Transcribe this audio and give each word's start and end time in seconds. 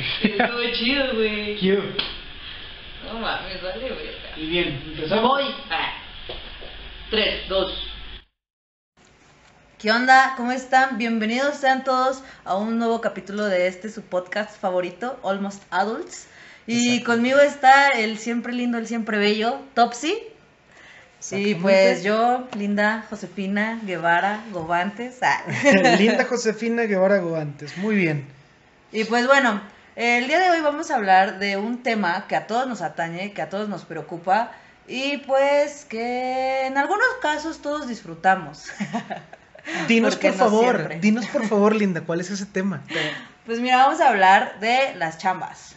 Estuvo 0.22 0.60
chido, 0.72 1.14
güey. 1.14 1.56
Cute. 1.56 2.02
No 3.04 3.18
mames, 3.18 3.62
vale, 3.62 3.88
güey. 3.88 4.10
Y 4.36 4.48
bien, 4.48 4.82
empezamos. 4.86 5.28
voy. 5.28 5.44
Ah. 5.70 5.92
Tres, 7.10 7.48
dos. 7.48 7.86
¿Qué 9.78 9.90
onda? 9.90 10.34
¿Cómo 10.36 10.52
están? 10.52 10.96
Bienvenidos 10.96 11.56
sean 11.56 11.84
todos 11.84 12.22
a 12.44 12.56
un 12.56 12.78
nuevo 12.78 13.00
capítulo 13.00 13.44
de 13.44 13.66
este 13.66 13.90
su 13.90 14.02
podcast 14.02 14.58
favorito, 14.58 15.18
Almost 15.22 15.62
Adults. 15.70 16.28
Y 16.66 16.96
Exacto. 16.96 17.12
conmigo 17.12 17.38
está 17.40 17.88
el 17.88 18.16
siempre 18.16 18.54
lindo, 18.54 18.78
el 18.78 18.86
siempre 18.86 19.18
bello, 19.18 19.60
Topsy. 19.74 20.16
Y 21.32 21.54
pues 21.56 22.02
yo, 22.02 22.48
linda 22.56 23.04
Josefina 23.10 23.78
Guevara 23.82 24.44
Gobantes. 24.52 25.18
Ah. 25.22 25.42
Linda 25.98 26.24
Josefina 26.28 26.84
Guevara 26.84 27.18
Goantes. 27.18 27.76
Muy 27.76 27.96
bien. 27.96 28.26
Y 28.92 29.04
pues 29.04 29.26
bueno, 29.26 29.60
el 30.00 30.28
día 30.28 30.38
de 30.38 30.48
hoy 30.48 30.62
vamos 30.62 30.90
a 30.90 30.94
hablar 30.94 31.38
de 31.38 31.58
un 31.58 31.82
tema 31.82 32.26
que 32.26 32.34
a 32.34 32.46
todos 32.46 32.66
nos 32.66 32.80
atañe, 32.80 33.34
que 33.34 33.42
a 33.42 33.50
todos 33.50 33.68
nos 33.68 33.84
preocupa 33.84 34.50
y 34.88 35.18
pues 35.18 35.84
que 35.84 36.64
en 36.66 36.78
algunos 36.78 37.06
casos 37.20 37.60
todos 37.60 37.86
disfrutamos. 37.86 38.64
Dinos 39.88 40.16
por 40.16 40.30
no 40.30 40.36
favor, 40.38 40.76
siempre. 40.76 40.98
dinos 41.00 41.26
por 41.26 41.46
favor, 41.48 41.76
Linda, 41.76 42.00
¿cuál 42.00 42.22
es 42.22 42.30
ese 42.30 42.46
tema? 42.46 42.82
Pues 43.44 43.60
mira, 43.60 43.76
vamos 43.76 44.00
a 44.00 44.08
hablar 44.08 44.58
de 44.58 44.94
las 44.96 45.18
chambas. 45.18 45.76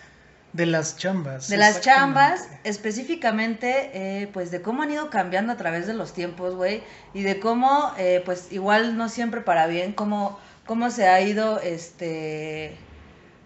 De 0.54 0.68
las 0.68 0.96
chambas. 0.96 1.49
De 1.49 1.58
las 1.58 1.82
chambas, 1.82 2.48
específicamente, 2.63 3.91
eh, 3.94 4.30
pues 4.32 4.52
de 4.52 4.62
cómo 4.62 4.84
han 4.84 4.91
ido 4.91 5.10
cambiando 5.10 5.52
a 5.52 5.58
través 5.58 5.85
de 5.85 5.94
los 5.96 6.13
tiempos, 6.13 6.55
güey, 6.55 6.82
y 7.13 7.24
de 7.24 7.41
cómo, 7.41 7.91
eh, 7.98 8.21
pues 8.24 8.54
igual 8.54 8.96
no 8.96 9.10
siempre 9.10 9.41
para 9.41 9.68
bien, 9.68 9.91
cómo, 9.91 10.40
cómo 10.66 10.91
se 10.91 11.10
ha 11.10 11.20
ido, 11.20 11.60
este, 11.60 12.77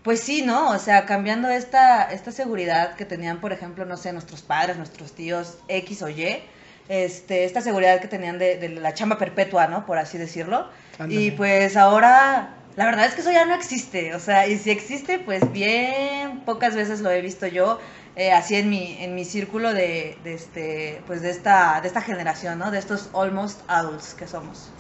pues 0.07 0.21
sí, 0.21 0.41
¿no? 0.41 0.69
O 0.69 0.79
sea, 0.79 1.05
cambiando 1.05 1.49
esta, 1.49 2.03
esta 2.03 2.31
seguridad 2.31 2.95
que 2.95 3.03
tenían, 3.03 3.41
por 3.41 3.51
ejemplo, 3.51 3.83
no 3.83 3.97
sé, 3.97 4.13
nuestros 4.13 4.41
padres, 4.41 4.77
nuestros 4.77 5.11
tíos, 5.11 5.57
X 5.67 6.01
o 6.01 6.07
Y, 6.07 6.39
este, 6.87 7.43
esta 7.43 7.59
seguridad 7.59 7.99
que 7.99 8.07
tenían 8.07 8.39
de, 8.39 8.55
de 8.55 8.69
la 8.69 8.93
chamba 8.93 9.17
perpetua, 9.17 9.67
¿no? 9.67 9.85
Por 9.85 9.97
así 9.97 10.17
decirlo. 10.17 10.69
Ándale. 10.97 11.21
Y 11.21 11.31
pues 11.31 11.75
ahora, 11.75 12.55
la 12.77 12.85
verdad 12.85 13.05
es 13.05 13.15
que 13.15 13.19
eso 13.19 13.33
ya 13.33 13.43
no 13.43 13.53
existe, 13.53 14.15
o 14.15 14.19
sea, 14.21 14.47
y 14.47 14.57
si 14.57 14.71
existe, 14.71 15.19
pues 15.19 15.51
bien 15.51 16.39
pocas 16.45 16.73
veces 16.73 17.01
lo 17.01 17.11
he 17.11 17.19
visto 17.19 17.45
yo, 17.45 17.77
eh, 18.15 18.31
así 18.31 18.55
en 18.55 18.69
mi, 18.69 18.95
en 19.01 19.13
mi 19.13 19.25
círculo 19.25 19.73
de, 19.73 20.17
de 20.23 20.35
este, 20.35 21.01
pues 21.05 21.21
de 21.21 21.31
esta, 21.31 21.81
de 21.81 21.87
esta 21.89 21.99
generación, 21.99 22.59
¿no? 22.59 22.71
De 22.71 22.79
estos 22.79 23.09
almost 23.13 23.59
adults 23.67 24.13
que 24.13 24.25
somos. 24.25 24.71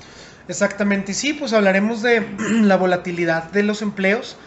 Exactamente, 0.47 1.11
y 1.11 1.15
sí, 1.15 1.33
pues 1.33 1.51
hablaremos 1.51 2.01
de 2.01 2.25
la 2.61 2.77
volatilidad 2.77 3.51
de 3.51 3.63
los 3.63 3.81
empleos, 3.81 4.37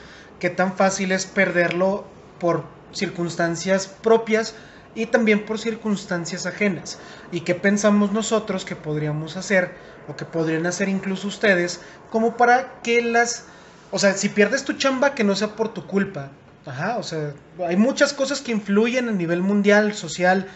qué 0.41 0.51
tan 0.51 0.77
fácil 0.77 1.13
es 1.13 1.27
perderlo 1.27 2.05
por 2.41 2.65
circunstancias 2.93 3.87
propias 3.87 4.55
y 4.95 5.07
también 5.07 5.47
por 5.47 5.61
circunstancias 5.61 6.47
ajenas, 6.47 6.99
y 7.31 7.43
qué 7.43 7.55
pensamos 7.55 8.11
nosotros 8.11 8.65
que 8.65 8.75
podríamos 8.75 9.37
hacer 9.37 9.71
o 10.09 10.17
que 10.17 10.25
podrían 10.25 10.67
hacer 10.67 10.89
incluso 10.89 11.29
ustedes 11.29 11.81
como 12.11 12.37
para 12.37 12.81
que 12.83 13.01
las, 13.01 13.45
o 13.93 14.01
sea, 14.01 14.15
si 14.15 14.29
pierdes 14.29 14.65
tu 14.65 14.73
chamba 14.73 15.15
que 15.15 15.23
no 15.23 15.37
sea 15.37 15.55
por 15.55 15.73
tu 15.73 15.87
culpa. 15.87 16.31
Ajá, 16.67 16.99
o 16.99 17.03
sea, 17.03 17.33
hay 17.67 17.77
muchas 17.77 18.13
cosas 18.13 18.41
que 18.41 18.53
influyen 18.53 19.09
a 19.09 19.13
nivel 19.13 19.43
mundial, 19.43 19.95
social, 19.95 20.47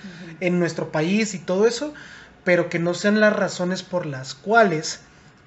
en 0.41 0.59
nuestro 0.59 0.93
país 0.93 1.35
y 1.35 1.39
todo 1.39 1.67
eso, 1.67 1.95
pero 2.45 2.69
que 2.69 2.79
no 2.79 2.93
sean 2.93 3.21
las 3.21 3.35
razones 3.35 3.83
por 3.83 4.05
las 4.05 4.35
cuales 4.35 5.01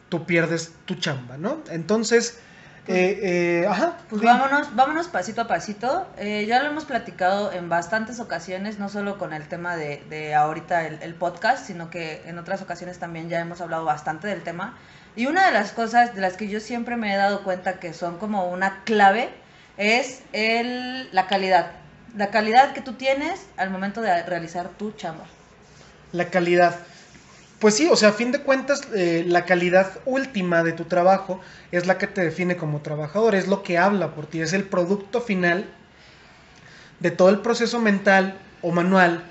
tú 0.10 0.26
pierdes 0.26 0.72
tu 0.86 0.96
chamba, 0.96 1.38
¿no? 1.38 1.60
Entonces, 1.70 2.40
eh, 2.88 3.20
eh, 3.22 3.68
ajá, 3.68 3.98
Pues 4.10 4.22
vámonos, 4.22 4.76
vámonos 4.76 5.08
pasito 5.08 5.42
a 5.42 5.48
pasito. 5.48 6.08
Eh, 6.18 6.46
ya 6.48 6.62
lo 6.62 6.70
hemos 6.70 6.86
platicado 6.86 7.52
en 7.52 7.70
bastantes 7.70 8.20
ocasiones, 8.20 8.80
no 8.80 8.90
solo 8.90 9.18
con 9.18 9.34
el 9.34 9.48
tema 9.48 9.76
de, 9.76 10.04
de 10.10 10.34
ahorita 10.36 10.86
el, 10.88 11.02
el 11.02 11.14
podcast, 11.16 11.66
sino 11.66 11.90
que 11.90 12.22
en 12.26 12.38
otras 12.38 12.62
ocasiones 12.62 12.98
también 13.00 13.30
ya 13.30 13.40
hemos 13.40 13.62
hablado 13.62 13.86
bastante 13.86 14.28
del 14.28 14.44
tema. 14.44 14.78
Y 15.16 15.26
una 15.26 15.48
de 15.48 15.52
las 15.52 15.72
cosas 15.72 16.14
de 16.16 16.22
las 16.22 16.38
que 16.38 16.48
yo 16.48 16.60
siempre 16.60 16.96
me 16.96 17.14
he 17.14 17.18
dado 17.18 17.44
cuenta 17.44 17.80
que 17.80 17.94
son 17.94 18.18
como 18.18 18.50
una 18.50 18.84
clave 18.84 19.30
es 19.78 20.22
el, 20.34 21.10
la 21.12 21.28
calidad. 21.28 21.72
La 22.16 22.30
calidad 22.30 22.74
que 22.74 22.82
tú 22.82 22.94
tienes 22.94 23.48
al 23.58 23.70
momento 23.70 24.02
de 24.02 24.24
realizar 24.24 24.70
tu 24.70 24.92
chamba. 24.92 25.26
La 26.12 26.26
calidad. 26.30 26.76
Pues 27.60 27.74
sí, 27.74 27.88
o 27.92 27.96
sea, 27.96 28.10
a 28.10 28.14
fin 28.14 28.32
de 28.32 28.40
cuentas, 28.40 28.82
eh, 28.94 29.24
la 29.26 29.46
calidad 29.46 30.00
última 30.06 30.64
de 30.64 30.74
tu 30.74 30.86
trabajo 30.86 31.42
es 31.72 31.88
la 31.88 31.98
que 31.98 32.06
te 32.06 32.22
define 32.22 32.56
como 32.56 32.82
trabajador, 32.82 33.34
es 33.34 33.48
lo 33.48 33.64
que 33.64 33.80
habla 33.80 34.14
por 34.14 34.28
ti, 34.28 34.42
es 34.42 34.54
el 34.54 34.64
producto 34.64 35.22
final 35.22 35.66
de 37.00 37.10
todo 37.10 37.30
el 37.30 37.40
proceso 37.40 37.80
mental 37.80 38.38
o 38.62 38.72
manual 38.72 39.24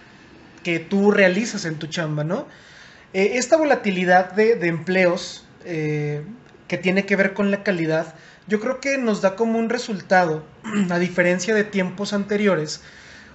que 0.65 0.81
tú 0.81 1.13
realizas 1.13 1.65
en 1.65 1.77
tu 1.77 1.87
chamba, 1.87 2.25
¿no? 2.25 2.49
Eh, 3.13 3.33
esta 3.35 3.57
volatilidad 3.57 4.33
de, 4.33 4.55
empleos 4.67 5.47
eh, 5.65 6.25
que 6.67 6.79
tiene 6.79 7.07
que 7.07 7.15
ver 7.15 7.33
con 7.33 7.53
la 7.53 7.63
calidad, 7.63 8.17
yo 8.49 8.59
creo 8.59 8.81
que 8.81 8.99
nos 8.99 9.23
da 9.23 9.37
como 9.37 9.61
un 9.61 9.69
resultado, 9.69 10.45
a 10.91 10.99
diferencia 10.99 11.55
de 11.55 11.63
tiempos 11.63 12.13
anteriores, 12.13 12.83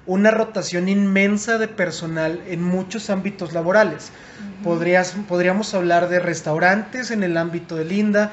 una 0.05 0.31
rotación 0.31 0.89
inmensa 0.89 1.57
de 1.57 1.67
personal 1.67 2.41
en 2.47 2.63
muchos 2.63 3.09
ámbitos 3.09 3.53
laborales. 3.53 4.11
Podrías, 4.63 5.15
podríamos 5.27 5.73
hablar 5.73 6.09
de 6.09 6.19
restaurantes 6.19 7.11
en 7.11 7.23
el 7.23 7.37
ámbito 7.37 7.75
de 7.75 7.85
Linda. 7.85 8.31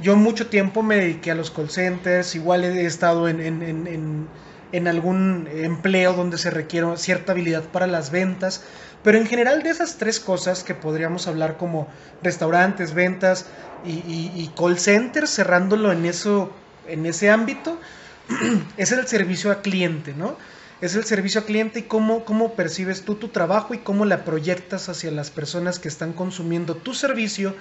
Yo 0.00 0.16
mucho 0.16 0.46
tiempo 0.46 0.82
me 0.82 0.96
dediqué 0.96 1.32
a 1.32 1.34
los 1.34 1.50
call 1.50 1.70
centers, 1.70 2.34
igual 2.34 2.64
he 2.64 2.86
estado 2.86 3.28
en, 3.28 3.40
en- 3.40 3.62
en- 3.62 3.86
en- 3.86 4.28
en 4.70 4.86
algún 4.86 5.48
empleo 5.50 6.12
donde 6.12 6.36
se 6.38 6.50
requiere 6.50 6.86
cierta 6.98 7.32
habilidad 7.32 7.64
para 7.64 7.86
las 7.86 8.10
ventas, 8.10 8.62
pero 9.02 9.16
en 9.18 9.26
general 9.26 9.62
de 9.62 9.70
esas 9.70 9.96
tres 9.96 10.20
cosas 10.20 10.62
que 10.62 10.74
podríamos 10.74 11.26
hablar 11.26 11.56
como 11.56 11.88
restaurantes, 12.22 12.92
ventas 12.92 13.46
y, 13.82 13.92
y- 13.92 14.32
y 14.36 14.52
call 14.56 14.78
centers, 14.78 15.30
cerrándolo 15.34 15.90
en, 15.90 16.04
eso, 16.04 16.52
en 16.86 17.06
ese 17.06 17.30
ámbito, 17.30 17.80
es 18.76 18.92
el 18.92 19.06
servicio 19.06 19.50
a 19.50 19.62
cliente, 19.62 20.12
¿no? 20.16 20.36
Es 20.80 20.94
el 20.94 21.04
servicio 21.04 21.40
a 21.40 21.44
cliente 21.44 21.80
y 21.80 21.82
cómo, 21.82 22.24
cómo 22.24 22.54
percibes 22.54 23.04
tú 23.04 23.16
tu 23.16 23.28
trabajo 23.28 23.74
y 23.74 23.78
cómo 23.78 24.04
la 24.04 24.24
proyectas 24.24 24.88
hacia 24.88 25.10
las 25.10 25.30
personas 25.30 25.80
que 25.80 25.88
están 25.88 26.12
consumiendo 26.12 26.76
tu 26.76 26.94
servicio 26.94 27.56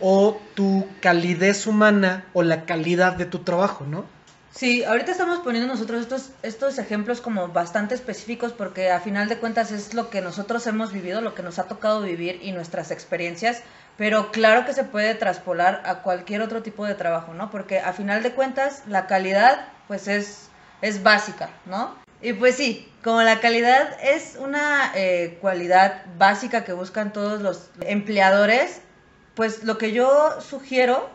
o 0.00 0.40
tu 0.54 0.88
calidez 1.00 1.66
humana 1.66 2.24
o 2.32 2.42
la 2.42 2.64
calidad 2.64 3.12
de 3.12 3.26
tu 3.26 3.40
trabajo, 3.40 3.86
¿no? 3.86 4.04
Sí, 4.52 4.82
ahorita 4.82 5.12
estamos 5.12 5.38
poniendo 5.38 5.72
nosotros 5.72 6.00
estos, 6.00 6.30
estos 6.42 6.78
ejemplos 6.78 7.20
como 7.20 7.48
bastante 7.48 7.94
específicos 7.94 8.52
porque 8.52 8.90
a 8.90 8.98
final 8.98 9.28
de 9.28 9.38
cuentas 9.38 9.70
es 9.70 9.94
lo 9.94 10.10
que 10.10 10.20
nosotros 10.20 10.66
hemos 10.66 10.92
vivido, 10.92 11.20
lo 11.20 11.36
que 11.36 11.44
nos 11.44 11.60
ha 11.60 11.68
tocado 11.68 12.02
vivir 12.02 12.40
y 12.42 12.50
nuestras 12.50 12.90
experiencias, 12.90 13.62
pero 13.96 14.32
claro 14.32 14.66
que 14.66 14.72
se 14.72 14.82
puede 14.82 15.14
traspolar 15.14 15.82
a 15.84 16.02
cualquier 16.02 16.42
otro 16.42 16.62
tipo 16.62 16.84
de 16.84 16.96
trabajo, 16.96 17.32
¿no? 17.32 17.48
Porque 17.52 17.78
a 17.78 17.92
final 17.92 18.24
de 18.24 18.32
cuentas 18.32 18.82
la 18.88 19.06
calidad 19.06 19.68
pues 19.86 20.08
es, 20.08 20.48
es 20.82 21.04
básica, 21.04 21.50
¿no? 21.66 21.94
Y 22.22 22.34
pues 22.34 22.56
sí, 22.56 22.86
como 23.02 23.22
la 23.22 23.40
calidad 23.40 23.96
es 24.02 24.36
una 24.38 24.92
eh, 24.94 25.38
cualidad 25.40 26.04
básica 26.18 26.64
que 26.64 26.74
buscan 26.74 27.12
todos 27.12 27.40
los 27.40 27.70
empleadores, 27.80 28.82
pues 29.34 29.64
lo 29.64 29.78
que 29.78 29.92
yo 29.92 30.40
sugiero 30.40 31.08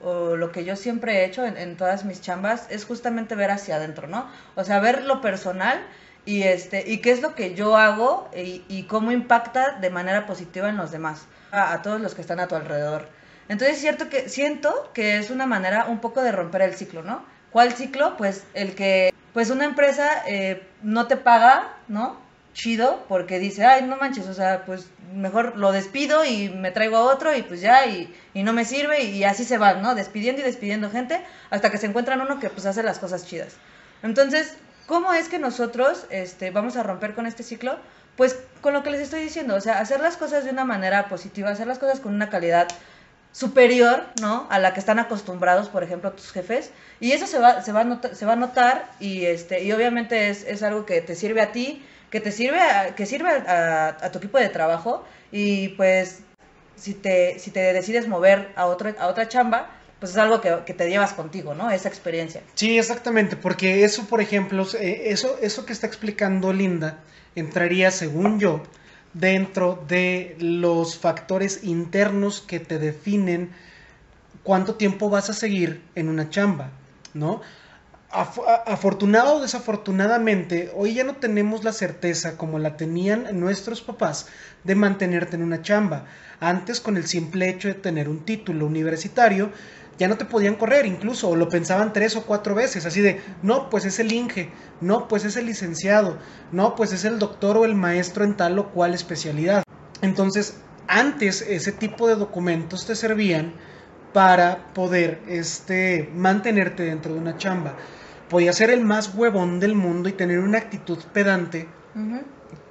o 0.00 0.36
lo 0.36 0.52
que 0.52 0.64
yo 0.64 0.76
siempre 0.76 1.18
he 1.18 1.24
hecho 1.24 1.44
en, 1.44 1.76
todas 1.76 2.04
mis 2.04 2.20
chambas 2.20 2.66
es 2.70 2.84
justamente 2.84 3.34
ver 3.34 3.50
hacia 3.50 3.76
adentro, 3.76 4.06
¿no? 4.06 4.28
O 4.54 4.64
sea, 4.64 4.78
ver 4.80 5.04
lo 5.04 5.20
personal 5.20 5.84
y 6.24 6.42
este 6.42 6.88
y 6.88 6.98
qué 6.98 7.10
es 7.10 7.22
lo 7.22 7.34
que 7.34 7.54
yo 7.54 7.76
hago 7.76 8.28
y, 8.34 8.84
cómo 8.84 9.10
impacta 9.10 9.78
de 9.80 9.90
manera 9.90 10.26
positiva 10.26 10.68
en 10.68 10.76
los 10.76 10.92
demás, 10.92 11.26
a, 11.50 11.72
a 11.72 11.82
todos 11.82 12.00
los 12.00 12.14
que 12.14 12.20
están 12.20 12.38
a 12.38 12.46
tu 12.46 12.54
alrededor. 12.54 13.08
Entonces 13.48 13.76
es 13.76 13.82
cierto 13.82 14.08
que 14.08 14.28
siento 14.28 14.90
que 14.94 15.18
es 15.18 15.30
una 15.30 15.46
manera 15.46 15.86
un 15.86 16.00
poco 16.00 16.22
de 16.22 16.30
romper 16.30 16.62
el 16.62 16.74
ciclo, 16.74 17.02
¿no? 17.02 17.24
¿Cuál 17.50 17.72
ciclo? 17.72 18.16
Pues 18.16 18.44
el 18.54 18.74
que 18.74 19.11
pues 19.32 19.50
una 19.50 19.64
empresa 19.64 20.22
eh, 20.26 20.62
no 20.82 21.06
te 21.06 21.16
paga, 21.16 21.74
¿no? 21.88 22.20
Chido, 22.54 23.04
porque 23.08 23.38
dice, 23.38 23.64
ay, 23.64 23.82
no 23.82 23.96
manches, 23.96 24.28
o 24.28 24.34
sea, 24.34 24.64
pues 24.66 24.90
mejor 25.14 25.56
lo 25.56 25.72
despido 25.72 26.24
y 26.24 26.50
me 26.50 26.70
traigo 26.70 26.96
a 26.96 27.04
otro 27.04 27.34
y 27.34 27.42
pues 27.42 27.62
ya, 27.62 27.86
y, 27.86 28.14
no 28.34 28.52
me 28.52 28.66
sirve, 28.66 29.04
y, 29.04 29.24
así 29.24 29.44
se 29.44 29.56
van, 29.56 29.80
¿no? 29.80 29.94
Despidiendo 29.94 30.42
y 30.42 30.44
despidiendo 30.44 30.90
gente 30.90 31.24
hasta 31.50 31.70
que 31.70 31.78
se 31.78 31.86
encuentran 31.86 32.20
uno 32.20 32.38
que 32.38 32.50
pues 32.50 32.66
hace 32.66 32.82
las 32.82 32.98
cosas 32.98 33.26
chidas. 33.26 33.54
Entonces, 34.02 34.54
¿cómo 34.86 35.14
es 35.14 35.28
que 35.28 35.38
nosotros 35.38 36.06
este, 36.10 36.50
vamos 36.50 36.76
a 36.76 36.82
romper 36.82 37.14
con 37.14 37.26
este 37.26 37.42
ciclo? 37.42 37.78
Pues 38.16 38.38
con 38.60 38.74
lo 38.74 38.82
que 38.82 38.90
les 38.90 39.00
estoy 39.00 39.22
diciendo, 39.22 39.54
o 39.54 39.60
sea, 39.60 39.78
hacer 39.78 40.00
las 40.00 40.18
cosas 40.18 40.44
de 40.44 40.50
una 40.50 40.66
manera 40.66 41.08
positiva, 41.08 41.48
hacer 41.48 41.66
las 41.66 41.78
cosas 41.78 42.00
con 42.00 42.14
una 42.14 42.28
calidad 42.28 42.68
superior, 43.32 44.04
¿no? 44.20 44.46
A 44.50 44.58
la 44.58 44.74
que 44.74 44.80
están 44.80 44.98
acostumbrados, 44.98 45.68
por 45.68 45.82
ejemplo, 45.82 46.12
tus 46.12 46.30
jefes. 46.30 46.70
Y 47.00 47.12
eso 47.12 47.26
se 47.26 47.38
va, 47.38 47.62
se 47.62 47.72
va, 47.72 47.80
a, 47.80 47.84
notar, 47.84 48.14
se 48.14 48.26
va 48.26 48.34
a 48.34 48.36
notar 48.36 48.92
y, 49.00 49.24
este, 49.24 49.64
y 49.64 49.72
obviamente 49.72 50.28
es, 50.28 50.44
es 50.44 50.62
algo 50.62 50.86
que 50.86 51.00
te 51.00 51.14
sirve 51.14 51.40
a 51.40 51.50
ti, 51.50 51.82
que 52.10 52.20
te 52.20 52.30
sirve 52.30 52.60
a, 52.60 52.94
que 52.94 53.06
sirve 53.06 53.30
a, 53.30 53.96
a, 54.00 54.12
tu 54.12 54.18
equipo 54.18 54.38
de 54.38 54.50
trabajo 54.50 55.04
y 55.32 55.68
pues 55.70 56.20
si 56.76 56.94
te, 56.94 57.38
si 57.38 57.50
te 57.50 57.72
decides 57.72 58.06
mover 58.06 58.52
a, 58.54 58.66
otro, 58.66 58.94
a 58.98 59.06
otra 59.06 59.28
chamba, 59.28 59.70
pues 59.98 60.12
es 60.12 60.18
algo 60.18 60.40
que, 60.40 60.58
que 60.66 60.74
te 60.74 60.90
llevas 60.90 61.12
contigo, 61.14 61.54
¿no? 61.54 61.70
Esa 61.70 61.88
experiencia. 61.88 62.42
Sí, 62.54 62.78
exactamente, 62.78 63.36
porque 63.36 63.84
eso, 63.84 64.04
por 64.06 64.20
ejemplo, 64.20 64.66
eh, 64.78 65.04
eso, 65.06 65.38
eso 65.40 65.64
que 65.64 65.72
está 65.72 65.86
explicando 65.86 66.52
Linda, 66.52 66.98
entraría, 67.34 67.90
según 67.90 68.38
yo, 68.38 68.62
dentro 69.14 69.84
de 69.88 70.36
los 70.40 70.98
factores 70.98 71.64
internos 71.64 72.40
que 72.40 72.60
te 72.60 72.78
definen 72.78 73.50
cuánto 74.42 74.74
tiempo 74.74 75.10
vas 75.10 75.30
a 75.30 75.34
seguir 75.34 75.82
en 75.94 76.08
una 76.08 76.30
chamba, 76.30 76.70
¿no? 77.14 77.40
Afortunado 78.10 79.36
o 79.36 79.40
desafortunadamente, 79.40 80.70
hoy 80.74 80.94
ya 80.94 81.04
no 81.04 81.16
tenemos 81.16 81.64
la 81.64 81.72
certeza 81.72 82.36
como 82.36 82.58
la 82.58 82.76
tenían 82.76 83.40
nuestros 83.40 83.80
papás 83.80 84.26
de 84.64 84.74
mantenerte 84.74 85.36
en 85.36 85.42
una 85.42 85.62
chamba. 85.62 86.04
Antes, 86.38 86.80
con 86.80 86.98
el 86.98 87.06
simple 87.06 87.48
hecho 87.48 87.68
de 87.68 87.74
tener 87.74 88.10
un 88.10 88.26
título 88.26 88.66
universitario, 88.66 89.50
ya 89.98 90.08
no 90.08 90.16
te 90.16 90.24
podían 90.24 90.56
correr 90.56 90.86
incluso, 90.86 91.36
lo 91.36 91.48
pensaban 91.48 91.92
tres 91.92 92.16
o 92.16 92.22
cuatro 92.22 92.54
veces, 92.54 92.86
así 92.86 93.00
de, 93.00 93.20
no, 93.42 93.70
pues 93.70 93.84
es 93.84 93.98
el 93.98 94.12
Inge, 94.12 94.50
no, 94.80 95.08
pues 95.08 95.24
es 95.24 95.36
el 95.36 95.46
licenciado, 95.46 96.18
no, 96.50 96.74
pues 96.74 96.92
es 96.92 97.04
el 97.04 97.18
doctor 97.18 97.56
o 97.56 97.64
el 97.64 97.74
maestro 97.74 98.24
en 98.24 98.36
tal 98.36 98.58
o 98.58 98.70
cual 98.70 98.94
especialidad. 98.94 99.62
Entonces, 100.00 100.56
antes 100.88 101.42
ese 101.42 101.72
tipo 101.72 102.08
de 102.08 102.16
documentos 102.16 102.86
te 102.86 102.96
servían 102.96 103.54
para 104.12 104.72
poder 104.74 105.20
este, 105.28 106.10
mantenerte 106.14 106.84
dentro 106.84 107.14
de 107.14 107.20
una 107.20 107.36
chamba. 107.36 107.76
Podía 108.28 108.52
ser 108.52 108.70
el 108.70 108.80
más 108.82 109.14
huevón 109.14 109.60
del 109.60 109.74
mundo 109.74 110.08
y 110.08 110.12
tener 110.12 110.38
una 110.40 110.58
actitud 110.58 110.98
pedante 111.12 111.68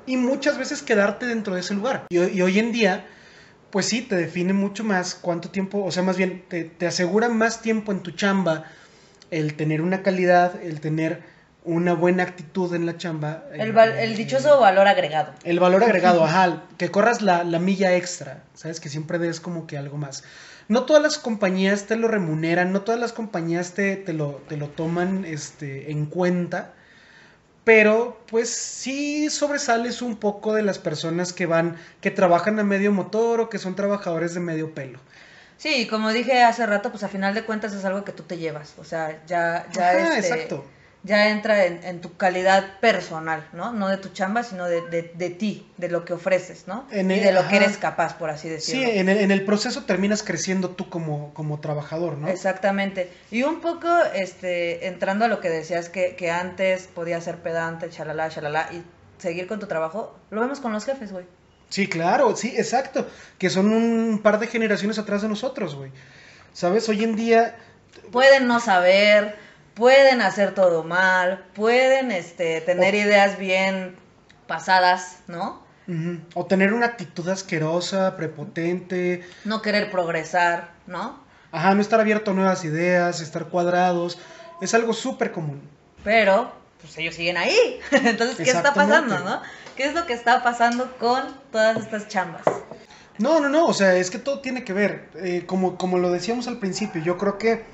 y 0.06 0.18
muchas 0.18 0.58
veces 0.58 0.82
quedarte 0.82 1.26
dentro 1.28 1.54
de 1.54 1.62
ese 1.62 1.76
lugar. 1.76 2.06
Y, 2.10 2.20
y 2.20 2.42
hoy 2.42 2.60
en 2.60 2.72
día, 2.72 3.06
pues 3.72 3.88
sí, 3.88 4.02
te 4.02 4.16
define 4.16 4.54
mucho 4.54 4.84
más 4.84 5.16
cuánto 5.16 5.50
tiempo, 5.50 5.84
o 5.84 5.92
sea, 5.92 6.04
más 6.04 6.18
bien, 6.18 6.44
te, 6.48 6.64
te 6.66 6.88
asegura 6.88 7.30
más 7.30 7.62
tiempo 7.62 7.92
en 7.92 8.02
tu 8.02 8.12
chamba 8.12 8.66
el 9.32 9.56
tener 9.56 9.82
una 9.82 10.04
calidad, 10.04 10.62
el 10.62 10.82
tener 10.82 11.24
una 11.64 11.94
buena 11.94 12.24
actitud 12.24 12.74
en 12.74 12.86
la 12.86 12.98
chamba. 12.98 13.46
El, 13.54 13.72
val- 13.72 13.98
el 13.98 14.16
dichoso 14.18 14.60
valor 14.60 14.88
agregado. 14.88 15.34
el 15.44 15.60
valor 15.60 15.84
agregado, 15.84 16.24
ajá, 16.26 16.64
que 16.78 16.90
corras 16.90 17.22
la, 17.22 17.44
la 17.44 17.60
milla 17.60 17.96
extra, 17.96 18.44
¿sabes? 18.56 18.80
Que 18.80 18.90
siempre 18.90 19.20
des 19.20 19.40
como 19.40 19.68
que 19.68 19.78
algo 19.78 19.98
más. 19.98 20.24
No 20.68 20.84
todas 20.84 21.02
las 21.04 21.18
compañías 21.18 21.86
te 21.86 21.96
lo 21.98 22.08
remuneran, 22.08 22.72
no 22.72 22.82
todas 22.82 23.00
las 23.00 23.14
compañías 23.14 23.74
te, 23.74 23.96
te 23.96 24.14
lo, 24.14 24.42
te 24.50 24.58
lo 24.58 24.70
toman 24.70 25.24
este, 25.26 25.92
en 25.92 26.06
cuenta, 26.08 26.74
pero 27.64 28.20
pues 28.28 28.50
sí 28.50 29.30
sobresales 29.30 30.02
un 30.02 30.18
poco 30.18 30.54
de 30.54 30.64
las 30.64 30.80
personas 30.80 31.34
que 31.34 31.46
van, 31.46 31.78
que 32.02 32.12
trabajan 32.12 32.60
a 32.60 32.64
medio 32.64 32.92
motor 32.92 33.40
o 33.42 33.50
que 33.50 33.60
son 33.60 33.76
trabajadores 33.76 34.34
de 34.34 34.40
medio 34.40 34.74
pelo. 34.74 35.00
Sí, 35.58 35.88
como 35.88 36.10
dije 36.10 36.42
hace 36.42 36.66
rato, 36.66 36.90
pues 36.90 37.04
a 37.04 37.08
final 37.08 37.36
de 37.36 37.44
cuentas 37.44 37.74
es 37.74 37.86
algo 37.86 38.04
que 38.04 38.12
tú 38.12 38.24
te 38.24 38.38
llevas. 38.38 38.74
O 38.80 38.84
sea, 38.84 39.22
ya, 39.28 39.68
ya 39.72 39.90
Ajá, 39.90 40.18
este, 40.18 40.34
exacto. 40.34 40.66
Ya 41.04 41.30
entra 41.30 41.66
en, 41.66 41.84
en 41.84 42.00
tu 42.02 42.16
calidad 42.16 42.80
personal, 42.80 43.48
¿no? 43.54 43.72
No 43.74 43.88
de 43.88 43.98
tu 43.98 44.10
chamba, 44.10 44.44
sino 44.44 44.66
de, 44.66 44.82
de, 44.90 45.12
de 45.16 45.30
ti, 45.32 45.68
de 45.78 45.90
lo 45.90 46.06
que 46.06 46.14
ofreces, 46.14 46.68
¿no? 46.68 46.86
En 46.92 47.10
y 47.10 47.20
de 47.20 47.32
lo 47.32 47.48
que 47.48 47.56
eres 47.56 47.78
capaz, 47.78 48.16
por 48.18 48.30
así 48.30 48.48
Sí, 48.48 48.54
decirlo. 48.54 48.88
en 48.90 49.10
el, 49.10 49.18
en 49.18 49.32
el 49.32 49.44
proceso 49.44 49.86
terminas 49.86 50.22
creciendo 50.22 50.70
tú 50.70 50.90
como, 50.90 51.34
como 51.34 51.60
trabajador, 51.60 52.18
¿no? 52.18 52.28
Exactamente. 52.28 53.12
Y 53.32 53.44
un 53.44 53.62
poco, 53.62 53.88
este, 54.14 54.88
entrando 54.88 55.26
a 55.26 55.28
lo 55.28 55.40
que 55.40 55.50
decías 55.50 55.90
que, 55.90 56.16
que 56.16 56.30
antes 56.30 56.88
podía 56.88 57.20
ser 57.20 57.38
pedante, 57.38 57.90
chalala, 57.90 58.30
chalala, 58.30 58.70
y 58.72 58.84
seguir 59.20 59.48
con 59.48 59.60
tu 59.60 59.68
trabajo, 59.68 60.16
lo 60.30 60.42
vemos 60.42 60.60
con 60.60 60.72
los 60.72 60.86
jefes, 60.86 61.12
güey. 61.12 61.26
Sí, 61.70 61.88
claro, 61.88 62.36
sí, 62.36 62.54
exacto. 62.58 63.08
Que 63.40 63.50
son 63.50 63.72
un 63.72 64.20
par 64.22 64.40
de 64.40 64.48
generaciones 64.48 65.00
atrás 65.00 65.22
de 65.22 65.30
nosotros, 65.30 65.76
güey. 65.76 65.92
¿Sabes? 66.54 66.88
Hoy 66.90 67.04
en 67.04 67.16
día, 67.16 67.56
Pueden 68.12 68.48
no 68.48 68.60
saber, 68.60 69.36
pueden 69.82 70.22
hacer 70.22 70.54
todo 70.54 70.84
mal, 70.84 71.44
pueden, 71.56 72.12
este, 72.12 72.62
tener 72.62 72.94
ideas 72.94 73.40
bien 73.40 73.96
pasadas, 74.46 75.22
¿no? 75.26 75.60
o 76.36 76.46
tener 76.46 76.72
una 76.72 76.86
actitud 76.86 77.28
asquerosa, 77.28 78.16
prepotente, 78.16 79.26
No 79.44 79.64
querer 79.64 79.90
progresar, 79.90 80.70
¿no? 80.86 81.20
ajá, 81.52 81.74
no 81.74 81.82
estar 81.82 82.00
abierto 82.00 82.30
a 82.30 82.34
nuevas 82.36 82.64
ideas, 82.64 83.22
estar 83.22 83.46
cuadrados, 83.46 84.20
es 84.62 84.72
algo 84.76 84.94
súper 84.94 85.32
común. 85.32 85.68
Pero, 86.04 86.52
pues 86.80 86.96
ellos 87.00 87.16
siguen 87.16 87.38
ahí. 87.38 87.80
Entonces, 87.92 88.38
¿qué 88.38 88.52
está 88.52 88.76
pasando, 88.76 89.18
no? 89.20 89.42
¿Qué 89.76 89.86
es 89.86 89.96
lo 89.96 90.06
que 90.06 90.14
está 90.14 90.44
pasando 90.44 90.96
con 91.00 91.24
todas 91.52 91.78
estas 91.78 92.08
chambas? 92.08 92.44
No, 93.18 93.40
no, 93.40 93.50
no, 93.50 93.66
o 93.66 93.74
sea, 93.74 93.96
es 93.96 94.12
que 94.12 94.20
todo 94.20 94.42
tiene 94.42 94.64
que 94.64 94.74
ver, 94.74 95.10
eh, 95.16 95.44
como, 95.48 95.76
como 95.76 95.98
lo 95.98 96.12
decíamos 96.12 96.48
al 96.48 96.60
principio, 96.60 97.02
yo 97.02 97.18
creo 97.18 97.40
que 97.40 97.66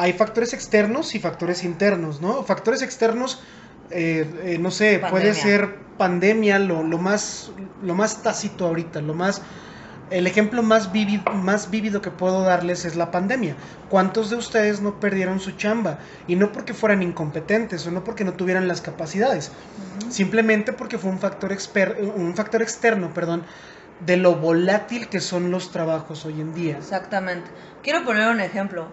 hay 0.00 0.12
factores 0.14 0.52
externos 0.54 1.14
y 1.14 1.18
factores 1.18 1.62
internos, 1.62 2.20
¿no? 2.20 2.42
Factores 2.44 2.82
externos, 2.82 3.42
eh, 3.90 4.24
eh, 4.44 4.58
no 4.58 4.70
sé, 4.70 5.00
puede 5.10 5.34
ser 5.34 5.76
pandemia, 5.98 6.58
lo, 6.58 6.82
lo, 6.82 6.98
más, 6.98 7.52
lo 7.82 7.94
más 7.94 8.22
tácito 8.22 8.66
ahorita, 8.66 9.00
lo 9.00 9.14
más... 9.14 9.42
El 10.10 10.26
ejemplo 10.26 10.64
más 10.64 10.90
vívido, 10.90 11.22
más 11.34 11.70
vívido 11.70 12.00
que 12.00 12.10
puedo 12.10 12.42
darles 12.42 12.84
es 12.84 12.96
la 12.96 13.12
pandemia. 13.12 13.54
¿Cuántos 13.88 14.28
de 14.28 14.36
ustedes 14.36 14.80
no 14.80 14.98
perdieron 14.98 15.38
su 15.38 15.52
chamba? 15.52 15.98
Y 16.26 16.34
no 16.34 16.50
porque 16.50 16.74
fueran 16.74 17.00
incompetentes 17.02 17.86
o 17.86 17.92
no 17.92 18.02
porque 18.02 18.24
no 18.24 18.32
tuvieran 18.32 18.66
las 18.66 18.80
capacidades, 18.80 19.52
simplemente 20.08 20.72
porque 20.72 20.98
fue 20.98 21.10
un 21.10 21.20
factor, 21.20 21.52
exper- 21.52 22.12
un 22.12 22.34
factor 22.34 22.60
externo, 22.60 23.14
perdón, 23.14 23.44
de 24.04 24.16
lo 24.16 24.34
volátil 24.34 25.08
que 25.08 25.20
son 25.20 25.52
los 25.52 25.70
trabajos 25.70 26.24
hoy 26.24 26.40
en 26.40 26.54
día. 26.54 26.76
Exactamente. 26.78 27.48
Quiero 27.84 28.04
poner 28.04 28.30
un 28.30 28.40
ejemplo. 28.40 28.92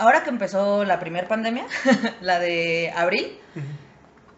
Ahora 0.00 0.22
que 0.22 0.30
empezó 0.30 0.86
la 0.86 0.98
primera 0.98 1.28
pandemia, 1.28 1.66
la 2.22 2.38
de 2.38 2.90
abril, 2.96 3.38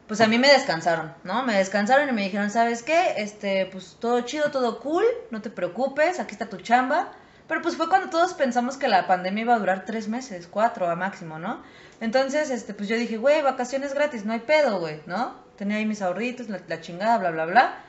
pues 0.08 0.20
a 0.20 0.26
mí 0.26 0.36
me 0.36 0.48
descansaron, 0.48 1.14
¿no? 1.22 1.44
Me 1.44 1.56
descansaron 1.56 2.08
y 2.08 2.12
me 2.12 2.24
dijeron, 2.24 2.50
¿sabes 2.50 2.82
qué? 2.82 3.14
Este, 3.18 3.66
pues 3.66 3.96
todo 4.00 4.22
chido, 4.22 4.50
todo 4.50 4.80
cool, 4.80 5.04
no 5.30 5.40
te 5.40 5.50
preocupes, 5.50 6.18
aquí 6.18 6.32
está 6.32 6.46
tu 6.46 6.56
chamba. 6.56 7.12
Pero 7.46 7.62
pues 7.62 7.76
fue 7.76 7.88
cuando 7.88 8.10
todos 8.10 8.34
pensamos 8.34 8.76
que 8.76 8.88
la 8.88 9.06
pandemia 9.06 9.42
iba 9.42 9.54
a 9.54 9.58
durar 9.60 9.84
tres 9.84 10.08
meses, 10.08 10.48
cuatro 10.50 10.90
a 10.90 10.96
máximo, 10.96 11.38
¿no? 11.38 11.62
Entonces, 12.00 12.50
este, 12.50 12.74
pues 12.74 12.88
yo 12.88 12.96
dije, 12.96 13.16
güey, 13.16 13.40
vacaciones 13.42 13.94
gratis, 13.94 14.24
no 14.24 14.32
hay 14.32 14.40
pedo, 14.40 14.80
güey, 14.80 15.00
¿no? 15.06 15.36
Tenía 15.56 15.76
ahí 15.76 15.86
mis 15.86 16.02
ahorritos, 16.02 16.48
la, 16.48 16.60
la 16.66 16.80
chingada, 16.80 17.18
bla, 17.18 17.30
bla, 17.30 17.44
bla. 17.44 17.84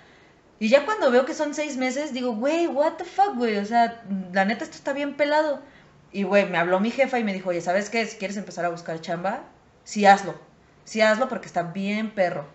Y 0.60 0.70
ya 0.70 0.86
cuando 0.86 1.10
veo 1.10 1.26
que 1.26 1.34
son 1.34 1.56
seis 1.56 1.76
meses, 1.78 2.14
digo, 2.14 2.36
güey, 2.36 2.68
what 2.68 2.94
the 2.98 3.04
fuck, 3.04 3.36
güey, 3.36 3.58
o 3.58 3.66
sea, 3.66 4.04
la 4.32 4.46
neta 4.46 4.64
esto 4.64 4.78
está 4.78 4.94
bien 4.94 5.18
pelado. 5.18 5.60
Y, 6.14 6.24
güey, 6.24 6.48
me 6.48 6.60
habló 6.60 6.80
mi 6.80 6.92
jefa 6.92 7.18
y 7.18 7.24
me 7.24 7.34
dijo, 7.34 7.50
oye, 7.50 7.60
¿sabes 7.60 7.90
qué? 7.90 8.06
Si 8.06 8.18
quieres 8.18 8.38
empezar 8.38 8.64
a 8.66 8.70
buscar 8.70 9.02
chamba, 9.02 9.42
sí 9.84 10.06
hazlo. 10.06 10.36
Sí 10.86 11.02
hazlo 11.02 11.28
porque 11.28 11.48
está 11.48 11.64
bien 11.64 12.12
perro. 12.12 12.46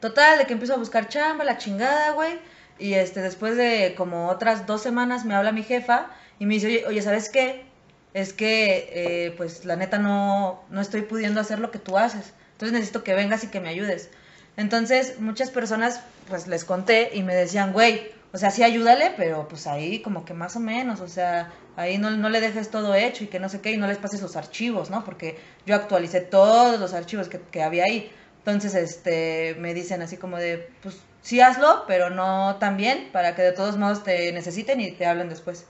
Total, 0.00 0.38
de 0.38 0.44
que 0.44 0.52
empiezo 0.52 0.74
a 0.74 0.78
buscar 0.78 1.08
chamba, 1.08 1.44
la 1.44 1.56
chingada, 1.56 2.10
güey. 2.10 2.38
Y 2.78 2.94
este, 2.94 3.22
después 3.22 3.56
de 3.56 3.94
como 3.96 4.28
otras 4.28 4.66
dos 4.66 4.82
semanas 4.82 5.24
me 5.24 5.34
habla 5.34 5.52
mi 5.52 5.62
jefa 5.62 6.08
y 6.38 6.44
me 6.44 6.54
dice, 6.54 6.66
oye, 6.66 6.84
oye 6.86 7.02
¿sabes 7.02 7.30
qué? 7.30 7.64
Es 8.12 8.34
que, 8.34 8.90
eh, 8.92 9.34
pues, 9.38 9.64
la 9.64 9.76
neta 9.76 9.98
no, 9.98 10.62
no 10.70 10.80
estoy 10.82 11.02
pudiendo 11.02 11.40
hacer 11.40 11.58
lo 11.58 11.70
que 11.70 11.78
tú 11.78 11.96
haces. 11.96 12.34
Entonces 12.52 12.72
necesito 12.72 13.02
que 13.02 13.14
vengas 13.14 13.42
y 13.44 13.48
que 13.48 13.60
me 13.60 13.70
ayudes. 13.70 14.10
Entonces, 14.58 15.18
muchas 15.18 15.50
personas, 15.50 16.00
pues, 16.28 16.46
les 16.46 16.64
conté 16.64 17.10
y 17.14 17.22
me 17.22 17.34
decían, 17.34 17.72
güey, 17.72 18.12
o 18.34 18.36
sea, 18.36 18.50
sí 18.50 18.64
ayúdale, 18.64 19.14
pero 19.16 19.46
pues 19.46 19.68
ahí 19.68 20.02
como 20.02 20.24
que 20.24 20.34
más 20.34 20.56
o 20.56 20.60
menos, 20.60 21.00
o 21.00 21.06
sea, 21.06 21.52
ahí 21.76 21.98
no, 21.98 22.10
no 22.10 22.28
le 22.28 22.40
dejes 22.40 22.68
todo 22.68 22.96
hecho 22.96 23.22
y 23.22 23.28
que 23.28 23.38
no 23.38 23.48
sé 23.48 23.60
qué, 23.60 23.70
y 23.70 23.76
no 23.76 23.86
les 23.86 23.98
pases 23.98 24.20
los 24.22 24.34
archivos, 24.34 24.90
¿no? 24.90 25.04
Porque 25.04 25.38
yo 25.66 25.76
actualicé 25.76 26.20
todos 26.20 26.80
los 26.80 26.94
archivos 26.94 27.28
que, 27.28 27.40
que 27.40 27.62
había 27.62 27.84
ahí. 27.84 28.10
Entonces, 28.38 28.74
este, 28.74 29.54
me 29.60 29.72
dicen 29.72 30.02
así 30.02 30.16
como 30.16 30.36
de, 30.36 30.68
pues 30.82 30.98
sí 31.22 31.40
hazlo, 31.40 31.84
pero 31.86 32.10
no 32.10 32.56
tan 32.56 32.76
bien, 32.76 33.10
para 33.12 33.36
que 33.36 33.42
de 33.42 33.52
todos 33.52 33.76
modos 33.78 34.02
te 34.02 34.32
necesiten 34.32 34.80
y 34.80 34.90
te 34.90 35.06
hablen 35.06 35.28
después. 35.28 35.66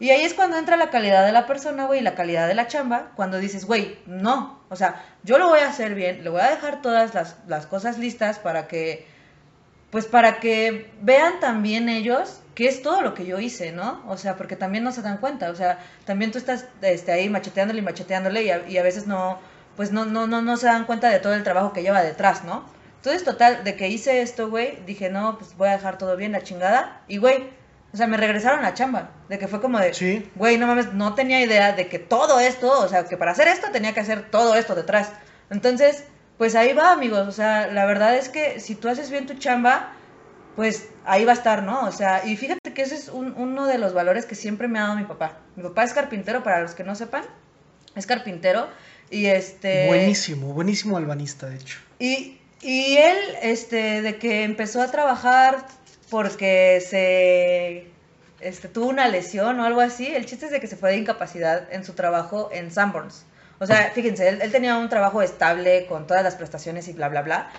Y 0.00 0.10
ahí 0.10 0.22
es 0.22 0.34
cuando 0.34 0.58
entra 0.58 0.76
la 0.76 0.90
calidad 0.90 1.24
de 1.24 1.32
la 1.32 1.46
persona, 1.46 1.86
güey, 1.86 2.00
la 2.00 2.16
calidad 2.16 2.48
de 2.48 2.56
la 2.56 2.66
chamba, 2.66 3.12
cuando 3.14 3.38
dices, 3.38 3.66
güey, 3.66 4.00
no, 4.04 4.64
o 4.68 4.74
sea, 4.74 5.04
yo 5.22 5.38
lo 5.38 5.46
voy 5.48 5.60
a 5.60 5.68
hacer 5.68 5.94
bien, 5.94 6.24
le 6.24 6.30
voy 6.30 6.40
a 6.40 6.50
dejar 6.50 6.82
todas 6.82 7.14
las, 7.14 7.36
las 7.46 7.66
cosas 7.66 7.98
listas 7.98 8.40
para 8.40 8.66
que, 8.66 9.06
pues 9.90 10.06
para 10.06 10.40
que 10.40 10.90
vean 11.00 11.40
también 11.40 11.88
ellos 11.88 12.40
qué 12.54 12.68
es 12.68 12.82
todo 12.82 13.00
lo 13.02 13.14
que 13.14 13.24
yo 13.24 13.38
hice, 13.38 13.72
¿no? 13.72 14.02
O 14.08 14.16
sea, 14.16 14.36
porque 14.36 14.56
también 14.56 14.84
no 14.84 14.92
se 14.92 15.02
dan 15.02 15.18
cuenta, 15.18 15.50
o 15.50 15.54
sea, 15.54 15.78
también 16.04 16.32
tú 16.32 16.38
estás 16.38 16.66
este, 16.82 17.12
ahí 17.12 17.28
macheteándole 17.28 17.78
y 17.78 17.82
macheteándole 17.82 18.42
y 18.42 18.50
a, 18.50 18.68
y 18.68 18.78
a 18.78 18.82
veces 18.82 19.06
no, 19.06 19.38
pues 19.76 19.92
no, 19.92 20.04
no, 20.04 20.26
no, 20.26 20.42
no 20.42 20.56
se 20.56 20.66
dan 20.66 20.84
cuenta 20.84 21.08
de 21.08 21.20
todo 21.20 21.34
el 21.34 21.44
trabajo 21.44 21.72
que 21.72 21.82
lleva 21.82 22.02
detrás, 22.02 22.44
¿no? 22.44 22.64
Entonces, 22.96 23.22
total, 23.22 23.62
de 23.62 23.76
que 23.76 23.88
hice 23.88 24.22
esto, 24.22 24.50
güey, 24.50 24.80
dije, 24.84 25.08
no, 25.08 25.38
pues 25.38 25.56
voy 25.56 25.68
a 25.68 25.72
dejar 25.72 25.98
todo 25.98 26.16
bien, 26.16 26.32
la 26.32 26.42
chingada, 26.42 27.00
y 27.06 27.18
güey, 27.18 27.48
o 27.94 27.96
sea, 27.96 28.08
me 28.08 28.16
regresaron 28.16 28.64
a 28.64 28.74
chamba, 28.74 29.10
de 29.28 29.38
que 29.38 29.46
fue 29.46 29.60
como 29.60 29.78
de, 29.78 29.94
Sí. 29.94 30.28
güey, 30.34 30.58
no 30.58 30.66
mames, 30.66 30.92
no 30.94 31.14
tenía 31.14 31.40
idea 31.40 31.72
de 31.72 31.88
que 31.88 32.00
todo 32.00 32.40
esto, 32.40 32.68
o 32.80 32.88
sea, 32.88 33.04
que 33.04 33.16
para 33.16 33.30
hacer 33.30 33.46
esto 33.46 33.68
tenía 33.70 33.94
que 33.94 34.00
hacer 34.00 34.30
todo 34.30 34.56
esto 34.56 34.74
detrás. 34.74 35.12
Entonces, 35.48 36.04
pues 36.38 36.54
ahí 36.54 36.72
va, 36.72 36.92
amigos, 36.92 37.26
o 37.28 37.32
sea, 37.32 37.66
la 37.66 37.84
verdad 37.84 38.16
es 38.16 38.28
que 38.28 38.60
si 38.60 38.74
tú 38.74 38.88
haces 38.88 39.10
bien 39.10 39.26
tu 39.26 39.34
chamba, 39.34 39.92
pues 40.56 40.88
ahí 41.04 41.24
va 41.24 41.32
a 41.32 41.34
estar, 41.34 41.62
¿no? 41.62 41.84
O 41.86 41.92
sea, 41.92 42.24
y 42.24 42.36
fíjate 42.36 42.72
que 42.72 42.82
ese 42.82 42.94
es 42.94 43.08
un- 43.08 43.34
uno 43.36 43.66
de 43.66 43.78
los 43.78 43.92
valores 43.94 44.24
que 44.26 44.34
siempre 44.34 44.66
me 44.68 44.78
ha 44.78 44.82
dado 44.82 44.96
mi 44.96 45.04
papá. 45.04 45.38
Mi 45.56 45.62
papá 45.62 45.84
es 45.84 45.92
carpintero, 45.92 46.42
para 46.42 46.60
los 46.60 46.74
que 46.74 46.84
no 46.84 46.94
sepan, 46.94 47.24
es 47.94 48.06
carpintero 48.06 48.68
y 49.10 49.26
este... 49.26 49.86
Buenísimo, 49.86 50.52
buenísimo 50.54 50.96
albanista, 50.96 51.48
de 51.48 51.56
hecho. 51.56 51.78
Y, 51.98 52.38
y 52.60 52.96
él, 52.96 53.18
este, 53.42 54.02
de 54.02 54.18
que 54.18 54.44
empezó 54.44 54.80
a 54.82 54.90
trabajar 54.90 55.64
porque 56.10 56.82
se 56.86 57.86
este, 58.40 58.68
tuvo 58.68 58.86
una 58.88 59.08
lesión 59.08 59.58
o 59.60 59.64
algo 59.64 59.80
así, 59.80 60.06
el 60.06 60.26
chiste 60.26 60.46
es 60.46 60.52
de 60.52 60.60
que 60.60 60.66
se 60.66 60.76
fue 60.76 60.90
de 60.90 60.96
incapacidad 60.98 61.72
en 61.72 61.84
su 61.84 61.92
trabajo 61.94 62.48
en 62.52 62.70
Sanborns. 62.70 63.24
O 63.60 63.66
sea, 63.66 63.90
fíjense, 63.94 64.28
él, 64.28 64.52
tenía 64.52 64.76
un 64.76 64.88
trabajo 64.88 65.22
estable 65.22 65.86
con 65.86 66.06
todas 66.06 66.22
las 66.22 66.36
prestaciones 66.36 66.86
y 66.88 66.92
bla, 66.92 67.08
bla, 67.08 67.22
bla. 67.22 67.50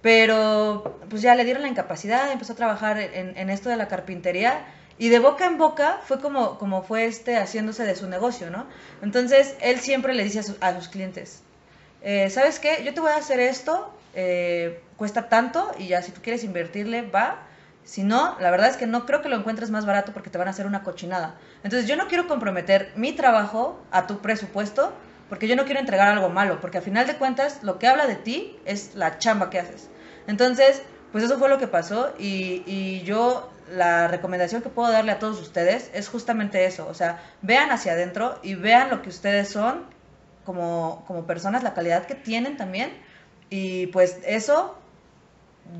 Pero 0.00 0.98
pues 1.08 1.22
ya 1.22 1.34
le 1.34 1.44
dieron 1.44 1.62
la 1.62 1.68
incapacidad, 1.68 2.32
empezó 2.32 2.54
a 2.54 2.56
trabajar 2.56 2.98
en, 2.98 3.50
esto 3.50 3.68
de 3.68 3.76
la 3.76 3.86
carpintería 3.86 4.64
y 4.98 5.10
de 5.10 5.20
boca 5.20 5.46
en 5.46 5.58
boca 5.58 6.00
fue 6.04 6.20
como, 6.20 6.58
como 6.58 6.82
fue 6.82 7.04
este 7.04 7.36
haciéndose 7.36 7.84
de 7.84 7.94
su 7.94 8.08
negocio, 8.08 8.50
¿no? 8.50 8.66
Entonces 9.00 9.54
él 9.60 9.78
siempre 9.78 10.14
le 10.14 10.24
dice 10.24 10.40
a 10.60 10.74
sus 10.74 10.88
clientes, 10.88 11.42
eh, 12.02 12.30
¿sabes 12.30 12.58
qué? 12.58 12.82
Yo 12.84 12.94
te 12.94 13.00
voy 13.00 13.12
a 13.12 13.16
hacer 13.16 13.38
esto, 13.38 13.94
eh, 14.14 14.80
cuesta 14.96 15.28
tanto 15.28 15.70
y 15.78 15.86
ya 15.86 16.02
si 16.02 16.10
tú 16.10 16.20
quieres 16.20 16.42
invertirle, 16.42 17.02
va. 17.02 17.38
Si 17.84 18.02
no, 18.02 18.36
la 18.40 18.50
verdad 18.50 18.70
es 18.70 18.76
que 18.76 18.86
no 18.86 19.06
creo 19.06 19.22
que 19.22 19.28
lo 19.28 19.36
encuentres 19.36 19.70
más 19.70 19.86
barato 19.86 20.12
porque 20.12 20.30
te 20.30 20.38
van 20.38 20.48
a 20.48 20.50
hacer 20.50 20.66
una 20.66 20.82
cochinada. 20.82 21.36
Entonces 21.62 21.88
yo 21.88 21.96
no 21.96 22.08
quiero 22.08 22.26
comprometer 22.28 22.92
mi 22.96 23.12
trabajo 23.12 23.80
a 23.90 24.06
tu 24.06 24.18
presupuesto 24.18 24.92
porque 25.32 25.48
yo 25.48 25.56
no 25.56 25.64
quiero 25.64 25.80
entregar 25.80 26.08
algo 26.08 26.28
malo, 26.28 26.60
porque 26.60 26.76
a 26.76 26.82
final 26.82 27.06
de 27.06 27.14
cuentas 27.16 27.60
lo 27.62 27.78
que 27.78 27.86
habla 27.86 28.06
de 28.06 28.16
ti 28.16 28.54
es 28.66 28.94
la 28.94 29.18
chamba 29.18 29.48
que 29.48 29.58
haces. 29.58 29.88
Entonces, 30.26 30.82
pues 31.10 31.24
eso 31.24 31.38
fue 31.38 31.48
lo 31.48 31.56
que 31.56 31.68
pasó 31.68 32.12
y, 32.18 32.62
y 32.66 33.00
yo 33.06 33.50
la 33.74 34.08
recomendación 34.08 34.60
que 34.60 34.68
puedo 34.68 34.92
darle 34.92 35.10
a 35.10 35.18
todos 35.18 35.40
ustedes 35.40 35.90
es 35.94 36.10
justamente 36.10 36.66
eso, 36.66 36.86
o 36.86 36.92
sea, 36.92 37.22
vean 37.40 37.70
hacia 37.70 37.92
adentro 37.92 38.38
y 38.42 38.56
vean 38.56 38.90
lo 38.90 39.00
que 39.00 39.08
ustedes 39.08 39.48
son 39.48 39.84
como, 40.44 41.02
como 41.06 41.26
personas, 41.26 41.62
la 41.62 41.72
calidad 41.72 42.04
que 42.04 42.14
tienen 42.14 42.58
también 42.58 42.90
y 43.48 43.86
pues 43.86 44.18
eso, 44.26 44.76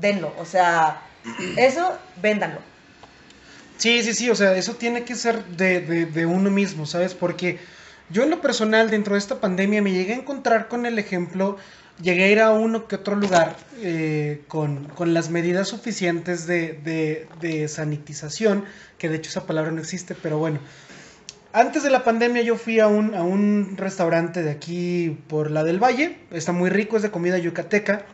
denlo, 0.01 0.33
o 0.39 0.45
sea, 0.45 1.03
eso, 1.57 1.95
véndanlo. 2.23 2.59
Sí, 3.77 4.01
sí, 4.01 4.15
sí, 4.15 4.31
o 4.31 4.35
sea, 4.35 4.55
eso 4.55 4.73
tiene 4.77 5.03
que 5.03 5.13
ser 5.13 5.45
de, 5.45 5.79
de- 5.81 6.05
de 6.07 6.25
uno 6.25 6.49
mismo, 6.49 6.87
¿sabes? 6.87 7.13
Porque 7.13 7.59
yo 8.09 8.23
en 8.23 8.29
lo 8.29 8.41
personal, 8.41 8.89
dentro 8.89 9.13
de 9.13 9.19
esta 9.19 9.39
pandemia, 9.39 9.81
me 9.81 9.91
llegué 9.91 10.13
a 10.13 10.17
encontrar 10.17 10.67
con 10.67 10.85
el 10.85 10.99
ejemplo, 10.99 11.57
llegué 12.01 12.25
a 12.25 12.29
ir 12.29 12.39
a 12.39 12.51
uno 12.51 12.87
que 12.87 12.95
otro 12.95 13.15
lugar 13.15 13.55
eh, 13.81 14.41
con, 14.47 14.85
con 14.89 15.13
las 15.13 15.29
medidas 15.29 15.67
suficientes 15.67 16.47
de, 16.47 16.73
de, 16.83 17.27
de 17.39 17.67
sanitización, 17.67 18.65
que 18.97 19.09
de 19.09 19.17
hecho 19.17 19.29
esa 19.29 19.45
palabra 19.45 19.71
no 19.71 19.81
existe, 19.81 20.15
pero 20.15 20.37
bueno. 20.37 20.59
Antes 21.55 21.83
de 21.83 21.91
la 21.91 22.03
pandemia 22.03 22.41
yo 22.41 22.55
fui 22.55 22.79
a 22.79 22.87
un, 22.87 23.13
a 23.13 23.21
un 23.21 23.75
restaurante 23.77 24.41
de 24.41 24.49
aquí 24.49 25.19
por 25.27 25.51
la 25.51 25.63
del 25.63 25.81
Valle, 25.81 26.17
está 26.31 26.51
muy 26.51 26.71
rico, 26.71 26.97
es 26.97 27.03
de 27.03 27.11
comida 27.11 27.37
yucateca, 27.37 28.05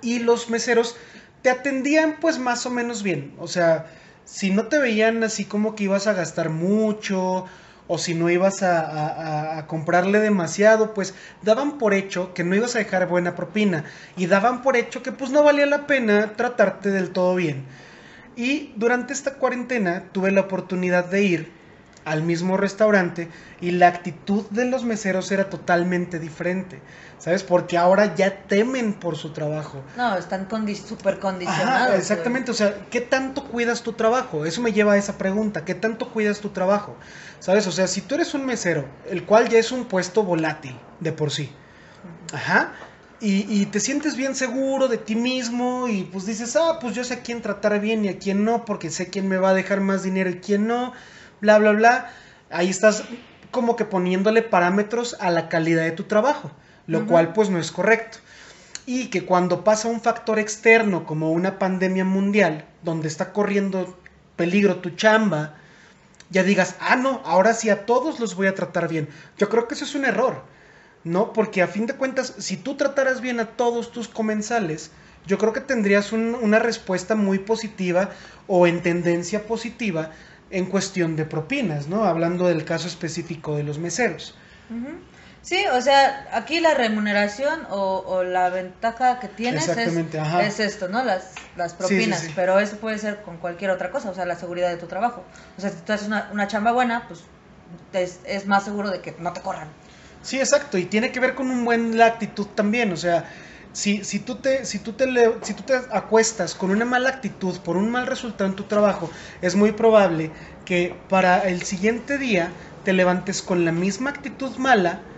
y 0.00 0.20
los 0.20 0.48
meseros 0.48 0.96
te 1.42 1.50
atendían 1.50 2.18
pues 2.20 2.38
más 2.38 2.64
o 2.66 2.70
menos 2.70 3.02
bien. 3.02 3.34
O 3.38 3.48
sea, 3.48 3.86
si 4.24 4.50
no 4.50 4.66
te 4.66 4.78
veían 4.78 5.24
así 5.24 5.44
como 5.44 5.74
que 5.74 5.84
ibas 5.84 6.06
a 6.06 6.12
gastar 6.12 6.50
mucho 6.50 7.46
o 7.88 7.98
si 7.98 8.14
no 8.14 8.30
ibas 8.30 8.62
a, 8.62 9.58
a- 9.58 9.66
comprarle 9.66 10.18
demasiado, 10.20 10.94
pues 10.94 11.14
daban 11.42 11.78
por 11.78 11.94
hecho 11.94 12.32
que 12.34 12.44
no 12.44 12.54
ibas 12.54 12.74
a 12.76 12.78
dejar 12.78 13.06
buena 13.08 13.34
propina 13.36 13.84
y 14.16 14.26
daban 14.26 14.62
por 14.62 14.76
hecho 14.76 15.02
que 15.02 15.12
pues 15.12 15.30
no 15.30 15.42
valía 15.42 15.66
la 15.66 15.86
pena 15.86 16.32
tratarte 16.36 16.90
del 16.90 17.10
todo 17.10 17.34
bien. 17.34 17.64
Y 18.36 18.72
durante 18.76 19.12
esta 19.12 19.34
cuarentena 19.34 20.04
tuve 20.12 20.30
la 20.30 20.42
oportunidad 20.42 21.04
de 21.06 21.22
ir 21.22 21.52
al 22.04 22.22
mismo 22.22 22.56
restaurante 22.56 23.28
y 23.60 23.70
la 23.72 23.88
actitud 23.88 24.44
de 24.50 24.64
los 24.64 24.84
meseros 24.84 25.30
era 25.30 25.50
totalmente 25.50 26.18
diferente, 26.18 26.80
¿sabes? 27.22 27.44
Porque 27.44 27.78
ahora 27.78 28.16
ya 28.16 28.48
temen 28.48 28.94
por 28.94 29.16
su 29.16 29.30
trabajo. 29.30 29.80
No, 29.96 30.16
están 30.16 30.46
condi 30.46 30.74
súper 30.74 31.14
Ajá, 31.14 31.20
condicionados. 31.20 31.86
güey. 31.88 32.00
exactamente, 32.00 32.50
o 32.50 32.54
sea, 32.54 32.86
¿qué 32.90 33.00
tanto 33.00 33.44
cuidas 33.44 33.82
tu 33.82 33.92
trabajo? 33.92 34.44
Eso 34.44 34.60
me 34.60 34.72
lleva 34.72 34.94
a 34.94 34.96
esa 34.96 35.18
pregunta, 35.18 35.64
¿qué 35.64 35.76
tanto 35.76 36.08
cuidas 36.10 36.40
tu 36.40 36.48
trabajo? 36.48 36.96
¿Sabes? 37.38 37.68
O 37.68 37.70
sea, 37.70 37.86
si 37.86 38.00
tú 38.00 38.16
eres 38.16 38.34
un 38.34 38.44
mesero, 38.44 38.88
el 39.08 39.24
cual 39.24 39.48
ya 39.48 39.60
es 39.60 39.70
un 39.70 39.84
puesto 39.84 40.24
volátil 40.24 40.76
de 40.98 41.12
por 41.12 41.30
sí, 41.30 41.52
ajá, 42.32 42.72
y, 43.20 43.46
y 43.48 43.66
te 43.66 43.78
sientes 43.78 44.16
bien 44.16 44.34
seguro 44.34 44.88
de 44.88 44.98
ti 44.98 45.14
mismo 45.14 45.86
y 45.86 46.02
pues 46.02 46.26
dices, 46.26 46.56
ah, 46.56 46.78
pues 46.80 46.92
yo 46.96 47.04
sé 47.04 47.14
a 47.14 47.20
quién 47.20 47.40
tratar 47.40 47.78
bien 47.80 48.04
y 48.04 48.08
a 48.08 48.18
quién 48.18 48.44
no, 48.44 48.64
porque 48.64 48.90
sé 48.90 49.10
quién 49.10 49.28
me 49.28 49.36
va 49.36 49.50
a 49.50 49.54
dejar 49.54 49.80
más 49.80 50.02
dinero 50.02 50.28
y 50.28 50.40
quién 50.40 50.66
no, 50.66 50.92
bla, 51.40 51.58
bla, 51.58 51.70
bla, 51.70 52.10
ahí 52.50 52.68
estás 52.68 53.04
como 53.52 53.76
que 53.76 53.84
poniéndole 53.84 54.42
parámetros 54.42 55.16
a 55.20 55.30
la 55.30 55.48
calidad 55.48 55.82
de 55.84 55.92
tu 55.92 56.04
trabajo, 56.04 56.50
lo 56.86 57.06
cual 57.06 57.32
pues 57.32 57.48
no 57.50 57.58
es 57.58 57.70
correcto 57.70 58.18
y 58.86 59.06
que 59.08 59.24
cuando 59.24 59.62
pasa 59.64 59.88
un 59.88 60.00
factor 60.00 60.38
externo 60.38 61.04
como 61.06 61.30
una 61.30 61.58
pandemia 61.58 62.04
mundial, 62.04 62.64
donde 62.82 63.08
está 63.08 63.32
corriendo 63.32 63.96
peligro 64.36 64.76
tu 64.76 64.90
chamba, 64.90 65.54
ya 66.30 66.42
digas, 66.42 66.76
ah, 66.80 66.96
no, 66.96 67.20
ahora 67.24 67.54
sí 67.54 67.70
a 67.70 67.86
todos 67.86 68.18
los 68.18 68.34
voy 68.34 68.46
a 68.48 68.54
tratar 68.54 68.88
bien. 68.88 69.08
Yo 69.38 69.48
creo 69.48 69.68
que 69.68 69.74
eso 69.74 69.84
es 69.84 69.94
un 69.94 70.04
error, 70.04 70.42
¿no? 71.04 71.32
Porque 71.32 71.62
a 71.62 71.68
fin 71.68 71.86
de 71.86 71.94
cuentas, 71.94 72.34
si 72.38 72.56
tú 72.56 72.74
trataras 72.74 73.20
bien 73.20 73.38
a 73.38 73.46
todos 73.46 73.92
tus 73.92 74.08
comensales, 74.08 74.90
yo 75.26 75.38
creo 75.38 75.52
que 75.52 75.60
tendrías 75.60 76.10
un- 76.12 76.34
una 76.34 76.58
respuesta 76.58 77.14
muy 77.14 77.38
positiva 77.38 78.10
o 78.48 78.66
en 78.66 78.82
tendencia 78.82 79.46
positiva 79.46 80.10
en 80.50 80.66
cuestión 80.66 81.14
de 81.14 81.24
propinas, 81.24 81.86
¿no? 81.86 82.04
Hablando 82.04 82.48
del 82.48 82.64
caso 82.64 82.88
específico 82.88 83.54
de 83.56 83.62
los 83.62 83.78
meseros. 83.78 84.34
Sí, 85.42 85.64
o 85.72 85.80
sea, 85.80 86.28
aquí 86.32 86.60
la 86.60 86.74
remuneración 86.74 87.66
o, 87.70 87.98
o 88.06 88.22
la 88.24 88.48
ventaja 88.48 89.18
que 89.20 89.28
tienes 89.28 89.76
es, 89.76 89.92
Exactamente, 89.92 90.18
ajá. 90.18 90.40
es 90.40 90.60
esto, 90.60 90.88
¿no? 90.88 91.02
Las, 91.04 91.50
las 91.56 91.74
Sí, 91.78 92.02
sí, 92.02 92.12
propinas, 92.12 92.22
sí. 92.28 92.34
pero 92.34 92.58
eso 92.60 92.78
puede 92.78 92.98
ser 92.98 93.22
con 93.22 93.38
cualquier 93.38 93.70
otra 93.72 93.90
cosa, 93.90 94.10
o 94.10 94.14
sea, 94.14 94.24
la 94.24 94.36
seguridad 94.36 94.70
de 94.70 94.76
tu 94.76 94.86
trabajo. 94.86 95.28
O 95.56 95.60
sea, 95.60 95.70
si 95.70 95.80
tú 95.82 95.92
haces 95.92 96.06
una, 96.06 96.30
una 96.32 96.46
chamba 96.48 96.72
buena, 96.72 97.06
pues 97.08 97.24
es, 97.92 98.20
es 98.24 98.46
más 98.46 98.64
seguro 98.64 98.90
de 98.90 99.00
que 99.02 99.16
no 99.18 99.32
te 99.32 99.42
corran. 99.42 99.74
Sí, 100.20 100.38
exacto, 100.38 100.78
y 100.78 100.86
tiene 100.86 101.10
que 101.12 101.20
ver 101.20 101.34
con 101.34 101.50
un 101.50 101.64
buen 101.64 101.98
la 101.98 102.06
actitud 102.06 102.46
también, 102.48 102.92
o 102.92 102.96
sea, 102.96 103.30
si, 103.72 104.04
si, 104.04 104.20
tú 104.20 104.36
te, 104.40 104.64
si, 104.66 104.78
tú 104.78 104.92
te 104.92 105.06
le- 105.06 105.42
si 105.42 105.54
tú 105.54 105.64
te 105.64 105.74
acuestas 105.90 106.54
con 106.54 106.70
una 106.70 106.84
mala 106.84 107.08
actitud 107.08 107.60
por 107.62 107.76
un 107.76 107.90
mal 107.90 108.06
resultado 108.06 108.48
en 108.48 108.56
tu 108.56 108.64
trabajo, 108.64 109.10
es 109.40 109.56
muy 109.56 109.72
probable 109.72 110.32
que 110.64 111.04
para 111.08 111.40
el 111.48 111.62
siguiente 111.62 112.18
día 112.18 112.56
te 112.84 112.92
levantes 112.92 113.42
con 113.42 113.64
la 113.64 113.72
misma 113.72 114.10
actitud 114.10 114.56
mala 114.58 115.08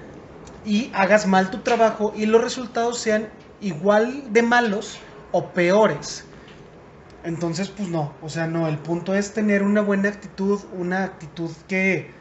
y 0.64 0.90
hagas 0.94 1.26
mal 1.26 1.50
tu 1.50 1.59
trabajo 1.59 2.12
y 2.16 2.26
los 2.26 2.42
resultados 2.42 2.99
sean 2.99 3.28
igual 3.61 4.33
de 4.33 4.42
malos 4.42 4.99
o 5.33 5.49
peores. 5.52 6.25
Entonces, 7.23 7.68
pues 7.68 7.88
no, 7.88 8.12
o 8.23 8.28
sea, 8.28 8.47
no, 8.47 8.68
el 8.68 8.76
punto 8.78 9.14
es 9.14 9.33
tener 9.33 9.62
una 9.62 9.80
buena 9.80 10.09
actitud, 10.11 10.61
una 10.73 11.04
actitud 11.04 11.50
que, 11.68 12.12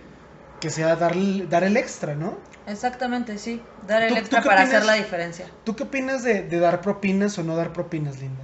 que 0.62 0.70
sea 0.70 0.96
dar, 0.96 1.14
dar 1.50 1.64
el 1.66 1.76
extra, 1.76 2.16
¿no? 2.16 2.38
Exactamente, 2.68 3.38
sí. 3.38 3.62
Dar 3.86 4.08
¿Tú- 4.08 4.14
el 4.14 4.20
extra 4.20 4.42
para 4.42 4.62
opinas? 4.64 4.70
hacer 4.78 4.86
la 4.86 4.94
diferencia. 4.94 5.46
¿Tú 5.66 5.76
qué 5.76 5.84
opinas 5.84 6.24
de, 6.24 6.44
de 6.44 6.60
dar 6.60 6.80
propinas 6.82 7.38
o 7.38 7.44
no 7.44 7.56
dar 7.58 7.74
propinas, 7.74 8.20
Linda? 8.20 8.44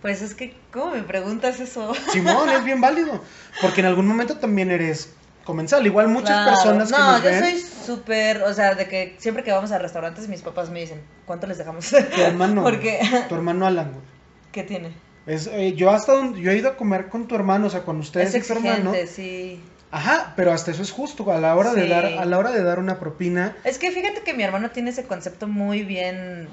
Pues 0.00 0.22
es 0.22 0.34
que, 0.34 0.56
¿cómo 0.72 0.92
me 0.94 1.02
preguntas 1.02 1.60
eso? 1.60 1.92
Simón, 2.12 2.48
es 2.50 2.64
bien 2.64 2.80
válido, 2.80 3.20
porque 3.60 3.80
en 3.80 3.88
algún 3.88 4.06
momento 4.06 4.36
también 4.38 4.70
eres 4.70 5.12
comensal. 5.48 5.84
Igual 5.86 6.08
muchas 6.08 6.28
Claro. 6.42 6.50
personas 6.52 6.92
que 6.92 6.98
No, 6.98 7.12
nos 7.12 7.22
yo 7.22 7.30
ven, 7.30 7.40
soy 7.42 7.58
súper, 7.86 8.42
o 8.42 8.52
sea, 8.52 8.74
de 8.74 8.86
que 8.86 9.16
siempre 9.18 9.42
que 9.42 9.50
vamos 9.50 9.72
a 9.72 9.78
restaurantes 9.78 10.28
mis 10.28 10.42
papás 10.42 10.68
me 10.68 10.80
dicen, 10.80 11.00
¿cuánto 11.24 11.46
les 11.46 11.56
dejamos? 11.56 11.88
tu 11.88 12.20
hermano, 12.20 12.62
Porque, 12.68 13.00
tu 13.30 13.34
hermano 13.34 13.66
Alan, 13.66 13.90
güey. 13.92 14.04
¿qué 14.52 14.62
tiene? 14.62 14.92
Es, 15.26 15.46
eh, 15.46 15.72
yo 15.74 15.90
hasta 15.90 16.12
donde, 16.12 16.40
yo 16.40 16.50
he 16.50 16.56
ido 16.56 16.68
a 16.68 16.76
comer 16.76 17.08
con 17.08 17.26
tu 17.26 17.34
hermano, 17.34 17.66
o 17.66 17.70
sea, 17.70 17.82
con 17.82 17.98
ustedes 17.98 18.34
es 18.34 18.46
tu 18.46 18.52
hermano. 18.52 18.92
exigente, 18.94 19.06
sí. 19.06 19.60
Ajá, 19.90 20.34
pero 20.36 20.52
hasta 20.52 20.70
eso 20.70 20.82
es 20.82 20.90
justo, 20.92 21.32
a 21.32 21.38
la 21.40 21.56
hora 21.56 21.72
de 21.72 21.88
dar, 21.88 22.04
a 22.04 22.24
la 22.26 22.36
hora 22.38 22.50
de 22.52 22.62
dar 22.62 22.78
una 22.78 22.98
propina, 22.98 23.56
Es 23.64 23.78
que 23.78 23.90
fíjate 23.90 24.20
que 24.22 24.34
mi 24.34 24.42
hermano 24.42 24.70
tiene 24.70 24.90
ese 24.90 25.04
concepto 25.06 25.48
muy 25.48 25.82
bien, 25.82 26.46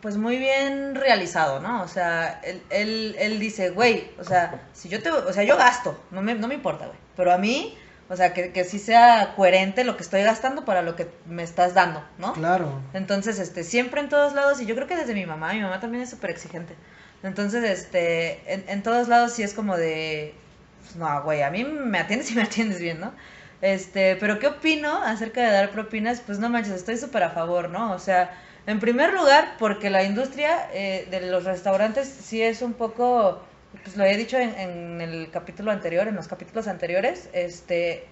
pues 0.00 0.16
muy 0.16 0.38
bien 0.38 0.94
realizado, 0.94 1.60
¿no? 1.60 1.82
O 1.82 1.88
sea, 1.88 2.40
él, 2.44 2.62
él, 2.70 3.14
él 3.18 3.38
dice, 3.40 3.68
güey, 3.70 4.08
o 4.18 4.24
sea, 4.24 4.62
si 4.72 4.88
yo 4.88 5.02
te, 5.02 5.10
o 5.10 5.32
sea, 5.34 5.42
yo 5.44 5.58
gasto, 5.58 6.02
no 6.12 6.22
me, 6.22 6.34
no 6.34 6.48
me 6.48 6.54
importa, 6.54 6.86
güey, 6.86 6.98
pero 7.14 7.30
a 7.32 7.36
mí, 7.36 7.76
o 8.08 8.16
sea, 8.16 8.32
que, 8.32 8.52
que 8.52 8.64
sí 8.64 8.78
sea 8.78 9.34
coherente 9.36 9.84
lo 9.84 9.96
que 9.96 10.02
estoy 10.02 10.22
gastando 10.22 10.64
para 10.64 10.82
lo 10.82 10.96
que 10.96 11.08
me 11.26 11.42
estás 11.42 11.74
dando, 11.74 12.02
¿no? 12.18 12.32
claro. 12.32 12.80
Entonces, 12.94 13.38
este, 13.38 13.64
siempre 13.64 14.00
en 14.00 14.08
todos 14.08 14.34
lados, 14.34 14.60
y 14.60 14.66
yo 14.66 14.74
creo 14.74 14.86
que 14.86 14.96
desde 14.96 15.14
mi 15.14 15.26
mamá, 15.26 15.52
mi 15.52 15.60
mamá 15.60 15.80
también 15.80 16.02
es 16.02 16.10
súper 16.10 16.30
exigente. 16.30 16.74
Entonces, 17.22 17.64
este, 17.64 18.52
en, 18.52 18.64
en 18.68 18.82
todos 18.82 19.08
lados 19.08 19.32
sí 19.32 19.42
es 19.42 19.52
como 19.52 19.76
de, 19.76 20.34
pues, 20.80 20.96
no, 20.96 21.22
güey, 21.22 21.42
a 21.42 21.50
mí 21.50 21.64
me 21.64 21.98
atiendes 21.98 22.30
y 22.30 22.34
me 22.34 22.42
atiendes 22.42 22.80
bien, 22.80 23.00
¿no? 23.00 23.12
Este, 23.60 24.16
pero 24.16 24.38
¿qué 24.38 24.46
opino 24.46 25.02
acerca 25.02 25.42
de 25.42 25.50
dar 25.50 25.70
propinas? 25.70 26.20
Pues 26.20 26.38
no 26.38 26.48
manches, 26.48 26.74
estoy 26.74 26.96
súper 26.96 27.24
a 27.24 27.30
favor, 27.30 27.68
¿no? 27.70 27.92
O 27.92 27.98
sea, 27.98 28.30
en 28.66 28.80
primer 28.80 29.12
lugar, 29.12 29.56
porque 29.58 29.90
la 29.90 30.04
industria 30.04 30.68
eh, 30.72 31.08
de 31.10 31.22
los 31.22 31.44
restaurantes 31.44 32.08
sí 32.08 32.40
es 32.40 32.62
un 32.62 32.74
poco 32.74 33.42
pues 33.84 33.96
lo 33.96 34.04
he 34.04 34.16
dicho 34.16 34.38
en, 34.38 34.50
en 34.58 35.00
el 35.00 35.30
capítulo 35.30 35.70
anterior, 35.70 36.08
en 36.08 36.16
los 36.16 36.28
capítulos 36.28 36.68
anteriores, 36.68 37.28
este, 37.32 38.04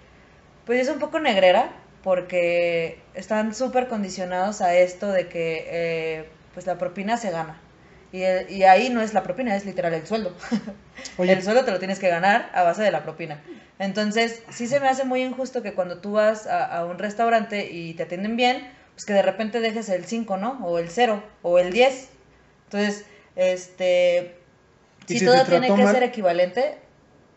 pues 0.65 0.81
es 0.81 0.89
un 0.89 0.99
poco 0.99 1.21
negrera 1.21 1.73
porque 2.03 3.01
están 3.15 3.55
súper 3.55 3.89
condicionados 3.89 4.61
a 4.61 4.75
esto 4.77 5.11
de 5.11 5.29
que 5.29 5.65
eh, 5.69 6.29
pues 6.55 6.67
la 6.67 6.79
propina 6.79 7.17
se 7.17 7.31
gana. 7.31 7.61
Y, 8.13 8.23
el- 8.23 8.51
y 8.51 8.63
ahí 8.65 8.89
no 8.91 9.01
es 9.03 9.13
la 9.15 9.23
propina, 9.23 9.57
es 9.57 9.65
literal 9.67 9.93
el 9.95 10.07
sueldo. 10.07 10.35
Oye. 11.19 11.33
el 11.33 11.43
sueldo 11.43 11.65
te 11.65 11.71
lo 11.73 11.79
tienes 11.79 11.99
que 11.99 12.09
ganar 12.09 12.51
a 12.55 12.63
base 12.63 12.83
de 12.83 12.91
la 12.91 13.03
propina. 13.03 13.43
Entonces, 13.79 14.43
sí 14.51 14.67
se 14.69 14.81
me 14.81 14.89
hace 14.89 15.05
muy 15.05 15.23
injusto 15.23 15.63
que 15.63 15.75
cuando 15.75 15.99
tú 15.99 16.13
vas 16.13 16.47
a, 16.47 16.65
a 16.65 16.85
un 16.87 16.99
restaurante 16.99 17.71
y 17.71 17.95
te 17.95 18.05
atienden 18.05 18.37
bien, 18.37 18.71
pues 18.95 19.05
que 19.05 19.13
de 19.13 19.23
repente 19.23 19.61
dejes 19.61 19.89
el 19.89 20.07
5, 20.07 20.37
¿no? 20.37 20.65
O 20.65 20.79
el 20.79 20.89
0, 20.91 21.23
o 21.43 21.59
el 21.59 21.73
10. 21.73 22.09
Entonces, 22.67 23.05
este, 23.35 24.37
¿Y 25.09 25.13
si 25.15 25.19
si 25.21 25.25
todo 25.25 25.37
te 25.45 25.51
tiene 25.51 25.69
que 25.75 25.85
mal? 25.85 25.95
ser 25.95 26.03
equivalente, 26.03 26.79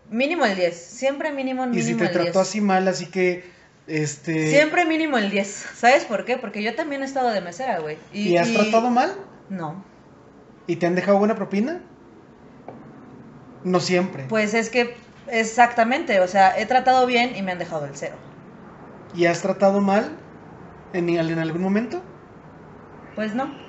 mínimo 0.10 0.46
el 0.46 0.56
10. 0.56 0.76
Siempre 0.76 1.32
mínimo, 1.32 1.66
Y 1.68 1.82
si 1.82 1.94
mínimo 1.94 2.00
te 2.00 2.06
el 2.06 2.12
10. 2.12 2.24
trató 2.24 2.40
así 2.40 2.62
mal, 2.62 2.88
así 2.88 3.06
que, 3.08 3.44
este... 3.88 4.50
Siempre 4.50 4.86
mínimo 4.86 5.18
el 5.18 5.30
10. 5.30 5.48
¿Sabes 5.76 6.06
por 6.06 6.26
qué? 6.26 6.38
Porque 6.38 6.64
yo 6.64 6.76
también 6.76 7.02
he 7.02 7.06
estado 7.06 7.30
de 7.32 7.42
mesera, 7.42 7.80
güey. 7.80 7.98
¿Y, 8.14 8.38
has 8.38 8.50
y- 8.50 8.54
tratado 8.56 8.90
mal? 8.90 9.14
No. 9.50 9.84
¿Y 10.68 10.76
te 10.76 10.86
han 10.86 10.96
dejado 10.96 11.18
buena 11.18 11.36
propina? 11.36 11.82
No 13.64 13.80
siempre. 13.80 14.26
Pues 14.30 14.54
es 14.54 14.70
que, 14.70 14.96
exactamente, 15.32 16.20
o 16.20 16.28
sea, 16.28 16.58
he 16.60 16.66
tratado 16.66 17.06
bien 17.06 17.36
y 17.36 17.42
me 17.42 17.52
han 17.52 17.60
dejado 17.60 17.86
el 17.86 17.96
cero. 17.96 18.16
¿Y 19.16 19.26
has 19.26 19.42
tratado 19.42 19.82
mal 19.82 20.10
en, 20.94 21.10
en 21.10 21.40
algún 21.40 21.62
momento? 21.62 22.00
Pues 23.16 23.34
no. 23.36 23.69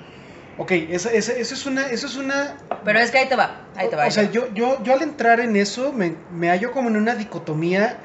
Ok, 0.57 0.71
esa, 0.71 1.11
esa- 1.11 1.33
eso 1.33 1.53
es 1.55 1.65
una... 1.65 1.87
Eso 1.89 2.07
es 2.07 2.15
una 2.15 2.57
Pero 2.83 2.99
es 2.99 3.11
que 3.11 3.19
ahí 3.19 3.29
te 3.29 3.35
va, 3.35 3.69
ahí 3.75 3.89
te 3.89 3.95
va. 3.95 4.07
o 4.07 4.11
sea, 4.11 4.23
va. 4.23 4.31
yo, 4.31 4.53
yo, 4.53 4.83
yo 4.83 4.93
al 4.93 5.01
entrar 5.01 5.39
en 5.39 5.55
eso 5.55 5.93
me, 5.93 6.15
me 6.29 6.49
hallo 6.49 6.71
como 6.71 6.89
en 6.89 6.97
una 6.97 7.15
dicotomía 7.15 8.01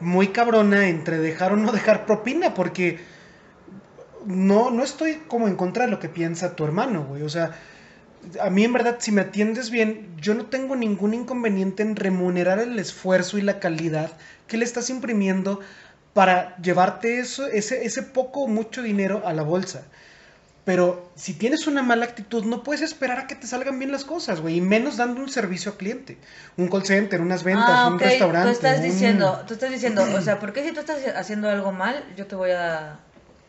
muy 0.00 0.28
cabrona 0.28 0.88
entre 0.88 1.18
dejar 1.18 1.52
o 1.52 1.56
no 1.56 1.72
dejar 1.78 2.06
propina, 2.06 2.54
porque 2.54 3.00
no, 4.24 4.70
no 4.70 4.82
estoy 4.82 5.14
como 5.28 5.48
en 5.48 5.56
contra 5.56 5.84
de 5.84 5.90
lo 5.90 5.98
que 6.00 6.08
piensa 6.08 6.56
tu 6.56 6.64
hermano, 6.64 7.04
güey. 7.04 7.22
O 7.22 7.28
sea, 7.28 7.52
a 8.40 8.50
mí 8.50 8.64
en 8.64 8.72
verdad, 8.72 8.96
si 9.00 9.12
me 9.12 9.22
atiendes 9.22 9.70
bien, 9.70 10.16
yo 10.20 10.34
no 10.34 10.46
tengo 10.46 10.76
ningún 10.76 11.14
inconveniente 11.14 11.82
en 11.82 11.96
remunerar 11.96 12.58
el 12.58 12.78
esfuerzo 12.78 13.38
y 13.38 13.42
la 13.42 13.60
calidad 13.60 14.12
que 14.46 14.56
le 14.56 14.64
estás 14.64 14.90
imprimiendo 14.90 15.60
para 16.12 16.56
llevarte 16.58 17.20
eso, 17.20 17.46
ese, 17.46 17.84
ese 17.84 18.02
poco 18.02 18.42
o 18.42 18.48
mucho 18.48 18.82
dinero 18.82 19.22
a 19.26 19.32
la 19.32 19.42
bolsa. 19.42 19.88
Pero 20.66 21.10
si 21.14 21.32
tienes 21.32 21.68
una 21.68 21.80
mala 21.80 22.04
actitud, 22.06 22.44
no 22.44 22.62
puedes 22.64 22.82
esperar 22.82 23.20
a 23.20 23.26
que 23.28 23.36
te 23.36 23.46
salgan 23.46 23.78
bien 23.78 23.92
las 23.92 24.04
cosas, 24.04 24.40
güey. 24.40 24.56
Y 24.56 24.60
menos 24.60 24.96
dando 24.96 25.20
un 25.20 25.28
servicio 25.28 25.70
al 25.70 25.78
cliente. 25.78 26.18
Un 26.56 26.68
call 26.68 26.84
center, 26.84 27.20
unas 27.20 27.44
ventas, 27.44 27.64
ah, 27.70 27.88
un 27.88 28.00
restaurante. 28.00 28.48
Tú 28.48 28.52
estás 28.52 28.78
un- 28.78 28.82
diciendo, 28.82 29.44
tú 29.46 29.54
estás 29.54 29.70
diciendo, 29.70 30.02
o 30.12 30.20
sea, 30.20 30.38
¿por 30.40 30.52
qué 30.52 30.64
si 30.64 30.72
tú 30.74 30.80
estás 30.80 30.98
haciendo 31.16 31.48
algo 31.48 31.70
mal, 31.70 32.02
yo 32.16 32.26
te 32.26 32.34
voy 32.34 32.50
a, 32.50 32.98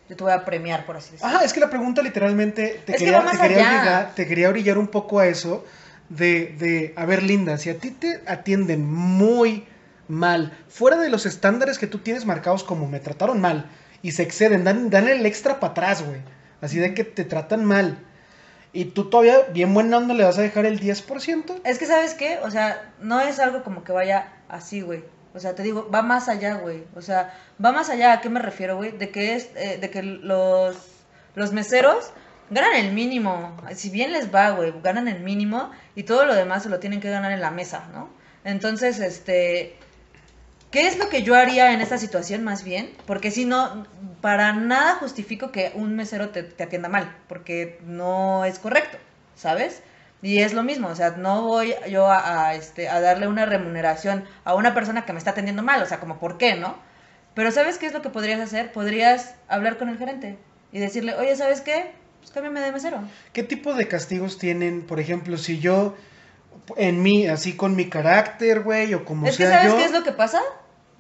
yo 0.07 0.15
te 0.15 0.24
voy 0.24 0.31
a 0.31 0.45
premiar, 0.45 0.86
por 0.86 0.95
así 0.95 1.13
decirlo? 1.13 1.36
Ajá, 1.36 1.43
es 1.43 1.53
que 1.53 1.59
la 1.59 1.71
pregunta 1.71 2.03
literalmente 2.03 2.83
te 2.86 2.91
Es 2.91 3.00
que 3.00 3.05
quería, 3.05 3.21
más 3.21 3.31
te 3.41 3.47
quería 3.47 3.67
obligar- 3.67 4.13
te 4.13 4.27
quería 4.27 4.50
orillar 4.50 4.77
un 4.77 4.88
poco 4.88 5.19
a 5.19 5.25
eso 5.25 5.65
de, 6.09 6.55
de, 6.59 6.93
a 6.95 7.05
ver, 7.05 7.24
Linda, 7.24 7.57
si 7.57 7.71
a 7.71 7.79
ti 7.79 7.89
te 7.89 8.21
atienden 8.27 8.86
muy 8.86 9.65
mal, 10.07 10.55
fuera 10.69 10.97
de 10.97 11.09
los 11.09 11.25
estándares 11.25 11.79
que 11.79 11.88
tú 11.88 11.97
tienes 11.97 12.27
marcados 12.27 12.63
como 12.63 12.88
me 12.88 13.00
trataron 13.00 13.41
mal, 13.41 13.71
y 14.03 14.12
se 14.12 14.21
exceden, 14.21 14.63
dan, 14.63 14.91
dan 14.91 15.07
el 15.07 15.25
extra 15.25 15.59
para 15.59 15.71
atrás, 15.71 16.03
güey. 16.05 16.21
Así 16.61 16.79
de 16.79 16.93
que 16.93 17.03
te 17.03 17.23
tratan 17.23 17.65
mal. 17.65 17.99
Y 18.73 18.85
tú 18.85 19.09
todavía, 19.09 19.41
bien 19.53 19.73
buena 19.73 19.97
onda, 19.97 20.13
le 20.13 20.23
vas 20.23 20.37
a 20.37 20.41
dejar 20.41 20.65
el 20.65 20.79
10%. 20.79 21.61
Es 21.63 21.79
que, 21.79 21.85
¿sabes 21.85 22.13
qué? 22.13 22.39
O 22.43 22.51
sea, 22.51 22.93
no 22.99 23.19
es 23.19 23.39
algo 23.39 23.63
como 23.63 23.83
que 23.83 23.91
vaya 23.91 24.33
así, 24.49 24.81
güey. 24.81 25.03
O 25.33 25.39
sea, 25.39 25.55
te 25.55 25.63
digo, 25.63 25.89
va 25.93 26.01
más 26.01 26.29
allá, 26.29 26.55
güey. 26.55 26.83
O 26.95 27.01
sea, 27.01 27.33
va 27.63 27.71
más 27.71 27.89
allá. 27.89 28.13
¿A 28.13 28.21
qué 28.21 28.29
me 28.29 28.39
refiero, 28.39 28.75
güey? 28.75 28.91
De 28.91 29.09
que 29.09 29.35
es, 29.35 29.49
eh, 29.55 29.77
de 29.79 29.89
que 29.89 30.03
los, 30.03 30.75
los 31.35 31.53
meseros 31.53 32.11
ganan 32.49 32.75
el 32.75 32.93
mínimo. 32.93 33.55
Si 33.75 33.89
bien 33.89 34.13
les 34.13 34.33
va, 34.33 34.51
güey, 34.51 34.73
ganan 34.83 35.07
el 35.07 35.21
mínimo 35.21 35.71
y 35.95 36.03
todo 36.03 36.25
lo 36.25 36.35
demás 36.35 36.63
se 36.63 36.69
lo 36.69 36.79
tienen 36.79 37.01
que 37.01 37.10
ganar 37.10 37.32
en 37.32 37.41
la 37.41 37.51
mesa, 37.51 37.88
¿no? 37.93 38.10
Entonces, 38.43 38.99
este, 38.99 39.77
¿qué 40.71 40.88
es 40.88 40.97
lo 40.97 41.10
que 41.10 41.23
yo 41.23 41.36
haría 41.36 41.73
en 41.73 41.82
esta 41.82 41.97
situación 41.97 42.43
más 42.43 42.63
bien? 42.63 42.91
Porque 43.06 43.32
si 43.32 43.45
no, 43.45 43.86
para 44.21 44.53
nada 44.53 44.95
justifico 44.95 45.51
que 45.51 45.71
un 45.75 45.95
mesero 45.95 46.30
te, 46.30 46.39
atienda 46.63 46.89
mal, 46.89 47.15
porque 47.27 47.80
no 47.86 48.45
es 48.45 48.60
correcto, 48.60 48.97
¿sabes? 49.36 49.82
Y 50.21 50.39
es 50.39 50.53
lo 50.53 50.63
mismo, 50.63 50.88
o 50.88 50.95
sea, 50.95 51.12
no 51.12 51.43
voy 51.43 51.75
yo 51.89 52.08
a, 52.08 52.47
a, 52.47 52.56
este, 52.56 52.89
a 52.89 52.99
darle 52.99 53.27
una 53.27 53.45
remuneración 53.45 54.25
a 54.45 54.56
una 54.56 54.73
persona 54.73 55.06
que 55.06 55.13
me 55.13 55.19
está 55.19 55.32
atendiendo 55.32 55.62
mal, 55.62 55.82
o 55.84 55.86
sea, 55.86 55.99
como, 55.99 56.19
¿por 56.19 56.38
qué, 56.38 56.56
no? 56.56 56.75
Pero 57.36 57.51
¿sabes 57.51 57.77
qué 57.77 57.86
es 57.86 57.93
lo 57.93 58.01
que 58.01 58.10
podrías 58.10 58.39
hacer? 58.39 58.71
Podrías 58.71 59.36
hablar 59.47 59.77
con 59.77 59.89
el 59.89 59.99
gerente 59.99 60.39
y 60.71 60.80
decirle, 60.80 61.13
oye, 61.13 61.36
¿sabes 61.36 61.62
qué? 61.62 61.91
Pues 62.19 62.32
cámbiame 62.32 62.62
de 62.62 62.71
mesero. 62.71 62.99
¿Qué 63.32 63.43
tipo 63.43 63.75
de 63.75 63.88
castigos 63.88 64.39
tienen, 64.39 64.82
por 64.82 64.99
ejemplo, 64.99 65.38
si 65.38 65.60
yo, 65.60 65.95
en 66.75 67.01
mí, 67.01 67.27
así 67.27 67.56
con 67.56 67.75
mi 67.75 67.89
carácter, 67.89 68.62
güey, 68.62 68.93
o 68.93 69.06
como 69.06 69.27
es 69.27 69.38
que 69.38 69.45
sea 69.45 69.58
¿sabes 69.58 69.71
yo, 69.71 69.77
qué 69.77 69.86
es 69.86 69.91
lo 69.91 70.03
que 70.03 70.12
pasa? 70.12 70.41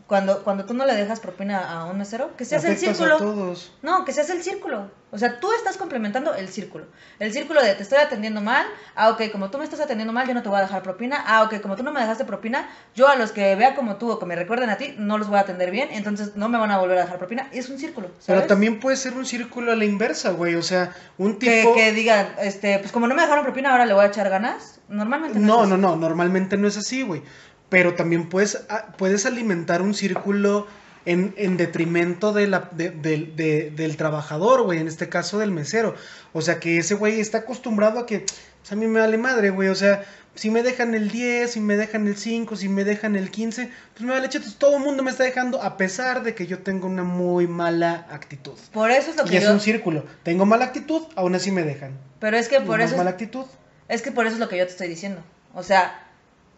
Cuando, 0.07 0.43
cuando 0.43 0.65
tú 0.65 0.73
no 0.73 0.85
le 0.85 0.95
dejas 0.95 1.19
propina 1.19 1.69
a 1.69 1.85
un 1.85 1.97
mesero, 1.97 2.35
que 2.37 2.45
se 2.45 2.55
hace 2.55 2.67
el 2.67 2.73
a 2.75 2.77
círculo. 2.77 3.17
todos? 3.17 3.73
No, 3.81 4.05
que 4.05 4.13
se 4.13 4.21
hace 4.21 4.33
el 4.33 4.41
círculo. 4.41 4.89
O 5.09 5.17
sea, 5.17 5.39
tú 5.39 5.51
estás 5.53 5.77
complementando 5.77 6.33
el 6.35 6.49
círculo. 6.49 6.85
El 7.19 7.31
círculo 7.31 7.61
de 7.61 7.73
te 7.75 7.83
estoy 7.83 7.97
atendiendo 7.99 8.41
mal. 8.41 8.65
Ah, 8.93 9.09
ok, 9.09 9.31
como 9.31 9.49
tú 9.49 9.57
me 9.57 9.63
estás 9.63 9.79
atendiendo 9.79 10.11
mal, 10.11 10.27
yo 10.27 10.33
no 10.33 10.43
te 10.43 10.49
voy 10.49 10.59
a 10.59 10.61
dejar 10.61 10.83
propina. 10.83 11.23
Ah, 11.25 11.43
ok, 11.43 11.61
como 11.61 11.77
tú 11.77 11.83
no 11.83 11.93
me 11.93 12.01
dejaste 12.01 12.25
propina, 12.25 12.69
yo 12.93 13.07
a 13.07 13.15
los 13.15 13.31
que 13.31 13.55
vea 13.55 13.73
como 13.73 13.95
tú 13.95 14.11
o 14.11 14.19
que 14.19 14.25
me 14.25 14.35
recuerden 14.35 14.69
a 14.69 14.77
ti, 14.77 14.95
no 14.97 15.17
los 15.17 15.29
voy 15.29 15.37
a 15.37 15.41
atender 15.41 15.71
bien. 15.71 15.89
Entonces 15.91 16.35
no 16.35 16.49
me 16.49 16.57
van 16.57 16.71
a 16.71 16.77
volver 16.77 16.97
a 16.97 17.01
dejar 17.01 17.17
propina. 17.19 17.47
Es 17.53 17.69
un 17.69 17.79
círculo. 17.79 18.09
¿sabes? 18.19 18.41
Pero 18.41 18.47
también 18.47 18.81
puede 18.81 18.97
ser 18.97 19.13
un 19.13 19.25
círculo 19.25 19.71
a 19.71 19.75
la 19.75 19.85
inversa, 19.85 20.31
güey. 20.31 20.55
O 20.55 20.63
sea, 20.63 20.93
un 21.17 21.39
tipo. 21.39 21.73
que 21.73 21.93
digan, 21.93 22.27
este, 22.41 22.79
pues 22.79 22.91
como 22.91 23.07
no 23.07 23.15
me 23.15 23.21
dejaron 23.21 23.45
propina, 23.45 23.71
ahora 23.71 23.85
le 23.85 23.93
voy 23.93 24.03
a 24.03 24.07
echar 24.07 24.29
ganas. 24.29 24.81
Normalmente 24.89 25.39
no. 25.39 25.47
No, 25.47 25.63
es 25.63 25.69
no, 25.69 25.75
así. 25.75 25.81
no, 25.81 25.95
normalmente 25.95 26.57
no 26.57 26.67
es 26.67 26.77
así, 26.77 27.03
güey. 27.03 27.21
Pero 27.69 27.95
también 27.95 28.29
puedes, 28.29 28.65
ah, 28.69 28.87
puedes 28.97 29.25
alimentar 29.25 29.81
un 29.81 29.93
círculo 29.93 30.67
en, 31.05 31.33
en 31.37 31.57
detrimento 31.57 32.33
de 32.33 32.47
la, 32.47 32.69
de- 32.71 32.91
del- 32.91 33.35
de- 33.35 33.71
del 33.71 33.97
trabajador, 33.97 34.63
güey, 34.63 34.79
en 34.79 34.87
este 34.87 35.09
caso 35.09 35.37
del 35.39 35.51
mesero. 35.51 35.95
O 36.33 36.41
sea, 36.41 36.59
que 36.59 36.77
ese 36.77 36.95
güey 36.95 37.19
está 37.19 37.39
acostumbrado 37.39 37.99
a 37.99 38.05
que, 38.05 38.19
pues 38.21 38.71
a 38.71 38.75
mí 38.75 38.87
me 38.87 38.99
vale 38.99 39.17
madre, 39.17 39.49
güey. 39.49 39.69
O 39.69 39.75
sea, 39.75 40.03
si 40.35 40.49
me 40.49 40.63
dejan 40.63 40.93
el 40.95 41.09
10, 41.09 41.51
si 41.51 41.59
me 41.61 41.77
dejan 41.77 42.07
el 42.07 42.15
5, 42.17 42.55
si 42.57 42.69
me 42.69 42.83
dejan 42.83 43.15
el 43.15 43.31
15, 43.31 43.69
pues 43.93 44.01
me 44.05 44.11
vale 44.11 44.29
chetos. 44.29 44.57
Todo 44.57 44.77
el 44.77 44.83
mundo 44.83 45.01
me 45.03 45.11
está 45.11 45.23
dejando 45.23 45.61
a 45.61 45.77
pesar 45.77 46.23
de 46.23 46.35
que 46.35 46.45
yo 46.45 46.59
tengo 46.59 46.87
una 46.87 47.03
muy 47.03 47.47
mala 47.47 48.05
actitud. 48.11 48.53
Por 48.71 48.91
eso 48.91 49.11
es 49.11 49.17
lo 49.17 49.25
Y 49.25 49.29
que 49.29 49.37
es 49.37 49.43
yo. 49.43 49.51
un 49.53 49.59
círculo. 49.59 50.05
Tengo 50.23 50.45
mala 50.45 50.65
actitud, 50.65 51.03
aún 51.15 51.35
así 51.35 51.51
me 51.51 51.63
dejan. 51.63 51.91
Pero 52.19 52.37
es 52.37 52.47
que 52.49 52.59
por 52.61 52.77
No 52.79 52.83
es 52.83 52.89
eso. 52.91 52.97
mala 52.97 53.09
actitud. 53.11 53.45
Es 53.87 54.01
que 54.01 54.11
por 54.11 54.25
eso 54.25 54.35
es 54.35 54.39
lo 54.39 54.47
que 54.49 54.57
yo 54.57 54.65
te 54.65 54.71
estoy 54.71 54.87
diciendo. 54.89 55.21
O 55.53 55.63
sea, 55.63 56.06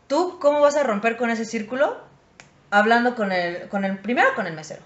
¿tú 0.09 0.37
cómo 0.41 0.59
vas 0.59 0.75
a 0.75 0.83
romper 0.83 1.15
con 1.15 1.29
ese 1.29 1.45
círculo? 1.45 1.97
Hablando 2.71 3.15
con 3.15 3.31
el, 3.31 3.69
con 3.69 3.85
el, 3.85 3.97
primero 3.99 4.27
con 4.35 4.45
el 4.45 4.53
mesero, 4.53 4.81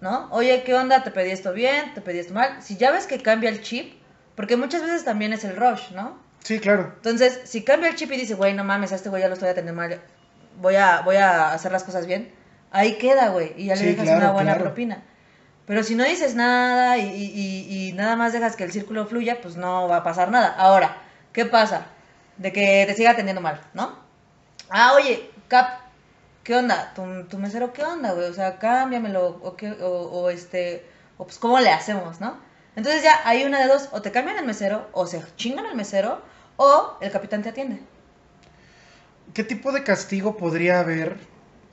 ¿no? 0.00 0.28
Oye, 0.30 0.62
¿qué 0.64 0.74
onda? 0.74 1.02
Te 1.02 1.10
pedí 1.10 1.30
esto 1.32 1.52
bien, 1.52 1.92
te 1.94 2.00
pedí 2.00 2.20
esto 2.20 2.32
mal. 2.34 2.62
Si 2.62 2.76
ya 2.76 2.90
ves 2.92 3.06
que 3.08 3.20
cambia 3.20 3.50
el 3.50 3.60
chip, 3.62 3.94
porque 4.36 4.56
muchas 4.56 4.82
veces 4.82 5.04
también 5.04 5.32
es 5.32 5.42
el 5.44 5.56
rush, 5.56 5.90
¿no? 5.90 6.16
Sí, 6.44 6.58
claro. 6.60 6.92
Entonces, 6.96 7.40
si 7.44 7.64
cambia 7.64 7.88
el 7.90 7.96
chip 7.96 8.10
y 8.12 8.16
dice, 8.16 8.34
güey, 8.34 8.54
no 8.54 8.62
mames, 8.64 8.92
a 8.92 8.94
este 8.94 9.08
güey 9.08 9.20
ya 9.22 9.28
lo 9.28 9.34
estoy 9.34 9.48
atendiendo 9.48 9.80
mal, 9.80 10.00
voy 10.60 10.76
a, 10.76 11.00
voy 11.02 11.16
a 11.16 11.52
hacer 11.52 11.70
las 11.72 11.84
cosas 11.84 12.06
bien, 12.06 12.32
ahí 12.70 12.96
queda, 12.98 13.28
güey, 13.28 13.52
y 13.56 13.66
ya 13.66 13.76
Sí, 13.76 13.82
le 13.84 13.90
dejas 13.90 14.04
claro, 14.04 14.18
una 14.20 14.30
buena 14.32 14.52
claro. 14.52 14.64
propina. 14.64 15.02
Pero 15.66 15.82
si 15.84 15.94
no 15.94 16.02
dices 16.04 16.34
nada 16.34 16.98
y, 16.98 17.02
y- 17.08 17.32
y- 17.70 17.88
y 17.88 17.92
nada 17.92 18.16
más 18.16 18.32
dejas 18.32 18.56
que 18.56 18.64
el 18.64 18.72
círculo 18.72 19.06
fluya, 19.06 19.40
pues 19.40 19.56
no 19.56 19.86
va 19.86 19.98
a 19.98 20.02
pasar 20.02 20.30
nada. 20.30 20.48
Ahora, 20.58 20.96
¿qué 21.32 21.44
pasa? 21.46 21.86
De 22.38 22.52
que 22.52 22.84
te 22.86 22.94
siga 22.94 23.10
atendiendo 23.12 23.40
mal, 23.40 23.60
¿no? 23.74 24.01
Ah, 24.74 24.94
oye, 24.94 25.30
Cap, 25.48 25.80
¿qué 26.44 26.56
onda? 26.56 26.92
¿Tu, 26.94 27.24
tu 27.24 27.38
mesero 27.38 27.72
qué 27.74 27.84
onda, 27.84 28.12
güey? 28.12 28.28
O 28.30 28.34
sea, 28.34 28.58
cámbiamelo, 28.58 29.38
o, 29.42 29.54
qué, 29.56 29.70
o, 29.72 29.86
o 29.88 30.30
este, 30.30 30.84
o 31.18 31.24
pues 31.26 31.38
cómo 31.38 31.60
le 31.60 31.70
hacemos, 31.70 32.20
¿no? 32.20 32.36
Entonces 32.74 33.02
ya 33.02 33.20
hay 33.24 33.44
una 33.44 33.60
de 33.60 33.68
dos, 33.68 33.90
o 33.92 34.00
te 34.00 34.12
cambian 34.12 34.38
el 34.38 34.46
mesero, 34.46 34.88
o 34.92 35.06
se 35.06 35.22
chingan 35.36 35.66
al 35.66 35.76
mesero, 35.76 36.22
o 36.56 36.96
el 37.02 37.10
capitán 37.10 37.42
te 37.42 37.50
atiende. 37.50 37.80
¿Qué 39.34 39.44
tipo 39.44 39.72
de 39.72 39.82
castigo 39.84 40.36
podría 40.38 40.80
haber 40.80 41.16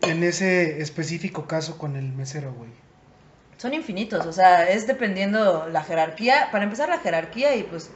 en 0.02 0.24
ese 0.24 0.82
específico 0.82 1.46
caso 1.48 1.78
con 1.78 1.96
el 1.96 2.12
mesero, 2.12 2.54
güey? 2.54 2.70
Son 3.58 3.74
infinitos, 3.74 4.26
o 4.26 4.34
sea, 4.34 4.70
es 4.70 4.88
dependiendo 4.88 5.68
la 5.70 5.84
jerarquía. 5.84 6.50
Para 6.52 6.64
empezar, 6.66 6.88
la 6.90 7.00
jerarquía 7.00 7.56
y 7.56 7.64
pues 7.64 7.90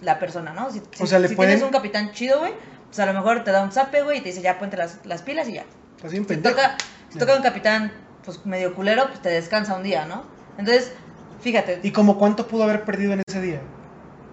la 0.00 0.18
persona, 0.18 0.52
¿no? 0.52 0.70
Si, 0.72 0.80
O 1.00 1.06
sea, 1.06 1.18
le 1.18 1.28
si 1.28 1.34
pueden- 1.36 1.50
tienes 1.54 1.64
un 1.64 1.72
capitán 1.72 2.12
chido, 2.12 2.40
güey, 2.40 2.52
pues 2.88 2.98
a 3.00 3.06
lo 3.06 3.12
mejor 3.14 3.44
te 3.44 3.50
da 3.52 3.62
un 3.62 3.72
zape, 3.72 4.02
güey, 4.02 4.18
y 4.18 4.20
te 4.20 4.28
dice 4.30 4.42
ya 4.42 4.58
ponte 4.58 4.76
las, 4.76 4.98
las 5.04 5.22
pilas 5.22 5.48
y 5.48 5.54
ya. 5.54 5.64
Así 6.04 6.16
en 6.16 6.22
Si 6.22 6.28
pendejo. 6.28 6.54
toca, 6.54 6.76
si 7.10 7.18
toca 7.18 7.36
un 7.36 7.42
capitán 7.42 7.92
pues 8.24 8.44
medio 8.44 8.74
culero, 8.74 9.06
pues 9.08 9.20
te 9.22 9.30
descansa 9.30 9.74
un 9.74 9.82
día, 9.82 10.04
¿no? 10.04 10.22
Entonces, 10.58 10.92
fíjate, 11.40 11.80
¿Y 11.82 11.92
como 11.92 12.18
cuánto 12.18 12.46
pudo 12.46 12.64
haber 12.64 12.84
perdido 12.84 13.12
en 13.14 13.22
ese 13.26 13.40
día? 13.40 13.60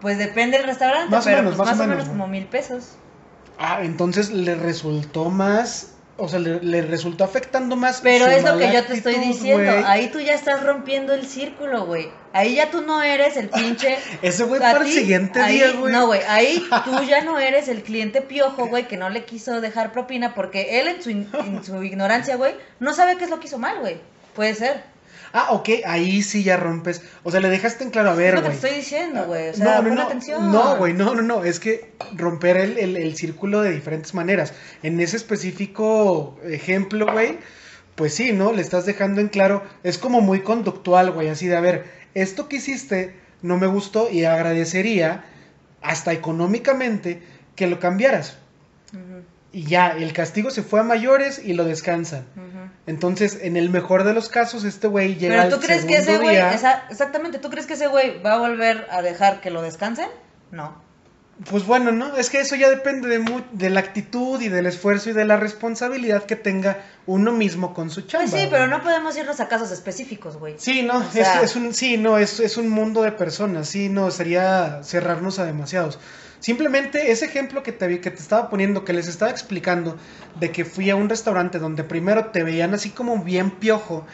pues 0.01 0.17
depende 0.17 0.57
del 0.57 0.67
restaurante, 0.67 1.09
Más 1.09 1.25
o 1.25 1.29
pero 1.29 1.37
menos, 1.37 1.55
pues 1.55 1.67
más 1.67 1.77
más, 1.77 1.79
o 1.79 1.83
o 1.83 1.87
menos, 1.87 2.03
menos 2.03 2.09
como 2.09 2.27
mil 2.27 2.45
pesos. 2.45 2.89
Ah, 3.57 3.79
entonces 3.81 4.29
le 4.31 4.53
resultó 4.55 5.29
más, 5.29 5.93
o 6.17 6.27
sea, 6.27 6.39
le, 6.39 6.61
le 6.61 6.81
resultó 6.83 7.23
afectando 7.23 7.75
más. 7.75 8.01
Pero 8.03 8.25
su 8.25 8.31
es 8.31 8.43
lo 8.43 8.57
que 8.57 8.71
yo 8.71 8.83
te 8.85 8.93
estoy 8.93 9.15
diciendo. 9.15 9.71
Ahí 9.87 10.09
tú 10.11 10.19
ya 10.19 10.33
estás 10.33 10.63
rompiendo 10.63 11.13
el 11.13 11.25
círculo, 11.25 11.85
güey. 11.85 12.09
Ahí 12.35 12.55
ya 12.55 12.69
tú 12.69 12.81
no 12.81 13.01
eres 13.01 13.37
el 13.37 13.49
pinche. 13.59 13.97
Ese 14.21 14.43
güey 14.43 14.61
a 14.61 14.71
para 14.73 14.85
el 14.85 14.91
siguiente 14.91 15.39
ahí- 15.39 15.55
día, 15.55 15.71
güey. 15.71 15.91
No, 15.93 16.07
güey. 16.07 16.21
Ahí 16.27 16.63
tú 16.83 17.01
ya 17.09 17.23
no 17.23 17.39
eres 17.39 17.67
el 17.69 17.81
cliente 17.81 18.21
piojo, 18.21 18.67
güey, 18.67 18.87
que 18.87 18.97
no 18.97 19.09
le 19.09 19.23
quiso 19.25 19.61
dejar 19.61 19.91
propina 19.91 20.35
porque 20.35 20.79
él 20.81 20.87
en 20.89 21.01
su, 21.01 21.09
en 21.09 21.63
su 21.63 21.81
ignorancia, 21.91 22.35
güey, 22.35 22.53
no 22.79 22.93
sabe 22.93 23.17
qué 23.17 23.23
es 23.23 23.29
lo 23.29 23.39
que 23.39 23.47
hizo 23.47 23.57
mal, 23.57 23.79
güey. 23.79 23.97
Puede 24.35 24.53
ser. 24.53 24.83
Ah, 25.37 25.47
ok, 25.51 25.69
ahí 25.85 26.21
sí 26.23 26.43
ya 26.43 26.55
rompes. 26.55 27.01
O 27.23 27.31
sea, 27.31 27.41
le 27.41 27.49
dejaste 27.49 27.83
en 27.83 27.89
claro, 27.89 28.09
a 28.09 28.13
Es 28.13 28.17
ver, 28.17 28.33
lo 28.35 28.41
que 28.41 28.47
güey. 28.47 28.57
te 28.59 28.67
estoy 28.67 28.79
diciendo, 28.79 29.25
güey. 29.25 29.49
O 29.49 29.53
sea, 29.53 29.81
pon 29.81 29.99
atención. 29.99 30.49
No, 30.51 30.77
güey, 30.77 30.93
no, 30.93 31.13
no, 31.13 31.21
no. 31.21 31.43
Es 31.43 31.59
que 31.59 31.91
romper 32.13 32.55
el, 32.55 32.77
el- 32.77 32.95
el 32.95 33.17
círculo 33.17 33.61
de 33.61 33.71
diferentes 33.71 34.13
maneras. 34.13 34.53
En 34.81 34.97
ese 35.01 35.17
específico 35.17 36.37
ejemplo, 36.45 37.05
güey, 37.11 37.37
pues 37.95 38.13
sí, 38.13 38.31
¿no? 38.31 38.53
Le 38.53 38.61
estás 38.61 38.85
dejando 38.85 39.19
en 39.19 39.27
claro. 39.29 39.63
Es 39.83 39.97
como 39.97 40.21
muy 40.21 40.41
conductual, 40.41 41.11
güey. 41.11 41.27
Así 41.27 41.47
de, 41.47 41.57
a 41.57 41.61
ver, 41.61 41.85
esto 42.15 42.49
que 42.49 42.55
hiciste 42.55 43.15
no 43.43 43.57
me 43.57 43.67
gustó 43.67 44.09
y 44.09 44.25
agradecería, 44.25 45.23
hasta 45.83 46.11
económicamente, 46.13 47.21
que 47.55 47.67
lo 47.67 47.79
cambiaras. 47.79 48.37
Y 49.51 49.63
ya, 49.63 49.89
el 49.89 50.11
castigo 50.13 50.49
se 50.49 50.63
fue 50.63 50.79
a 50.79 50.83
mayores 50.83 51.39
y 51.43 51.53
lo 51.53 51.63
descansan. 51.63 52.25
Entonces, 52.87 53.39
en 53.41 53.55
el 53.57 53.69
mejor 53.69 54.03
de 54.03 54.13
los 54.13 54.27
casos, 54.29 54.63
este 54.63 54.87
güey 54.87 55.15
llega 55.15 55.35
Pero 55.43 55.49
tú 55.49 55.55
al 55.55 55.61
crees 55.61 55.85
que 55.85 55.97
ese 55.97 56.17
güey, 56.17 56.35
día- 56.35 56.83
exactamente, 56.89 57.39
¿tú 57.39 57.49
crees 57.49 57.65
que 57.67 57.73
ese 57.73 57.87
güey 57.87 58.21
va 58.21 58.33
a 58.33 58.39
volver 58.39 58.87
a 58.89 59.01
dejar 59.01 59.41
que 59.41 59.51
lo 59.51 59.61
descansen? 59.61 60.07
No. 60.51 60.83
Pues 61.49 61.65
bueno, 61.65 61.91
¿no? 61.91 62.15
Es 62.15 62.29
que 62.29 62.39
eso 62.39 62.55
ya 62.55 62.69
depende 62.69 63.09
de, 63.09 63.19
mu- 63.19 63.41
de 63.51 63.69
la 63.69 63.81
actitud 63.81 64.41
y 64.41 64.47
del 64.47 64.67
esfuerzo 64.67 65.09
y 65.09 65.13
de 65.13 65.25
la 65.25 65.35
responsabilidad 65.35 66.23
que 66.23 66.37
tenga 66.37 66.79
uno 67.07 67.33
mismo 67.33 67.73
con 67.73 67.89
su 67.89 68.01
chamba. 68.03 68.29
Pues 68.31 68.41
sí, 68.43 68.47
pero 68.49 68.67
no 68.67 68.81
podemos 68.81 69.17
irnos 69.17 69.41
a 69.41 69.49
casos 69.49 69.69
específicos, 69.71 70.37
güey. 70.37 70.55
Sí, 70.57 70.81
no, 70.83 70.99
O 70.99 71.03
sea- 71.11 71.41
es, 71.41 71.51
es 71.51 71.55
un, 71.57 71.73
sí, 71.73 71.97
no, 71.97 72.17
es, 72.17 72.39
es 72.39 72.55
un 72.55 72.69
mundo 72.69 73.01
de 73.01 73.11
personas, 73.11 73.67
sí, 73.67 73.89
no, 73.89 74.11
sería 74.11 74.79
cerrarnos 74.83 75.37
a 75.39 75.45
demasiados. 75.45 75.99
Simplemente 76.39 77.11
ese 77.11 77.25
ejemplo 77.25 77.63
que 77.63 77.73
te, 77.73 77.99
que 77.99 78.11
te 78.11 78.21
estaba 78.21 78.49
poniendo, 78.49 78.85
que 78.85 78.93
les 78.93 79.07
estaba 79.09 79.29
explicando, 79.29 79.97
de 80.39 80.51
que 80.51 80.63
fui 80.63 80.89
a 80.89 80.95
un 80.95 81.09
restaurante 81.09 81.59
donde 81.59 81.83
primero 81.83 82.27
te 82.27 82.43
veían 82.43 82.73
así 82.73 82.91
como 82.91 83.21
bien 83.23 83.51
piojo, 83.51 84.05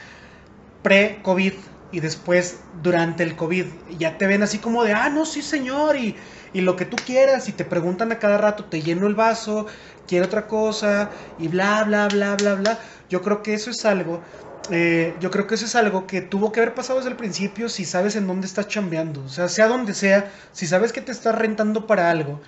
pre-COVID, 0.81 1.53
y 1.91 1.99
después 1.99 2.62
durante 2.81 3.23
el 3.23 3.36
COVID, 3.36 3.65
ya 3.99 4.17
te 4.17 4.25
ven 4.25 4.43
así 4.43 4.60
como 4.60 4.84
de, 4.84 4.93
ah, 4.93 5.10
no, 5.10 5.25
sí, 5.25 5.41
señor, 5.41 5.97
y, 5.97 6.15
y 6.53 6.61
lo 6.61 6.75
que 6.75 6.85
tú 6.85 6.97
quieras, 6.97 7.47
y 7.49 7.53
te 7.53 7.65
preguntan 7.65 8.11
a 8.11 8.19
cada 8.19 8.37
rato, 8.37 8.65
te 8.65 8.81
lleno 8.81 9.07
el 9.07 9.15
vaso, 9.15 9.67
quiero 10.07 10.25
otra 10.25 10.47
cosa, 10.47 11.09
y 11.37 11.47
bla, 11.47 11.83
bla, 11.83 12.07
bla, 12.07 12.35
bla, 12.35 12.55
bla. 12.55 12.79
Yo 13.09 13.21
creo 13.21 13.41
que 13.41 13.53
eso 13.53 13.71
es 13.71 13.85
algo, 13.85 14.21
eh, 14.69 15.15
yo 15.19 15.31
creo 15.31 15.47
que 15.47 15.55
eso 15.55 15.65
es 15.65 15.75
algo 15.75 16.07
que 16.07 16.21
tuvo 16.21 16.51
que 16.51 16.61
haber 16.61 16.73
pasado 16.73 16.99
desde 16.99 17.11
el 17.11 17.17
principio 17.17 17.69
si 17.69 17.85
sabes 17.85 18.15
en 18.15 18.27
dónde 18.27 18.47
estás 18.47 18.67
chambeando. 18.67 19.23
O 19.23 19.29
sea, 19.29 19.49
sea 19.49 19.67
donde 19.67 19.93
sea, 19.93 20.31
si 20.51 20.67
sabes 20.67 20.93
que 20.93 21.01
te 21.01 21.11
estás 21.11 21.35
rentando 21.35 21.87
para 21.87 22.09
algo, 22.09 22.41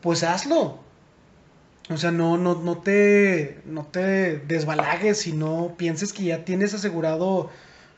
pues 0.00 0.22
hazlo. 0.22 0.80
O 1.90 1.96
sea, 1.98 2.10
no, 2.10 2.38
no, 2.38 2.54
no 2.54 2.78
te, 2.78 3.60
no 3.66 3.84
te 3.86 4.38
desbalagues 4.38 5.26
y 5.26 5.32
no 5.32 5.74
pienses 5.76 6.12
que 6.14 6.24
ya 6.24 6.44
tienes 6.44 6.72
asegurado 6.72 7.50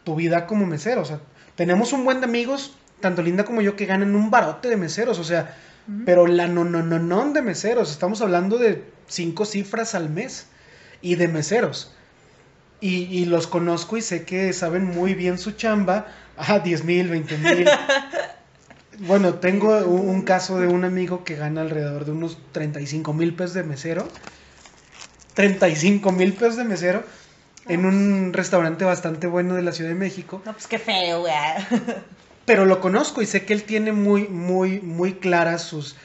tu 0.05 0.17
vida 0.17 0.47
como 0.47 0.67
mesero. 0.67 1.03
O 1.03 1.05
sea, 1.05 1.21
tenemos 1.55 1.93
un 1.93 2.05
buen 2.05 2.21
de 2.21 2.27
amigos, 2.27 2.77
tanto 3.01 3.23
Linda 3.23 3.45
como 3.45 3.61
yo, 3.61 3.77
que 3.77 3.87
ganan 3.87 4.15
un 4.15 4.31
barote 4.31 4.69
de 4.69 4.77
meseros. 4.77 5.19
O 5.19 5.25
sea, 5.25 5.57
pero 6.05 6.27
la 6.27 6.49
no, 6.49 6.65
no, 6.65 6.83
no, 6.83 6.99
no 6.99 7.33
de 7.33 7.43
meseros. 7.43 7.91
Estamos 7.91 8.21
hablando 8.21 8.59
de 8.59 8.85
cinco 9.07 9.45
cifras 9.45 9.95
al 9.95 10.11
mes 10.11 10.47
y 11.03 11.15
de 11.15 11.29
meseros. 11.29 11.93
Y, 12.81 13.05
y 13.05 13.25
los 13.25 13.47
conozco 13.47 13.97
y 13.97 14.03
sé 14.03 14.25
que 14.25 14.53
saben 14.53 14.85
muy 14.85 15.15
bien 15.15 15.39
su 15.39 15.53
chamba. 15.53 16.07
Ah, 16.37 16.59
10 16.59 16.85
mil, 16.85 17.09
20 17.09 17.39
mil. 17.39 17.69
Bueno, 18.99 19.35
tengo 19.35 19.77
un, 19.85 20.09
un 20.09 20.23
caso 20.23 20.59
de 20.59 20.69
un 20.69 20.83
amigo 20.83 21.23
que 21.23 21.37
gana 21.37 21.61
alrededor 21.61 22.07
de 22.07 22.13
unos 22.13 22.39
35 22.53 23.13
mil 23.13 23.35
pesos 23.35 23.53
de 23.53 23.63
mesero. 23.63 24.09
35 25.35 26.13
mil 26.13 26.33
pesos 26.33 26.57
de 26.57 26.65
mesero 26.65 27.05
en 27.69 27.85
un 27.85 28.33
restaurante 28.33 28.85
bastante 28.87 29.27
bueno 29.27 29.55
de 29.55 29.63
la 29.63 29.73
Ciudad 29.73 29.91
de 29.91 29.97
México. 29.97 30.41
No, 30.47 30.53
pues 30.53 30.67
qué 30.67 30.79
feo, 30.79 31.21
güey. 31.21 31.35
Pero 32.47 32.65
lo 32.65 32.81
conozco 32.81 33.21
y 33.23 33.27
sé 33.27 33.45
que 33.45 33.53
él 33.53 33.65
tiene 33.65 33.93
muy, 33.93 34.29
muy, 34.29 34.81
muy 34.81 35.15
claras 35.15 35.63
sus, 35.63 35.97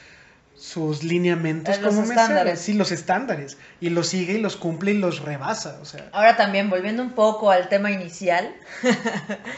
sus 0.56 1.04
lineamientos 1.04 1.78
Eh, 1.78 1.82
los 1.82 1.90
como 1.96 2.02
mesero. 2.08 2.20
estándares. 2.22 2.60
Sí, 2.60 2.74
los 2.74 2.92
estándares. 2.92 3.58
Y 3.80 3.90
los 3.90 4.08
sigue 4.08 4.34
y 4.34 4.42
los 4.42 4.58
cumple 4.58 4.92
y 4.92 4.98
los 4.98 5.22
rebasa. 5.22 5.78
O 5.82 5.86
sea, 5.86 6.10
Ahora 6.12 6.36
también, 6.38 6.70
volviendo 6.70 7.02
un 7.04 7.12
poco 7.12 7.52
al 7.52 7.70
tema 7.70 7.92
inicial, 7.92 8.54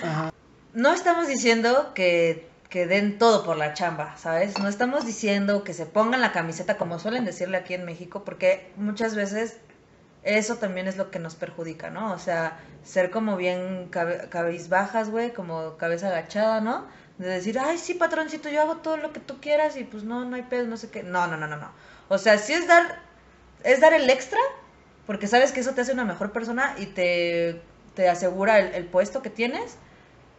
ajá. 0.04 0.32
no 0.74 0.94
estamos 0.94 1.28
diciendo 1.28 1.92
que, 1.96 2.48
que 2.70 2.86
den 2.88 3.18
todo 3.18 3.46
por 3.46 3.58
la 3.58 3.74
chamba, 3.74 4.16
¿sabes? 4.18 4.58
No 4.60 4.68
estamos 4.68 5.06
diciendo 5.06 5.64
que 5.64 5.74
se 5.74 5.86
pongan 5.86 6.22
la 6.22 6.32
camiseta 6.32 6.78
como 6.78 7.00
suelen 7.00 7.24
decirle 7.26 7.58
aquí 7.58 7.74
en 7.76 7.86
México, 7.86 8.24
porque 8.26 8.72
muchas 8.76 9.16
veces 9.16 9.58
eso 10.24 10.58
también 10.58 10.88
es 10.88 10.98
lo 10.98 11.12
que 11.12 11.20
nos 11.20 11.36
perjudica, 11.36 11.90
¿no? 11.90 12.14
O 12.14 12.20
sea, 12.20 12.60
ser 12.84 13.12
como 13.12 13.36
bien 13.38 13.90
cabe- 13.92 14.30
cabizbajas, 14.30 15.10
güey, 15.10 15.34
como 15.34 15.78
cabeza 15.78 16.08
agachada, 16.08 16.62
¿no? 16.62 16.88
De 17.18 17.28
decir, 17.28 17.60
ay, 17.60 17.78
sí, 17.78 17.94
patroncito, 17.94 18.50
yo 18.50 18.62
hago 18.62 18.78
todo 18.78 18.98
lo 18.98 19.14
que 19.14 19.20
tú 19.20 19.40
quieras 19.42 19.78
y 19.78 19.84
pues 19.84 20.04
no, 20.04 20.26
no 20.26 20.36
hay 20.36 20.44
pedo, 20.44 20.68
no 20.68 20.78
sé 20.78 20.90
qué. 20.90 21.04
No, 21.04 21.28
no, 21.28 21.38
no, 21.38 21.48
no, 21.48 21.58
no. 21.58 21.72
O 22.10 22.18
sea, 22.18 22.38
sí 22.38 22.54
es 22.54 22.68
dar, 22.68 23.00
es 23.64 23.80
dar 23.82 23.94
el 23.94 24.10
extra, 24.10 24.40
porque 25.06 25.28
sabes 25.28 25.52
que 25.52 25.60
eso 25.62 25.74
te 25.74 25.82
hace 25.82 25.94
una 25.94 26.06
mejor 26.06 26.32
persona 26.32 26.76
y 26.78 26.88
te, 26.88 27.62
te 27.96 28.10
asegura 28.10 28.60
el, 28.60 28.86
puesto 28.88 29.22
que 29.22 29.30
tienes, 29.30 29.78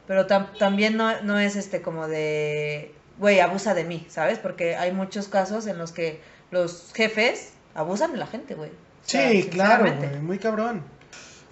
pero 0.06 0.26
tam- 0.26 0.56
también 0.58 0.96
no, 0.96 1.22
no 1.22 1.38
es 1.38 1.56
este 1.56 1.82
como 1.82 2.08
de, 2.08 2.94
güey, 3.18 3.40
abusa 3.40 3.74
de 3.74 3.84
mí, 3.84 4.06
¿sabes? 4.10 4.38
Porque 4.38 4.76
hay 4.76 4.92
muchos 4.92 5.28
casos 5.28 5.66
en 5.66 5.78
los 5.78 5.92
que 5.92 6.22
los 6.50 6.92
jefes 6.94 7.54
abusan 7.74 8.12
de 8.12 8.18
la 8.18 8.26
gente, 8.26 8.54
güey. 8.54 8.70
Sí, 9.04 9.48
claro, 9.50 9.94
güey, 9.94 10.20
muy 10.20 10.38
cabrón. 10.38 10.82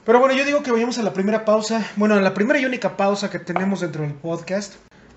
Pero 0.05 0.19
bueno, 0.19 0.35
yo 0.35 0.45
digo 0.45 0.63
que 0.63 0.73
vayamos 0.73 0.99
a 0.99 1.03
la 1.03 1.13
primera 1.13 1.45
pausa. 1.45 1.87
Bueno, 1.97 2.15
a 2.15 2.21
la 2.21 2.35
primera 2.35 2.59
y 2.59 2.67
única 2.67 2.97
pausa 2.97 3.31
que 3.31 3.39
tenemos 3.39 3.81
dentro 3.81 4.03
del 4.03 4.15
podcast. 4.15 4.75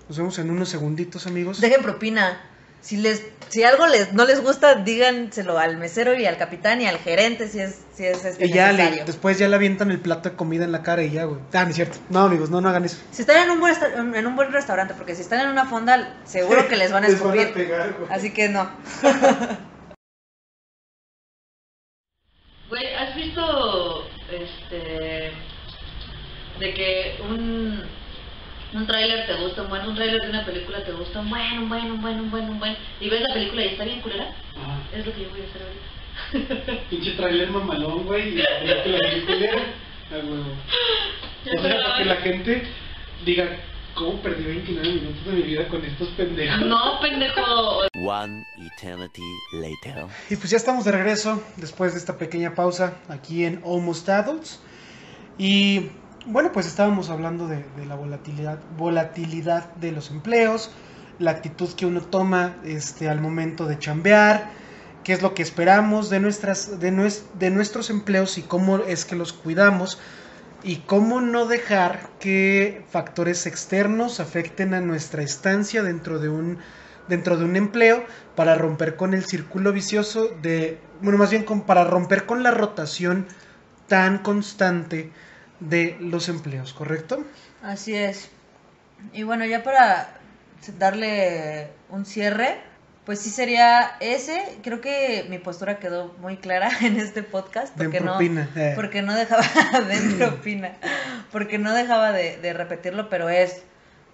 Nos 0.08 0.18
vemos 0.18 0.38
en 0.38 0.50
unos 0.50 0.68
segunditos, 0.68 1.26
amigos. 1.26 1.60
Dejen 1.60 1.82
propina. 1.82 2.40
Si 2.82 2.96
les, 2.98 3.24
si 3.48 3.64
algo 3.64 3.88
les, 3.88 4.12
no 4.12 4.24
les 4.24 4.40
gusta, 4.40 4.76
díganselo 4.76 5.58
al 5.58 5.76
mesero 5.76 6.14
y 6.14 6.24
al 6.24 6.36
capitán 6.36 6.80
y 6.80 6.86
al 6.86 6.98
gerente 6.98 7.48
si 7.48 7.58
es, 7.58 7.80
si 7.92 8.04
es 8.04 8.24
este, 8.24 8.46
Y 8.46 8.52
ya 8.52 8.70
le, 8.70 9.02
después 9.04 9.38
ya 9.38 9.48
le 9.48 9.56
avientan 9.56 9.90
el 9.90 9.98
plato 9.98 10.30
de 10.30 10.36
comida 10.36 10.62
en 10.62 10.70
la 10.70 10.84
cara 10.84 11.02
y 11.02 11.10
ya, 11.10 11.24
güey. 11.24 11.40
Ah, 11.52 11.64
no 11.64 11.70
es 11.70 11.74
cierto. 11.74 11.98
No, 12.10 12.20
amigos, 12.20 12.50
no, 12.50 12.60
no 12.60 12.68
hagan 12.68 12.84
eso. 12.84 12.98
Si 13.10 13.22
están 13.22 13.42
en 13.42 13.50
un 13.50 13.58
buen 13.58 13.74
en 14.14 14.24
un 14.24 14.36
buen 14.36 14.52
restaurante, 14.52 14.94
porque 14.94 15.16
si 15.16 15.22
están 15.22 15.40
en 15.40 15.48
una 15.48 15.64
fonda, 15.64 16.20
seguro 16.24 16.68
que 16.68 16.76
les 16.76 16.92
van 16.92 17.02
a 17.02 17.08
escupir. 17.08 17.52
Así 18.08 18.32
que 18.32 18.48
no. 18.48 18.70
Güey, 22.68 22.94
¿has 22.94 23.14
visto 23.14 24.08
este 24.28 25.30
de 26.66 26.74
que 26.74 27.16
un 27.28 27.82
un 28.74 28.86
tráiler 28.86 29.26
te 29.26 29.34
gusta 29.34 29.62
un 29.62 29.68
buen, 29.70 29.86
un 29.86 29.94
tráiler 29.94 30.20
de 30.20 30.30
una 30.30 30.44
película 30.44 30.84
te 30.84 30.92
gusta 30.92 31.20
un 31.20 31.30
buen, 31.30 31.58
un 31.58 31.68
buen, 31.68 31.90
un 31.90 32.02
buen, 32.02 32.20
un 32.20 32.30
buen, 32.30 32.50
un 32.50 32.58
buen, 32.58 32.76
y 33.00 33.08
ves 33.08 33.22
la 33.22 33.32
película 33.32 33.64
y 33.64 33.68
está 33.68 33.84
bien 33.84 34.00
culera? 34.00 34.34
Ah, 34.56 34.78
Es 34.92 35.06
lo 35.06 35.14
que 35.14 35.22
yo 35.22 35.30
voy 35.30 35.40
a 35.40 35.44
hacer 35.44 35.62
ahorita. 35.62 36.82
pinche 36.90 37.12
trailer 37.12 37.50
mamalón, 37.50 38.04
güey. 38.04 38.34
Y 38.34 38.36
la 38.38 38.82
película 38.82 39.10
bien 39.10 39.26
culera. 39.26 39.62
Ah. 40.08 40.18
O 40.22 41.60
sea, 41.62 41.82
para 41.82 41.98
que 41.98 42.04
la 42.04 42.16
gente 42.16 42.62
diga, 43.24 43.44
¿cómo 43.96 44.22
perdí 44.22 44.44
29 44.44 44.88
minutos 44.88 45.26
de 45.26 45.32
mi 45.32 45.42
vida 45.42 45.66
con 45.66 45.84
estos 45.84 46.08
pendejos? 46.10 46.60
No, 46.60 47.00
pendejo. 47.00 47.80
One 48.06 48.46
eternity 48.72 49.22
later. 49.54 50.06
Y 50.30 50.36
pues 50.36 50.50
ya 50.50 50.58
estamos 50.58 50.84
de 50.84 50.92
regreso 50.92 51.42
después 51.56 51.94
de 51.94 51.98
esta 51.98 52.16
pequeña 52.18 52.54
pausa 52.54 52.98
aquí 53.08 53.44
en 53.44 53.60
Almost 53.64 54.08
Adults. 54.08 54.62
Y 55.38 55.90
bueno, 56.26 56.50
pues 56.52 56.66
estábamos 56.66 57.08
hablando 57.10 57.46
de, 57.46 57.64
la 57.86 57.94
volatilidad, 57.94 58.58
volatilidad 58.76 59.72
de 59.76 59.92
los 59.92 60.10
empleos, 60.10 60.70
la 61.18 61.30
actitud 61.30 61.72
que 61.74 61.86
uno 61.86 62.00
toma 62.00 62.56
este, 62.64 63.08
al 63.08 63.20
momento 63.20 63.66
de 63.66 63.78
chambear, 63.78 64.50
qué 65.04 65.12
es 65.12 65.22
lo 65.22 65.34
que 65.34 65.42
esperamos 65.42 66.10
de, 66.10 66.18
nuestras, 66.18 66.80
de, 66.80 67.12
de 67.38 67.50
nuestros 67.50 67.90
empleos 67.90 68.38
y 68.38 68.42
cómo 68.42 68.78
es 68.78 69.04
que 69.04 69.14
los 69.14 69.32
cuidamos 69.32 70.00
y 70.64 70.78
cómo 70.78 71.20
no 71.20 71.46
dejar 71.46 72.10
que 72.18 72.84
factores 72.90 73.46
externos 73.46 74.18
afecten 74.18 74.74
a 74.74 74.80
nuestra 74.80 75.22
estancia 75.22 75.82
dentro 75.82 76.18
de 76.18 76.28
un 76.28 76.58
dentro 77.08 77.36
de 77.36 77.44
un 77.44 77.54
empleo 77.54 78.04
para 78.34 78.56
romper 78.56 78.96
con 78.96 79.14
el 79.14 79.24
círculo 79.24 79.72
vicioso 79.72 80.28
de 80.42 80.80
bueno 81.02 81.18
más 81.18 81.30
bien 81.30 81.44
para 81.44 81.84
romper 81.84 82.26
con 82.26 82.42
la 82.42 82.50
rotación 82.50 83.26
tan 83.86 84.18
constante 84.18 85.12
de 85.60 85.96
los 86.00 86.28
empleos 86.28 86.72
correcto 86.72 87.24
Así 87.62 87.94
es. 87.94 88.30
Y 89.12 89.24
bueno, 89.24 89.44
ya 89.44 89.62
para 89.62 90.08
darle 90.78 91.68
un 91.90 92.06
cierre, 92.06 92.60
pues 93.04 93.20
sí 93.20 93.30
sería 93.30 93.96
ese. 94.00 94.58
Creo 94.62 94.80
que 94.80 95.26
mi 95.28 95.38
postura 95.38 95.78
quedó 95.78 96.14
muy 96.20 96.36
clara 96.36 96.70
en 96.82 96.96
este 96.96 97.22
podcast. 97.22 97.76
Porque 97.76 98.00
no, 98.00 98.20
eh. 98.20 98.72
porque 98.76 99.02
no 99.02 99.14
dejaba 99.14 99.42
de 99.88 100.14
propina. 100.16 100.76
Porque 101.32 101.58
no 101.58 101.74
dejaba 101.74 102.12
de, 102.12 102.36
de 102.36 102.52
repetirlo, 102.52 103.08
pero 103.08 103.28
es 103.28 103.62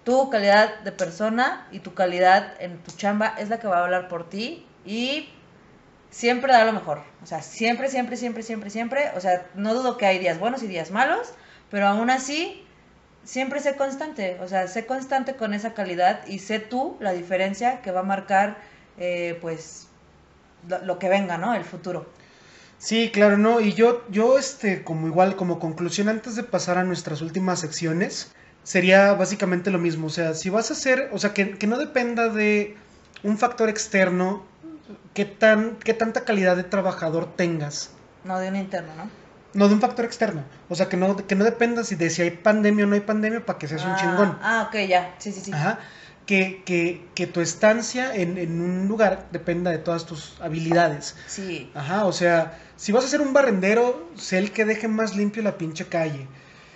tu 0.03 0.29
calidad 0.29 0.79
de 0.79 0.91
persona 0.91 1.67
y 1.71 1.79
tu 1.79 1.93
calidad 1.93 2.55
en 2.59 2.77
tu 2.79 2.91
chamba 2.91 3.35
es 3.37 3.49
la 3.49 3.59
que 3.59 3.67
va 3.67 3.79
a 3.79 3.83
hablar 3.83 4.09
por 4.09 4.29
ti 4.29 4.65
y 4.85 5.29
siempre 6.13 6.53
da 6.53 6.63
lo 6.63 6.71
mejor. 6.71 7.01
O 7.23 7.25
sea, 7.25 7.41
siempre, 7.41 7.89
siempre, 7.89 8.15
siempre, 8.15 8.43
siempre, 8.43 8.69
siempre. 8.69 9.11
O 9.17 9.19
sea, 9.19 9.47
no 9.55 9.73
dudo 9.73 9.97
que 9.97 10.05
hay 10.05 10.19
días 10.19 10.39
buenos 10.39 10.63
y 10.63 10.67
días 10.67 10.91
malos, 10.91 11.33
pero 11.71 11.87
aún 11.87 12.09
así, 12.09 12.63
siempre 13.25 13.59
sé 13.59 13.75
constante. 13.75 14.37
O 14.41 14.47
sea, 14.47 14.67
sé 14.67 14.85
constante 14.85 15.35
con 15.35 15.53
esa 15.53 15.73
calidad 15.73 16.25
y 16.27 16.39
sé 16.39 16.59
tú 16.59 16.97
la 16.99 17.11
diferencia 17.11 17.81
que 17.81 17.91
va 17.91 18.01
a 18.01 18.03
marcar, 18.03 18.57
eh, 18.97 19.37
pues, 19.41 19.87
lo, 20.83 20.99
que 20.99 21.09
venga, 21.09 21.37
¿no? 21.37 21.55
El 21.55 21.65
futuro. 21.65 22.07
Sí, 22.77 23.09
claro, 23.11 23.37
no. 23.37 23.59
Y 23.59 23.73
yo, 23.73 24.05
yo, 24.09 24.37
este, 24.37 24.83
como 24.83 25.07
igual, 25.07 25.35
como 25.35 25.59
conclusión, 25.59 26.09
antes 26.09 26.35
de 26.35 26.43
pasar 26.43 26.77
a 26.77 26.83
nuestras 26.83 27.21
últimas 27.21 27.59
secciones, 27.59 28.31
sería 28.61 29.13
básicamente 29.13 29.71
lo 29.71 29.79
mismo. 29.79 30.07
O 30.07 30.11
sea, 30.11 30.35
si 30.35 30.51
vas 30.51 30.69
a 30.69 30.75
hacer, 30.75 31.09
o 31.11 31.17
sea, 31.17 31.33
que, 31.33 31.57
que 31.57 31.65
no 31.65 31.79
dependa 31.79 32.29
de 32.29 32.75
un 33.23 33.37
factor 33.37 33.67
externo, 33.69 34.52
qué 35.13 35.25
tan, 35.25 35.75
qué 35.77 35.93
tanta 35.93 36.23
calidad 36.25 36.55
de 36.55 36.63
trabajador 36.63 37.35
tengas. 37.35 37.91
No 38.23 38.39
de 38.39 38.49
un 38.49 38.55
interno, 38.55 38.93
¿no? 38.95 39.09
No 39.53 39.67
de 39.67 39.75
un 39.75 39.81
factor 39.81 40.05
externo. 40.05 40.43
O 40.69 40.75
sea, 40.75 40.89
que 40.89 40.97
no, 40.97 41.15
que 41.15 41.35
no 41.35 41.43
dependa 41.45 41.83
si 41.83 41.95
de 41.95 42.09
si 42.09 42.21
hay 42.23 42.31
pandemia 42.31 42.85
o 42.85 42.87
no 42.87 42.95
hay 42.95 43.01
pandemia 43.01 43.45
para 43.45 43.59
que 43.59 43.67
seas 43.67 43.83
un 43.85 43.91
Ah, 43.91 43.97
chingón. 43.99 44.37
Ah, 44.41 44.65
ok, 44.69 44.79
ya. 44.87 45.13
Sí, 45.19 45.31
sí, 45.31 45.41
sí. 45.41 45.51
Ajá. 45.53 45.79
Que, 46.25 46.63
que, 46.65 47.05
que 47.15 47.27
tu 47.27 47.41
estancia 47.41 48.15
en, 48.15 48.37
en 48.37 48.61
un 48.61 48.87
lugar 48.87 49.27
dependa 49.31 49.69
de 49.71 49.77
todas 49.77 50.05
tus 50.05 50.39
habilidades. 50.41 51.15
Sí. 51.27 51.69
Ajá, 51.75 52.05
o 52.05 52.13
sea, 52.13 52.57
si 52.77 52.91
vas 52.93 53.03
a 53.03 53.09
ser 53.09 53.19
un 53.21 53.33
barrendero, 53.33 54.09
sé 54.15 54.37
el 54.39 54.51
que 54.51 54.63
deje 54.65 54.87
más 54.87 55.15
limpio 55.17 55.43
la 55.43 55.57
pinche 55.57 55.85
calle. 55.85 56.27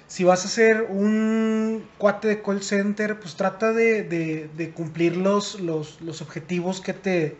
Si 0.08 0.24
vas 0.26 0.46
a 0.46 0.50
ser 0.50 0.84
un 0.89 1.88
cuate 1.98 2.28
de 2.28 2.41
call 2.41 2.62
center, 2.62 3.20
pues 3.20 3.36
trata 3.36 3.72
de, 3.74 4.04
de- 4.04 4.50
de 4.56 4.72
cumplir 4.72 5.15
los, 5.17 5.60
los, 5.62 6.00
los 6.02 6.22
objetivos 6.22 6.82
que 6.82 6.93
te, 6.93 7.38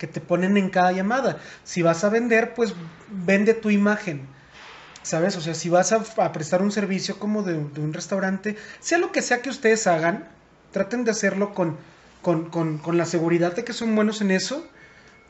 que 0.00 0.06
te 0.06 0.20
ponen 0.20 0.56
en 0.56 0.70
cada 0.70 0.92
llamada. 0.92 1.38
Si 1.62 1.82
vas 1.82 2.02
a 2.02 2.08
vender, 2.08 2.54
pues 2.54 2.74
vende 3.10 3.52
tu 3.52 3.68
imagen. 3.70 4.26
¿Sabes? 5.02 5.36
O 5.36 5.40
sea, 5.40 5.54
si 5.54 5.68
vas 5.68 5.92
a, 5.92 6.32
prestar 6.32 6.62
un 6.62 6.72
servicio 6.72 7.18
como 7.18 7.42
de, 7.42 7.54
un 7.54 7.92
restaurante, 7.92 8.56
sea 8.80 8.98
lo 8.98 9.12
que 9.12 9.22
sea 9.22 9.42
que 9.42 9.50
ustedes 9.50 9.86
hagan, 9.86 10.28
traten 10.72 11.04
de 11.04 11.10
hacerlo 11.10 11.54
con, 11.54 11.76
con, 12.22 12.50
con, 12.50 12.78
con 12.78 12.96
la 12.96 13.04
seguridad 13.04 13.54
de 13.54 13.64
que 13.64 13.72
son 13.72 13.94
buenos 13.94 14.22
en 14.22 14.30
eso 14.30 14.66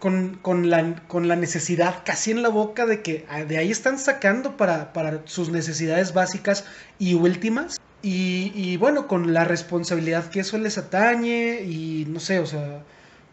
con, 0.01 0.39
con 0.41 0.71
la, 0.71 1.03
con 1.07 1.29
la 1.29 1.37
necesidad 1.37 2.03
casi 2.05 2.31
en 2.31 2.43
la 2.43 2.49
boca 2.49 2.87
de 2.87 3.03
que 3.03 3.27
ah, 3.29 3.45
de 3.45 3.59
ahí 3.59 3.71
están 3.71 3.99
sacando 3.99 4.57
para, 4.57 4.93
para 4.93 5.21
sus 5.27 5.51
necesidades 5.51 6.15
básicas 6.15 6.65
y 6.99 7.15
últimas. 7.15 7.79
Y, 8.03 8.51
y 8.55 8.79
bueno, 8.79 9.07
con 9.07 9.35
la 9.35 9.45
responsabilidad 9.45 10.31
que 10.31 10.41
eso 10.41 10.57
les 10.57 10.79
atañe 10.79 11.61
y 11.63 12.07
no 12.09 12.19
sé, 12.19 12.39
o 12.39 12.47
sea, 12.47 12.83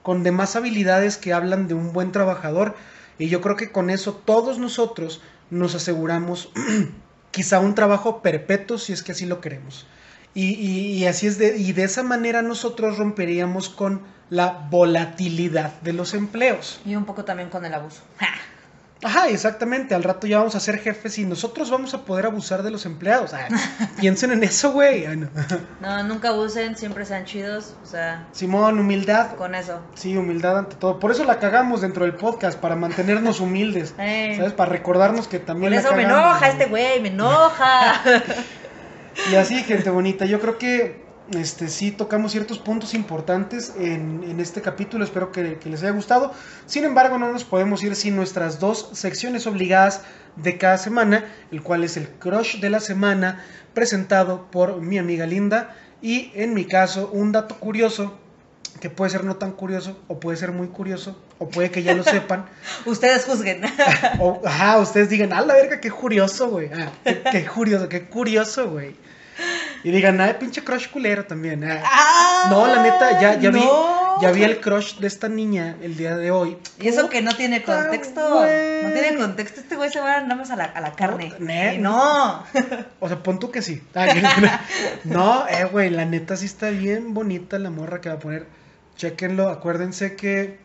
con 0.08 0.24
demás 0.24 0.56
habilidades 0.56 1.18
que 1.18 1.34
hablan 1.34 1.68
de 1.68 1.74
un 1.74 1.92
buen 1.92 2.14
trabajador. 2.14 2.76
Y 3.20 3.28
yo 3.28 3.42
creo 3.42 3.58
que 3.58 3.74
con 3.74 3.90
eso 3.90 4.14
todos 4.14 4.58
nosotros 4.58 5.20
nos 5.50 5.76
aseguramos 5.76 6.50
quizá 7.32 7.60
un 7.60 7.76
trabajo 7.76 8.22
perpetuo 8.22 8.78
si 8.78 8.94
es 8.94 9.04
que 9.04 9.12
así 9.12 9.26
lo 9.26 9.42
queremos. 9.42 9.86
Y, 10.34 11.04
así 11.08 11.28
es 11.28 11.38
de, 11.38 11.58
y 11.58 11.74
de 11.74 11.84
esa 11.84 12.04
manera 12.04 12.42
nosotros 12.42 12.98
romperíamos 12.98 13.68
con 13.68 14.04
la 14.30 14.66
volatilidad 14.72 15.74
de 15.82 15.92
los 15.92 16.14
empleos. 16.14 16.80
Y 16.86 16.96
un 16.96 17.04
poco 17.04 17.26
también 17.26 17.50
con 17.50 17.66
el 17.66 17.74
abuso. 17.74 18.02
Ajá, 19.04 19.28
exactamente. 19.30 19.94
Al 19.94 20.04
rato 20.04 20.26
ya 20.28 20.40
vamos 20.40 20.56
a 20.56 20.60
ser 20.60 20.80
jefes 20.80 21.18
y 21.20 21.26
nosotros 21.26 21.70
vamos 21.70 21.94
a 21.94 22.04
poder 22.04 22.26
abusar 22.26 22.64
de 22.64 22.72
los 22.72 22.86
empleados. 22.86 23.34
Ah, 23.34 23.48
piensen 24.00 24.32
en 24.32 24.44
eso, 24.44 24.72
güey. 24.72 25.06
No. 25.16 25.30
No, 25.82 26.04
nunca 26.04 26.30
abusen, 26.30 26.76
siempre 26.76 27.06
sean 27.06 27.26
chidos. 27.26 27.76
O 27.84 27.86
sea, 27.86 28.28
Simón, 28.32 28.80
humildad. 28.80 29.36
con 29.36 29.56
eso. 29.56 29.80
Sí, 29.94 30.18
humildad 30.18 30.58
ante 30.58 30.76
todo. 30.76 31.00
Por 31.00 31.12
eso 31.12 31.24
la 31.24 31.40
cagamos 31.40 31.82
dentro 31.82 32.06
del 32.06 32.16
podcast, 32.16 32.60
para 32.60 32.76
mantenernos 32.76 33.40
humildes. 33.40 33.94
Eh. 34.08 34.36
¿Sabes? 34.38 34.54
Para 34.54 34.72
recordarnos 34.72 35.28
que 35.28 35.40
también 35.40 35.74
Por 35.74 35.80
eso 35.82 35.96
me 35.96 36.04
enoja 36.04 36.38
güey. 36.40 36.52
este 36.52 36.66
güey, 36.66 37.02
me 37.02 37.10
enoja. 37.10 38.02
Y 39.32 39.36
así, 39.36 39.64
gente 39.64 39.90
bonita, 39.90 40.26
yo 40.26 40.40
creo 40.40 40.58
que 40.58 41.07
este 41.32 41.68
sí 41.68 41.92
tocamos 41.92 42.32
ciertos 42.32 42.60
puntos 42.60 42.94
importantes 42.94 43.74
en, 43.78 44.24
en 44.24 44.40
este 44.40 44.62
capítulo, 44.62 45.04
espero 45.04 45.32
que, 45.32 45.58
que 45.58 45.70
les 45.70 45.82
haya 45.82 45.92
gustado. 45.92 46.34
Sin 46.66 46.86
embargo, 46.86 47.18
no 47.18 47.32
nos 47.32 47.44
podemos 47.44 47.84
ir 47.84 47.96
sin 47.96 48.16
nuestras 48.16 48.60
dos 48.60 48.90
secciones 48.94 49.46
obligadas 49.48 50.02
de 50.36 50.58
cada 50.58 50.78
semana, 50.78 51.26
el 51.52 51.62
cual 51.62 51.84
es 51.84 51.98
el 51.98 52.08
crush 52.08 52.60
de 52.60 52.70
la 52.70 52.80
semana, 52.80 53.44
presentado 53.74 54.50
por 54.52 54.82
mi 54.82 54.98
amiga 54.98 55.26
Linda, 55.26 55.76
y 56.02 56.32
en 56.36 56.54
mi 56.54 56.66
caso, 56.66 57.10
un 57.12 57.32
dato 57.32 57.56
curioso, 57.56 58.18
que 58.80 58.90
puede 58.90 59.10
ser 59.10 59.24
no 59.24 59.36
tan 59.36 59.52
curioso, 59.52 60.00
o 60.08 60.20
puede 60.20 60.38
ser 60.38 60.52
muy 60.52 60.68
curioso, 60.68 61.20
o 61.40 61.50
puede 61.50 61.72
que 61.72 61.84
ya 61.84 61.94
lo 61.94 62.04
sepan, 62.04 62.46
Ustedes 62.86 63.26
juzguen. 63.26 63.62
o, 64.20 64.42
ajá, 64.46 64.78
ustedes 64.78 65.10
digan, 65.10 65.34
ah, 65.34 65.42
la 65.42 65.56
verga, 65.56 65.82
qué 65.82 65.90
curioso, 65.92 66.50
güey. 66.50 66.70
Ah, 66.72 66.92
qué, 67.04 67.22
qué 67.32 67.46
curioso, 67.46 67.90
qué 67.90 68.06
curioso, 68.06 68.70
güey. 68.70 68.96
Y 69.88 69.92
digan, 69.92 70.20
ah, 70.20 70.36
pinche 70.38 70.66
crush 70.66 70.90
culero 70.90 71.24
también. 71.26 71.64
ah. 71.64 71.82
Ah, 71.86 72.48
no, 72.50 72.68
la 72.68 72.84
neta, 72.84 73.22
ya, 73.22 73.40
ya, 73.40 73.52
no. 73.52 73.58
vi, 73.58 74.22
ya 74.22 74.32
vi 74.32 74.44
el 74.44 74.60
crush 74.60 74.98
de 74.98 75.08
esta 75.08 75.30
niña 75.30 75.78
el 75.82 75.96
día 75.96 76.18
de 76.18 76.30
hoy. 76.30 76.58
Y 76.78 76.90
eso 76.90 77.08
que 77.08 77.22
no 77.22 77.34
tiene 77.38 77.64
contexto. 77.64 78.20
No 78.42 78.92
tiene 78.92 79.16
contexto. 79.16 79.62
Este 79.62 79.78
güey 79.78 79.90
se 79.90 80.02
va 80.02 80.20
nada 80.22 80.36
más 80.36 80.52
a 80.52 80.58
la, 80.58 80.66
a 80.66 80.82
la 80.82 80.92
carne. 80.94 81.32
ne- 81.40 81.76
Y 81.76 81.78
no. 81.78 82.44
O 83.00 83.08
sea, 83.08 83.24
pon 83.24 83.40
tú 83.40 83.50
que 83.50 83.62
sí. 83.62 83.82
Ah, 83.96 84.08
no, 85.06 85.48
eh, 85.48 85.64
güey, 85.72 85.90
la 85.90 86.04
neta 86.04 86.36
sí 86.36 86.48
está 86.48 86.70
bien 86.70 87.14
bonita 87.14 87.58
la 87.58 87.70
morra 87.70 88.02
que 88.02 88.10
va 88.10 88.16
a 88.16 88.20
poner. 88.20 88.46
Chéquenlo, 88.98 89.48
acuérdense 89.50 90.16
que 90.18 90.58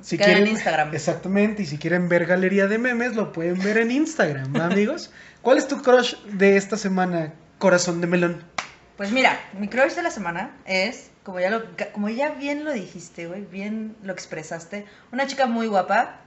si 0.00 0.16
Queda 0.16 0.28
en 0.28 0.34
quieren 0.36 0.52
Instagram. 0.52 0.94
Exactamente, 0.94 1.62
y 1.62 1.66
si 1.66 1.76
quieren 1.78 2.08
ver 2.08 2.24
galería 2.24 2.68
de 2.68 2.78
memes, 2.78 3.16
lo 3.16 3.32
pueden 3.32 3.58
ver 3.62 3.76
en 3.78 3.90
Instagram, 3.90 4.54
¿va, 4.58 4.66
amigos? 4.66 5.10
¿Cuál 5.42 5.58
es 5.58 5.68
tu 5.68 5.82
crush 5.82 6.14
de 6.32 6.56
esta 6.56 6.76
semana, 6.76 7.32
corazón 7.58 8.00
de 8.00 8.06
melón? 8.06 8.44
Pues 8.96 9.12
mira, 9.12 9.38
mi 9.58 9.68
crush 9.68 9.92
de 9.92 10.02
la 10.02 10.10
semana 10.10 10.56
es, 10.64 11.10
como 11.22 11.38
ya, 11.40 11.50
lo, 11.50 11.64
como 11.92 12.08
ya 12.08 12.30
bien 12.30 12.64
lo 12.64 12.72
dijiste, 12.72 13.26
güey, 13.26 13.42
bien 13.44 13.94
lo 14.02 14.12
expresaste, 14.12 14.86
una 15.12 15.26
chica 15.26 15.46
muy 15.46 15.66
guapa, 15.66 16.20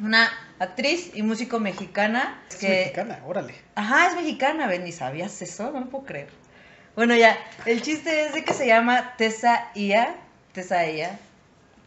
una 0.00 0.28
actriz 0.58 1.12
y 1.14 1.22
músico 1.22 1.60
mexicana. 1.60 2.42
Es 2.50 2.56
que, 2.56 2.68
mexicana, 2.68 3.20
órale. 3.26 3.54
Ajá, 3.76 4.08
es 4.08 4.16
mexicana, 4.16 4.66
ven, 4.66 4.86
¿y 4.86 4.92
sabías 4.92 5.40
eso? 5.40 5.70
No 5.70 5.80
lo 5.80 5.86
puedo 5.88 6.04
creer. 6.04 6.28
Bueno, 6.96 7.14
ya, 7.14 7.38
el 7.66 7.82
chiste 7.82 8.26
es 8.26 8.32
de 8.34 8.42
que 8.44 8.54
se 8.54 8.66
llama 8.66 9.14
Tessa 9.16 9.70
Ia, 9.74 10.16
Tessa 10.52 10.84
Ia, 10.86 11.18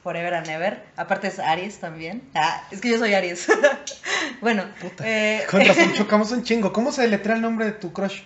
Forever 0.04 0.36
and 0.36 0.48
Ever. 0.48 0.84
Aparte 0.96 1.28
es 1.28 1.40
Aries 1.40 1.80
también. 1.80 2.22
Ah, 2.36 2.64
es 2.72 2.80
que 2.80 2.90
yo 2.90 2.98
soy 3.00 3.14
Aries. 3.14 3.48
bueno, 4.42 4.64
Puta. 4.80 5.04
eh, 5.06 5.44
Con 5.50 5.66
razón 5.66 5.94
chocamos 5.98 6.32
un 6.32 6.44
chingo. 6.44 6.72
¿Cómo 6.72 6.92
se 6.92 7.02
deletrea 7.02 7.36
el 7.36 7.42
nombre 7.42 7.66
de 7.66 7.72
tu 7.74 7.92
crush? 7.92 8.22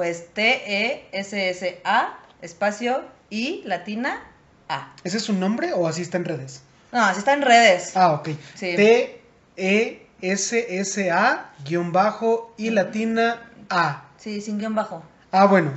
Pues 0.00 0.28
E 0.34 1.04
T-E-S-S-A, 1.12 2.18
espacio 2.40 3.04
I, 3.28 3.60
latina, 3.66 4.22
A. 4.66 4.94
¿Ese 5.04 5.18
es 5.18 5.24
su 5.24 5.34
nombre 5.34 5.74
o 5.74 5.86
así 5.86 6.00
está 6.00 6.16
en 6.16 6.24
redes? 6.24 6.62
No, 6.90 7.04
así 7.04 7.18
está 7.18 7.34
en 7.34 7.42
redes. 7.42 7.94
Ah, 7.94 8.12
ok. 8.14 8.30
Sí. 8.54 8.76
T 8.76 9.20
E 9.58 10.06
S 10.22 10.78
S 10.80 11.10
A 11.10 11.50
guion 11.66 11.92
bajo 11.92 12.54
y 12.56 12.70
latina 12.70 13.42
A. 13.68 14.04
Sí, 14.16 14.40
sin 14.40 14.56
guion 14.56 14.74
bajo. 14.74 15.02
Ah, 15.32 15.44
bueno, 15.44 15.72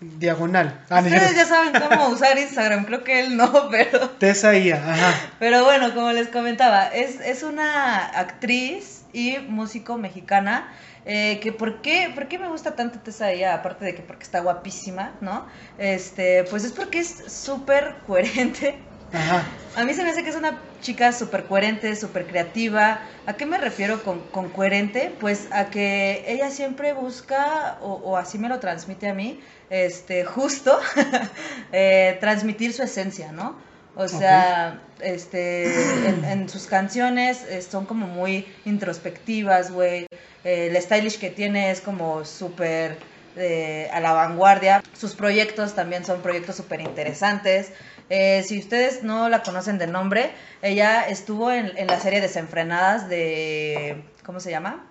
diagonal. 0.00 0.82
Ah, 0.88 1.00
Ustedes 1.00 1.36
ya 1.36 1.44
saben 1.44 1.78
cómo 1.78 2.08
usar 2.08 2.38
Instagram, 2.38 2.86
creo 2.86 3.04
que 3.04 3.20
él 3.20 3.36
no, 3.36 3.68
pero... 3.70 4.08
Tessa 4.12 4.56
Ia, 4.56 4.76
ajá. 4.76 5.14
Pero 5.38 5.62
bueno, 5.64 5.92
como 5.92 6.10
les 6.12 6.28
comentaba, 6.28 6.86
es, 6.86 7.20
es 7.20 7.42
una 7.42 8.06
actriz 8.18 8.97
y 9.12 9.38
músico 9.38 9.98
mexicana. 9.98 10.72
eh, 11.04 11.40
que 11.40 11.52
por 11.52 11.80
qué, 11.80 12.10
por 12.14 12.28
qué 12.28 12.38
me 12.38 12.48
gusta 12.48 12.74
tanto 12.76 13.00
Tessa 13.00 13.32
Ia, 13.34 13.54
aparte 13.54 13.84
de 13.84 13.94
que 13.94 14.02
porque 14.02 14.24
está 14.24 14.40
guapísima, 14.40 15.16
¿no? 15.20 15.46
Este, 15.78 16.44
pues 16.44 16.64
es 16.64 16.72
porque 16.72 16.98
es 17.00 17.24
súper 17.32 18.02
coherente. 18.06 18.86
Ajá. 19.10 19.58
A 19.74 19.84
mí 19.84 19.94
se 19.94 20.02
me 20.02 20.10
hace 20.10 20.22
que 20.22 20.30
es 20.30 20.36
una 20.36 20.62
chica 20.80 21.12
súper 21.12 21.46
coherente, 21.46 21.94
súper 21.96 22.26
creativa. 22.26 23.00
¿A 23.24 23.36
qué 23.36 23.46
me 23.46 23.58
refiero 23.58 24.02
con, 24.02 24.28
con 24.30 24.50
coherente? 24.50 25.16
Pues 25.18 25.48
a 25.50 25.70
que 25.70 26.24
ella 26.26 26.50
siempre 26.50 26.92
busca, 26.92 27.78
o, 27.80 27.92
o 27.94 28.16
así 28.16 28.38
me 28.38 28.48
lo 28.48 28.58
transmite 28.60 29.08
a 29.08 29.14
mí, 29.14 29.40
este, 29.70 30.24
justo, 30.24 30.78
eh, 31.72 32.18
transmitir 32.20 32.72
su 32.72 32.82
esencia, 32.82 33.32
¿no? 33.32 33.62
O 33.98 34.06
sea, 34.06 34.80
este, 35.00 36.08
en, 36.08 36.24
en 36.24 36.48
sus 36.48 36.66
canciones 36.66 37.42
eh, 37.50 37.60
son 37.62 37.84
como 37.84 38.06
muy 38.06 38.46
introspectivas, 38.64 39.72
güey. 39.72 40.06
Eh, 40.44 40.68
el 40.70 40.80
stylish 40.80 41.18
que 41.18 41.30
tiene 41.30 41.72
es 41.72 41.80
como 41.80 42.24
súper 42.24 42.96
eh, 43.36 43.90
a 43.92 43.98
la 43.98 44.12
vanguardia. 44.12 44.84
Sus 44.96 45.14
proyectos 45.14 45.74
también 45.74 46.04
son 46.04 46.22
proyectos 46.22 46.54
súper 46.54 46.80
interesantes. 46.80 47.72
Eh, 48.08 48.44
si 48.46 48.60
ustedes 48.60 49.02
no 49.02 49.28
la 49.28 49.42
conocen 49.42 49.78
de 49.78 49.88
nombre, 49.88 50.30
ella 50.62 51.02
estuvo 51.08 51.50
en, 51.50 51.76
en 51.76 51.88
la 51.88 51.98
serie 51.98 52.20
Desenfrenadas 52.20 53.08
de... 53.08 54.04
¿Cómo 54.24 54.38
se 54.38 54.52
llama? 54.52 54.86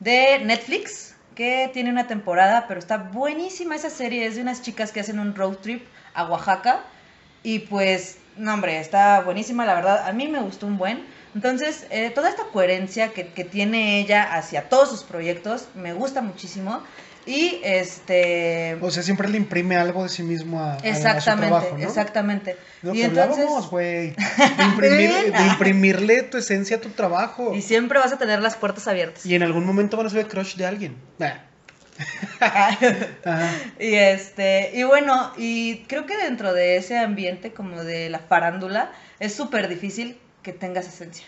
De 0.00 0.40
Netflix, 0.44 1.14
que 1.36 1.70
tiene 1.72 1.90
una 1.90 2.08
temporada, 2.08 2.66
pero 2.66 2.80
está 2.80 2.96
buenísima 2.98 3.76
esa 3.76 3.88
serie. 3.88 4.26
Es 4.26 4.34
de 4.34 4.42
unas 4.42 4.62
chicas 4.62 4.90
que 4.90 4.98
hacen 4.98 5.20
un 5.20 5.36
road 5.36 5.58
trip 5.58 5.86
a 6.12 6.24
Oaxaca. 6.24 6.80
Y 7.44 7.60
pues, 7.60 8.18
no 8.38 8.54
hombre, 8.54 8.78
está 8.80 9.20
buenísima, 9.20 9.66
la 9.66 9.74
verdad. 9.74 10.06
A 10.08 10.12
mí 10.12 10.28
me 10.28 10.40
gustó 10.40 10.66
un 10.66 10.78
buen. 10.78 11.04
Entonces, 11.34 11.86
eh, 11.90 12.10
toda 12.14 12.30
esta 12.30 12.44
coherencia 12.52 13.12
que, 13.12 13.28
que 13.28 13.44
tiene 13.44 14.00
ella 14.00 14.22
hacia 14.34 14.68
todos 14.68 14.88
sus 14.88 15.02
proyectos 15.04 15.68
me 15.74 15.92
gusta 15.92 16.22
muchísimo. 16.22 16.82
Y 17.26 17.60
este... 17.62 18.78
O 18.80 18.90
sea, 18.90 19.02
siempre 19.02 19.28
le 19.28 19.36
imprime 19.36 19.76
algo 19.76 20.02
de 20.02 20.08
sí 20.08 20.22
mismo 20.22 20.60
a, 20.60 20.72
a- 20.72 20.76
a 20.76 20.80
su 20.80 20.86
Exactamente, 20.86 21.46
trabajo, 21.48 21.76
¿no? 21.78 21.84
exactamente. 21.84 22.56
Lo 22.80 22.94
y 22.94 22.98
que 23.00 23.04
entonces, 23.04 23.38
hablábamos, 23.44 23.70
güey. 23.70 24.10
De, 24.16 24.16
imprimir- 24.64 25.36
de 25.36 25.46
imprimirle 25.46 26.22
tu 26.22 26.38
esencia 26.38 26.78
a 26.78 26.80
tu 26.80 26.88
trabajo. 26.88 27.54
y 27.54 27.60
siempre 27.60 27.98
vas 27.98 28.12
a 28.12 28.18
tener 28.18 28.40
las 28.40 28.56
puertas 28.56 28.88
abiertas. 28.88 29.26
Y 29.26 29.34
en 29.34 29.42
algún 29.42 29.66
momento 29.66 29.98
van 29.98 30.06
a 30.06 30.10
ser 30.10 30.20
el 30.20 30.28
crush 30.28 30.56
de 30.56 30.64
alguien. 30.66 30.96
Nah. 31.18 31.34
Y 33.78 33.94
este, 33.94 34.70
y 34.74 34.82
bueno, 34.84 35.32
y 35.36 35.84
creo 35.84 36.06
que 36.06 36.16
dentro 36.16 36.52
de 36.52 36.76
ese 36.76 36.98
ambiente 36.98 37.52
como 37.52 37.84
de 37.84 38.10
la 38.10 38.20
farándula 38.20 38.92
es 39.18 39.34
súper 39.34 39.68
difícil 39.68 40.18
que 40.42 40.52
tengas 40.52 40.86
esencia. 40.86 41.26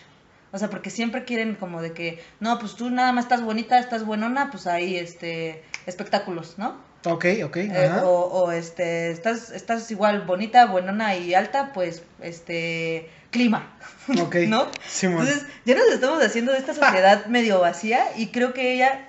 O 0.53 0.57
sea, 0.57 0.69
porque 0.69 0.89
siempre 0.89 1.23
quieren 1.23 1.55
como 1.55 1.81
de 1.81 1.93
que, 1.93 2.21
no, 2.39 2.59
pues 2.59 2.75
tú 2.75 2.89
nada 2.89 3.13
más 3.13 3.25
estás 3.25 3.41
bonita, 3.41 3.79
estás 3.79 4.05
buenona, 4.05 4.51
pues 4.51 4.67
ahí, 4.67 4.97
este, 4.97 5.63
espectáculos, 5.85 6.55
¿no? 6.57 6.77
Ok, 7.05 7.25
ok. 7.45 7.57
Eh, 7.57 7.87
Ajá. 7.89 8.05
o, 8.05 8.25
o, 8.25 8.51
este, 8.51 9.11
estás, 9.11 9.51
estás 9.51 9.89
igual 9.91 10.21
bonita, 10.21 10.65
buenona 10.65 11.15
y 11.15 11.33
alta, 11.33 11.71
pues, 11.73 12.03
este, 12.21 13.09
clima, 13.31 13.73
Ok. 14.21 14.35
¿no? 14.47 14.67
Entonces, 15.01 15.45
ya 15.65 15.75
nos 15.75 15.87
estamos 15.87 16.21
haciendo 16.23 16.51
de 16.51 16.59
esta 16.59 16.73
sociedad 16.73 17.25
medio 17.27 17.59
vacía 17.59 18.05
y 18.17 18.27
creo 18.27 18.53
que 18.53 18.73
ella 18.73 19.07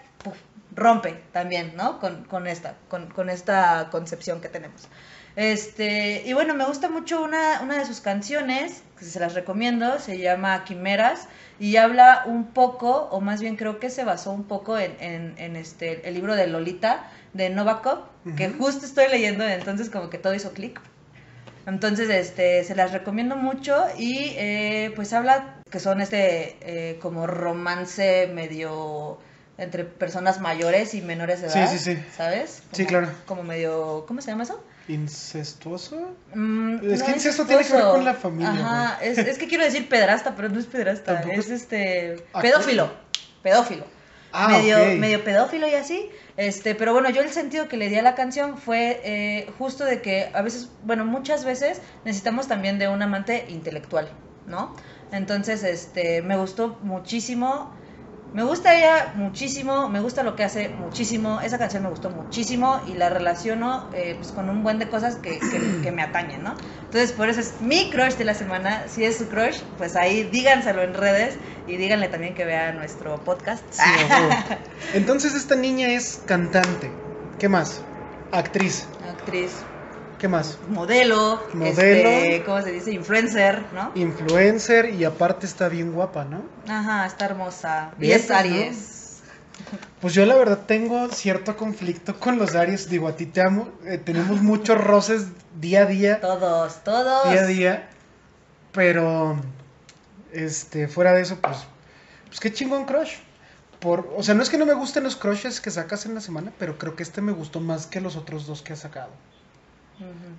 rompe 0.75 1.23
también, 1.33 1.75
¿no? 1.77 1.99
Con, 1.99 2.25
con 2.25 2.47
esta, 2.47 2.77
con, 2.89 3.09
con 3.11 3.31
esta 3.31 3.89
concepción 3.91 4.41
que 4.41 4.49
tenemos. 4.49 4.89
Este, 5.35 6.23
y 6.27 6.33
bueno, 6.35 6.55
me 6.55 6.67
gusta 6.67 6.91
mucho 6.91 7.23
una, 7.23 7.61
una 7.63 7.79
de 7.79 7.87
sus 7.87 8.01
canciones, 8.01 8.83
que 8.99 9.05
se 9.07 9.19
las 9.19 9.35
recomiendo, 9.35 9.99
se 9.99 10.19
llama 10.19 10.65
Quimeras, 10.65 11.29
y 11.59 11.77
habla 11.77 12.25
un 12.27 12.53
poco, 12.53 13.09
o 13.11 13.21
más 13.21 13.41
bien 13.41 13.57
creo 13.57 13.79
que 13.79 13.89
se 13.89 14.05
basó 14.05 14.33
un 14.33 14.45
poco 14.45 14.79
en, 14.79 14.95
en, 15.01 15.35
en 15.39 15.57
este, 15.57 16.07
el 16.07 16.15
libro 16.15 16.37
de 16.37 16.47
Lolita, 16.47 17.11
de 17.33 17.49
Novakov, 17.49 18.05
que 18.37 18.51
justo 18.51 18.85
estoy 18.85 19.09
leyendo, 19.09 19.45
entonces 19.45 19.89
como 19.89 20.11
que 20.11 20.19
todo 20.19 20.35
hizo 20.35 20.53
clic. 20.53 20.81
Entonces, 21.67 22.11
este, 22.11 22.65
se 22.65 22.75
las 22.75 22.93
recomiendo 22.93 23.37
mucho 23.37 23.85
y 23.97 24.35
eh, 24.37 24.93
pues 24.97 25.13
habla 25.13 25.63
que 25.71 25.79
son 25.79 26.01
este 26.01 26.57
eh, 26.61 26.99
como 27.01 27.27
romance 27.27 28.29
medio 28.35 29.19
entre 29.59 29.85
personas 29.85 30.41
mayores 30.41 30.95
y 30.95 31.03
menores 31.03 31.41
de 31.43 31.51
Sí, 31.51 31.59
edad, 31.59 31.71
sí, 31.71 31.79
sí. 31.79 31.99
¿sabes? 32.17 32.63
Sí, 32.73 32.85
Como- 32.85 32.89
claro. 32.89 33.09
Como 33.27 33.43
medio, 33.43 34.05
¿cómo 34.07 34.21
se 34.21 34.31
llama 34.31 34.45
eso? 34.45 34.63
¿Incestuoso? 34.89 36.17
Mm, 36.35 36.79
Es 36.91 37.03
que 37.03 37.13
incesto 37.13 37.45
tiene 37.47 37.63
que 37.63 37.69
ver 37.73 37.81
incestuoso. 37.83 37.93
con 37.93 38.05
la 38.05 38.15
familia, 38.15 38.51
Ajá, 38.51 38.99
es, 39.03 39.19
es 39.19 39.39
que 39.39 39.47
quiero 39.47 39.65
decir 39.65 39.89
pedrasta, 39.89 40.35
pero 40.35 40.49
no 40.49 40.59
es 40.59 40.67
pedrasta, 40.67 41.15
Tampoco 41.21 41.35
es 41.41 41.47
es- 41.47 41.63
este 41.63 42.25
pedófilo, 42.41 42.93
pedófilo 43.43 43.85
Ah, 44.35 44.49
medio, 44.49 44.79
medio 44.99 45.23
pedófilo 45.25 45.69
y 45.69 45.75
así. 45.75 46.11
Este, 46.39 46.75
pero 46.75 46.95
bueno, 46.95 47.11
yo 47.11 47.21
el 47.21 47.29
sentido 47.31 47.69
que 47.69 47.77
le 47.77 47.91
di 47.91 47.97
a 47.97 48.03
la 48.03 48.15
canción 48.15 48.57
fue 48.57 49.01
eh, 49.05 49.53
justo 49.59 49.85
de 49.85 50.01
que 50.01 50.31
a 50.33 50.41
veces, 50.41 50.71
bueno, 50.81 51.05
muchas 51.05 51.45
veces 51.45 51.83
necesitamos 52.05 52.49
también 52.49 52.79
de 52.79 52.89
un 52.89 53.03
amante 53.03 53.45
intelectual, 53.51 54.11
¿no? 54.47 54.75
Entonces, 55.11 55.63
este, 55.65 56.23
me 56.23 56.39
gustó 56.39 56.79
muchísimo. 56.81 57.75
Me 58.33 58.45
gusta 58.45 58.75
ella 58.75 59.13
muchísimo, 59.15 59.91
me 59.91 60.01
gusta 60.01 60.23
lo 60.23 60.35
que 60.37 60.43
hace 60.45 60.71
muchísimo, 60.71 61.41
esa 61.43 61.59
canción 61.59 61.83
me 61.83 61.91
gustó 61.91 62.09
muchísimo 62.11 62.81
y 62.87 62.95
la 62.95 63.11
relaciono 63.11 63.91
eh, 63.93 64.15
pues, 64.19 64.33
con 64.33 64.49
un 64.49 64.63
buen 64.63 64.79
de 64.79 64.89
cosas 64.89 65.17
que, 65.17 65.39
que- 65.39 65.81
que 65.83 65.93
me 65.93 66.03
atañen, 66.03 66.43
¿no? 66.43 66.57
Entonces 66.85 67.13
por 67.13 67.29
eso 67.29 67.41
es 67.41 67.61
mi 67.61 67.91
crush 67.91 68.15
de 68.15 68.25
la 68.25 68.35
semana, 68.35 68.89
si 68.89 69.05
es 69.05 69.19
su 69.19 69.29
crush, 69.29 69.59
pues 69.77 69.97
ahí 69.97 70.23
díganselo 70.25 70.83
en 70.83 70.95
redes 70.95 71.37
y 71.67 71.77
díganle 71.77 72.09
también 72.09 72.35
que 72.35 72.47
vea 72.47 72.73
nuestro 72.73 73.23
podcast. 73.23 73.65
Sí. 73.71 73.83
Entonces 74.95 75.35
esta 75.35 75.55
niña 75.55 75.89
es 75.89 76.19
cantante. 76.25 76.91
¿Qué 77.39 77.49
más? 77.51 77.83
Actriz. 78.31 78.89
Actriz, 79.03 79.67
¿Qué 80.23 80.29
más? 80.29 80.57
modelo, 80.69 81.43
Modelo. 81.53 82.09
este, 82.09 82.45
¿cómo 82.47 82.63
se 82.63 82.71
dice? 82.71 82.93
Influencer, 82.93 83.61
¿no? 83.75 83.91
Influencer 83.97 84.91
y 84.95 85.05
aparte 85.05 85.47
está 85.47 85.69
bien 85.69 85.91
guapa, 85.91 86.25
¿no? 86.25 86.43
Ajá, 86.73 87.07
está 87.07 87.25
hermosa. 87.25 87.91
Y 87.99 88.13
es 88.13 88.29
¿no? 88.29 88.37
Aries. 88.37 89.21
Pues 90.01 90.15
yo 90.15 90.25
la 90.25 90.37
verdad 90.37 90.61
tengo 90.65 91.09
cierto 91.09 91.57
conflicto 91.57 92.21
con 92.21 92.39
los 92.39 92.55
Aries. 92.55 92.89
Digo, 92.89 93.09
a 93.09 93.17
ti 93.17 93.27
te 93.27 93.41
amo. 93.41 93.69
eh, 93.85 93.99
tenemos 93.99 94.41
muchos 94.43 94.81
roces 94.81 95.27
día 95.61 95.83
a 95.83 95.87
día. 95.87 96.21
Todos, 96.21 96.85
todos. 96.85 97.29
Día 97.29 97.41
a 97.41 97.47
día. 97.47 97.89
Pero, 98.71 99.41
este, 100.33 100.87
fuera 100.87 101.15
de 101.15 101.23
eso, 101.23 101.39
pues, 101.43 101.67
pues 102.29 102.39
qué 102.39 102.53
chingón 102.53 102.85
crush. 102.85 103.15
Por, 103.81 104.09
o 104.17 104.23
sea, 104.23 104.37
no 104.37 104.45
es 104.45 104.51
que 104.51 104.57
no 104.59 104.67
me 104.67 104.75
gusten 104.75 105.03
los 105.03 105.17
crushes 105.17 105.61
que 105.61 105.73
sacas 105.73 106.07
en 106.07 106.15
la 106.15 106.21
semana, 106.21 106.53
pero 106.61 106.79
creo 106.79 106.95
que 106.95 107.03
este 107.03 107.23
me 107.23 107.33
gustó 107.33 107.59
más 107.59 107.89
que 107.89 108.01
los 108.01 108.15
otros 108.15 108.47
dos 108.47 108.63
que 108.63 108.75
has 108.75 108.79
sacado. 108.79 109.11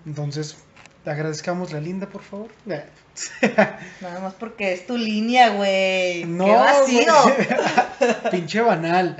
Entonces, 0.06 0.58
te 1.04 1.12
agradezcamos 1.12 1.72
la 1.72 1.80
linda, 1.80 2.08
por 2.08 2.22
favor. 2.24 2.50
Nada 4.02 4.20
más 4.22 4.34
porque 4.34 4.74
es 4.74 4.88
tu 4.88 4.98
línea, 4.98 5.50
güey. 5.50 6.26
No, 6.26 6.46
¡Qué 6.46 6.52
vacío! 6.52 7.14
Pinche 8.32 8.62
banal. 8.62 9.18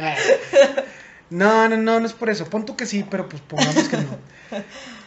No, 1.30 1.68
no, 1.70 1.78
no, 1.78 2.00
no 2.00 2.06
es 2.06 2.14
por 2.14 2.30
eso. 2.30 2.46
Pon 2.50 2.66
tú 2.66 2.76
que 2.76 2.86
sí, 2.86 3.06
pero 3.10 3.28
pues 3.28 3.42
pongamos 3.42 3.90
que 3.90 3.98
no. 3.98 4.18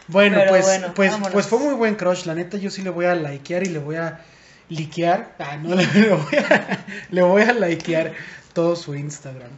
Bueno, 0.07 0.37
Pero 0.39 0.49
pues, 0.51 0.65
bueno, 0.65 0.93
pues, 0.95 1.11
vámonos. 1.11 1.33
pues 1.33 1.47
fue 1.47 1.59
muy 1.59 1.73
buen 1.73 1.95
crush. 1.95 2.25
La 2.25 2.33
neta, 2.35 2.57
yo 2.57 2.69
sí 2.69 2.81
le 2.81 2.89
voy 2.89 3.05
a 3.05 3.15
likear 3.15 3.63
y 3.63 3.69
le 3.69 3.79
voy 3.79 3.97
a 3.97 4.21
liquear. 4.69 5.35
Ah, 5.39 5.57
no, 5.57 5.75
le, 5.75 5.85
le 5.93 6.09
voy 6.13 6.35
a, 6.37 6.85
le 7.11 7.21
voy 7.23 7.41
a 7.41 7.53
likear 7.53 8.13
todo 8.53 8.75
su 8.75 8.95
Instagram. 8.95 9.51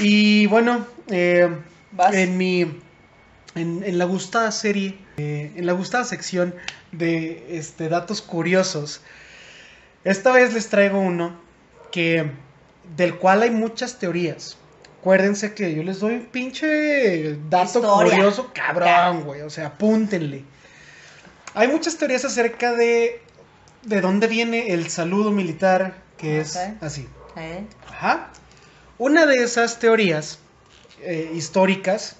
Y 0.00 0.46
bueno, 0.46 0.86
eh, 1.08 1.48
en 2.12 2.36
mi. 2.36 2.80
En, 3.56 3.82
en 3.82 3.98
la 3.98 4.04
gustada 4.04 4.52
serie, 4.52 4.96
eh, 5.16 5.52
en 5.56 5.66
la 5.66 5.72
gustada 5.72 6.04
sección 6.04 6.54
de 6.92 7.58
este, 7.58 7.88
datos 7.88 8.22
curiosos, 8.22 9.00
esta 10.04 10.30
vez 10.30 10.54
les 10.54 10.68
traigo 10.68 11.00
uno 11.00 11.36
que 11.90 12.30
del 12.96 13.16
cual 13.16 13.42
hay 13.42 13.50
muchas 13.50 13.98
teorías. 13.98 14.56
Acuérdense 15.00 15.54
que 15.54 15.74
yo 15.74 15.82
les 15.82 16.00
doy 16.00 16.14
un 16.14 16.26
pinche 16.26 17.38
dato 17.50 17.78
Historia. 17.80 18.12
curioso 18.12 18.50
cabrón, 18.52 19.24
güey. 19.24 19.42
O 19.42 19.50
sea, 19.50 19.68
apúntenle. 19.68 20.44
Hay 21.54 21.68
muchas 21.68 21.96
teorías 21.96 22.24
acerca 22.24 22.72
de 22.72 23.22
de 23.86 24.00
dónde 24.00 24.26
viene 24.26 24.72
el 24.72 24.90
saludo 24.90 25.30
militar, 25.30 25.94
que 26.18 26.40
es 26.40 26.58
así. 26.80 27.08
Ajá. 27.88 28.30
Una 28.98 29.26
de 29.26 29.36
esas 29.36 29.78
teorías 29.78 30.38
eh, 31.02 31.30
históricas, 31.34 32.16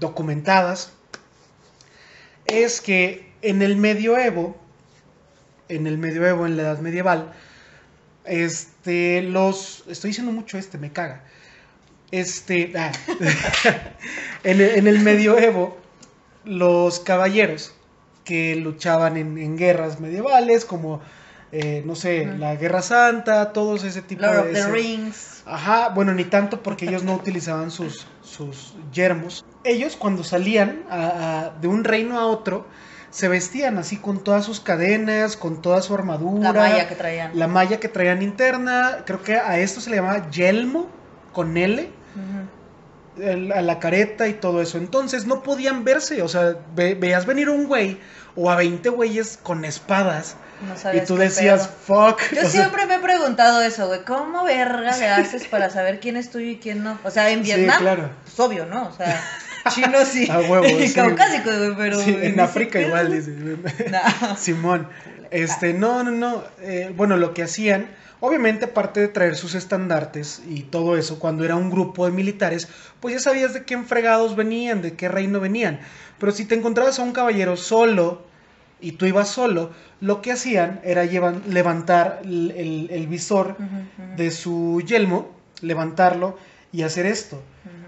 documentadas, 0.00 0.92
es 2.46 2.80
que 2.80 3.30
en 3.42 3.62
el 3.62 3.76
medioevo, 3.76 4.56
en 5.68 5.86
el 5.86 5.98
medioevo, 5.98 6.46
en 6.46 6.56
la 6.56 6.64
edad 6.64 6.80
medieval, 6.80 7.32
este, 8.24 9.22
los, 9.22 9.84
estoy 9.88 10.10
diciendo 10.10 10.32
mucho 10.32 10.58
este, 10.58 10.78
me 10.78 10.92
caga. 10.92 11.24
Este, 12.10 12.72
ah, 12.76 12.90
en, 14.44 14.60
el, 14.60 14.70
en 14.70 14.86
el 14.88 15.00
medioevo, 15.00 15.78
los 16.44 16.98
caballeros 17.00 17.72
que 18.24 18.56
luchaban 18.56 19.16
en, 19.16 19.38
en 19.38 19.56
guerras 19.56 20.00
medievales, 20.00 20.64
como, 20.64 21.00
eh, 21.52 21.82
no 21.84 21.94
sé, 21.94 22.26
la 22.38 22.54
Guerra 22.56 22.82
Santa, 22.82 23.52
todos 23.52 23.84
ese 23.84 24.02
tipo 24.02 24.22
Lord 24.22 24.34
de... 24.34 24.40
of 24.40 24.52
the 24.66 24.72
Rings. 24.72 25.42
Ajá, 25.46 25.88
bueno, 25.88 26.12
ni 26.14 26.24
tanto 26.24 26.62
porque 26.62 26.84
ellos 26.86 27.02
no 27.02 27.14
utilizaban 27.14 27.70
sus, 27.70 28.06
sus 28.22 28.74
yermos. 28.92 29.44
Ellos 29.64 29.96
cuando 29.96 30.22
salían 30.22 30.84
a- 30.88 31.06
a- 31.46 31.50
de 31.60 31.66
un 31.68 31.82
reino 31.84 32.18
a 32.18 32.26
otro, 32.26 32.66
se 33.10 33.26
vestían 33.28 33.76
así 33.78 33.96
con 33.96 34.22
todas 34.22 34.44
sus 34.44 34.60
cadenas, 34.60 35.36
con 35.36 35.60
toda 35.60 35.82
su 35.82 35.92
armadura. 35.94 36.52
La 36.52 36.60
malla 36.60 36.88
que 36.88 36.94
traían. 36.94 37.30
la 37.38 37.48
malla 37.48 37.80
que 37.80 37.88
traían 37.88 38.22
interna. 38.22 38.98
Creo 39.04 39.22
que 39.22 39.34
a 39.36 39.58
esto 39.58 39.80
se 39.80 39.90
le 39.90 39.96
llamaba 39.96 40.30
yelmo, 40.30 40.88
con 41.32 41.56
L, 41.56 41.90
el- 43.18 43.52
a 43.52 43.60
la 43.62 43.78
careta 43.80 44.28
y 44.28 44.34
todo 44.34 44.62
eso. 44.62 44.78
Entonces 44.78 45.26
no 45.26 45.42
podían 45.42 45.84
verse, 45.84 46.22
o 46.22 46.28
sea, 46.28 46.54
ve- 46.74 46.94
veías 46.94 47.26
venir 47.26 47.48
un 47.50 47.66
güey 47.66 47.98
o 48.36 48.50
a 48.50 48.56
20 48.56 48.88
güeyes 48.90 49.38
con 49.42 49.64
espadas 49.64 50.36
No 50.60 50.74
y 50.94 51.00
tú 51.02 51.16
decías, 51.16 51.68
pedo. 51.68 52.10
fuck. 52.10 52.20
Yo 52.32 52.38
o 52.38 52.40
sea, 52.42 52.50
siempre 52.50 52.86
me 52.86 52.96
he 52.96 52.98
preguntado 52.98 53.60
eso, 53.62 53.86
güey. 53.86 54.04
¿Cómo 54.04 54.44
verga 54.44 54.96
le 54.96 55.08
haces 55.08 55.46
para 55.46 55.70
saber 55.70 56.00
quién 56.00 56.16
es 56.16 56.30
tuyo 56.30 56.46
y 56.50 56.58
quién 56.58 56.82
no? 56.84 56.98
O 57.04 57.10
sea, 57.10 57.30
en 57.30 57.38
Sí, 57.44 57.54
Vietnam, 57.54 57.80
claro. 57.80 58.10
pues 58.24 58.38
obvio, 58.40 58.66
¿no? 58.66 58.88
O 58.88 58.92
sea, 58.96 59.20
Chino 59.68 60.04
sí. 60.04 60.28
A 60.30 60.38
huevo, 60.40 60.64
Y 60.80 60.88
sí. 60.88 60.94
Caucásico, 60.94 61.50
pero. 61.76 61.98
Sí, 62.00 62.16
en 62.20 62.40
África 62.40 62.80
igual, 62.80 63.12
dice. 63.12 63.30
No. 63.90 64.36
Simón. 64.36 64.88
Este, 65.30 65.74
no, 65.74 66.02
no, 66.02 66.10
no. 66.10 66.42
eh, 66.60 66.92
bueno, 66.96 67.16
lo 67.16 67.34
que 67.34 67.42
hacían, 67.44 67.86
obviamente, 68.20 68.64
aparte 68.64 68.98
de 69.00 69.08
traer 69.08 69.36
sus 69.36 69.54
estandartes 69.54 70.42
y 70.48 70.62
todo 70.62 70.96
eso, 70.96 71.18
cuando 71.20 71.44
era 71.44 71.54
un 71.54 71.70
grupo 71.70 72.04
de 72.06 72.10
militares, 72.12 72.68
pues 72.98 73.14
ya 73.14 73.20
sabías 73.20 73.54
de 73.54 73.62
quién 73.64 73.84
fregados 73.86 74.34
venían, 74.34 74.82
de 74.82 74.94
qué 74.94 75.08
reino 75.08 75.38
venían. 75.38 75.78
Pero 76.18 76.32
si 76.32 76.44
te 76.46 76.56
encontrabas 76.56 76.98
a 76.98 77.02
un 77.02 77.12
caballero 77.12 77.56
solo 77.56 78.22
y 78.80 78.92
tú 78.92 79.06
ibas 79.06 79.28
solo, 79.28 79.70
lo 80.00 80.20
que 80.20 80.32
hacían 80.32 80.80
era 80.82 81.04
llevan- 81.04 81.42
levantar 81.48 82.20
el, 82.24 82.50
el- 82.56 82.88
el 82.90 83.06
visor 83.06 83.56
de 84.16 84.30
su 84.32 84.82
yelmo, 84.84 85.30
levantarlo 85.60 86.36
y 86.72 86.82
hacer 86.82 87.06
esto. 87.06 87.40